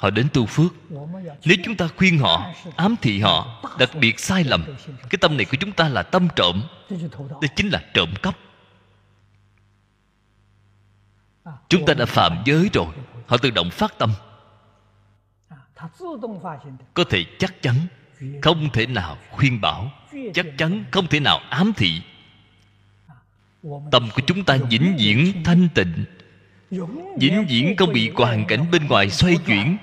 [0.00, 0.72] họ đến tu phước.
[1.44, 4.64] Nếu chúng ta khuyên họ, ám thị họ, đặc biệt sai lầm,
[5.10, 6.62] cái tâm này của chúng ta là tâm trộm.
[7.40, 8.36] Đây chính là trộm cắp.
[11.68, 12.86] Chúng ta đã phạm giới rồi.
[13.26, 14.12] Họ tự động phát tâm.
[16.94, 17.74] Có thể chắc chắn,
[18.42, 19.90] không thể nào khuyên bảo.
[20.34, 22.02] Chắc chắn không thể nào ám thị.
[23.90, 26.04] Tâm của chúng ta vĩnh viễn thanh tịnh.
[27.20, 29.76] Vĩnh viễn không bị hoàn cảnh bên ngoài xoay chuyển.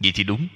[0.00, 0.48] Vậy thì đúng.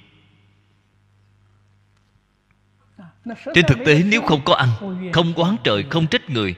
[3.53, 4.69] Trên thực tế nếu không có ăn,
[5.13, 6.55] không quán trời, không trách người,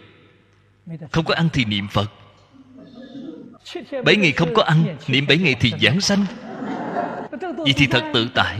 [1.11, 2.11] không có ăn thì niệm phật.
[4.05, 6.25] Bảy ngày không có ăn, niệm bảy ngày thì giảng sanh.
[7.41, 8.59] Vậy thì thật tự tại.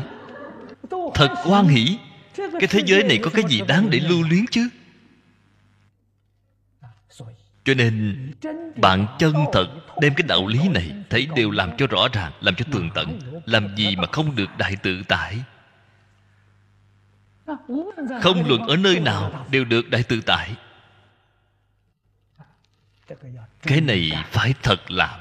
[1.13, 1.97] Thật hoan hỷ.
[2.35, 4.69] Cái thế giới này có cái gì đáng để lưu luyến chứ?
[7.67, 8.17] Cho nên,
[8.75, 9.67] bạn chân thật
[10.01, 13.19] đem cái đạo lý này thấy đều làm cho rõ ràng, làm cho tường tận.
[13.45, 15.43] Làm gì mà không được đại tự tại?
[18.21, 20.55] Không luận ở nơi nào đều được đại tự tại.
[23.61, 25.19] Cái này phải thật làm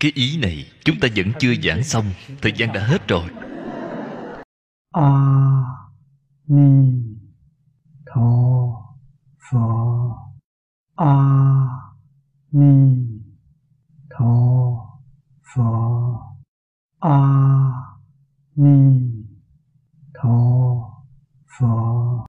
[0.00, 3.24] cái ý này chúng ta vẫn chưa giảng xong, thời gian đã hết rồi.
[4.92, 5.88] 阿
[6.46, 7.16] 弥
[8.04, 8.96] 陀
[9.38, 10.32] 佛。
[10.96, 11.94] 阿
[12.48, 13.22] 弥
[14.08, 15.00] 陀
[15.42, 16.36] 佛。
[16.98, 18.02] 阿
[18.54, 19.28] 弥
[20.12, 21.04] 陀
[21.46, 22.10] 佛。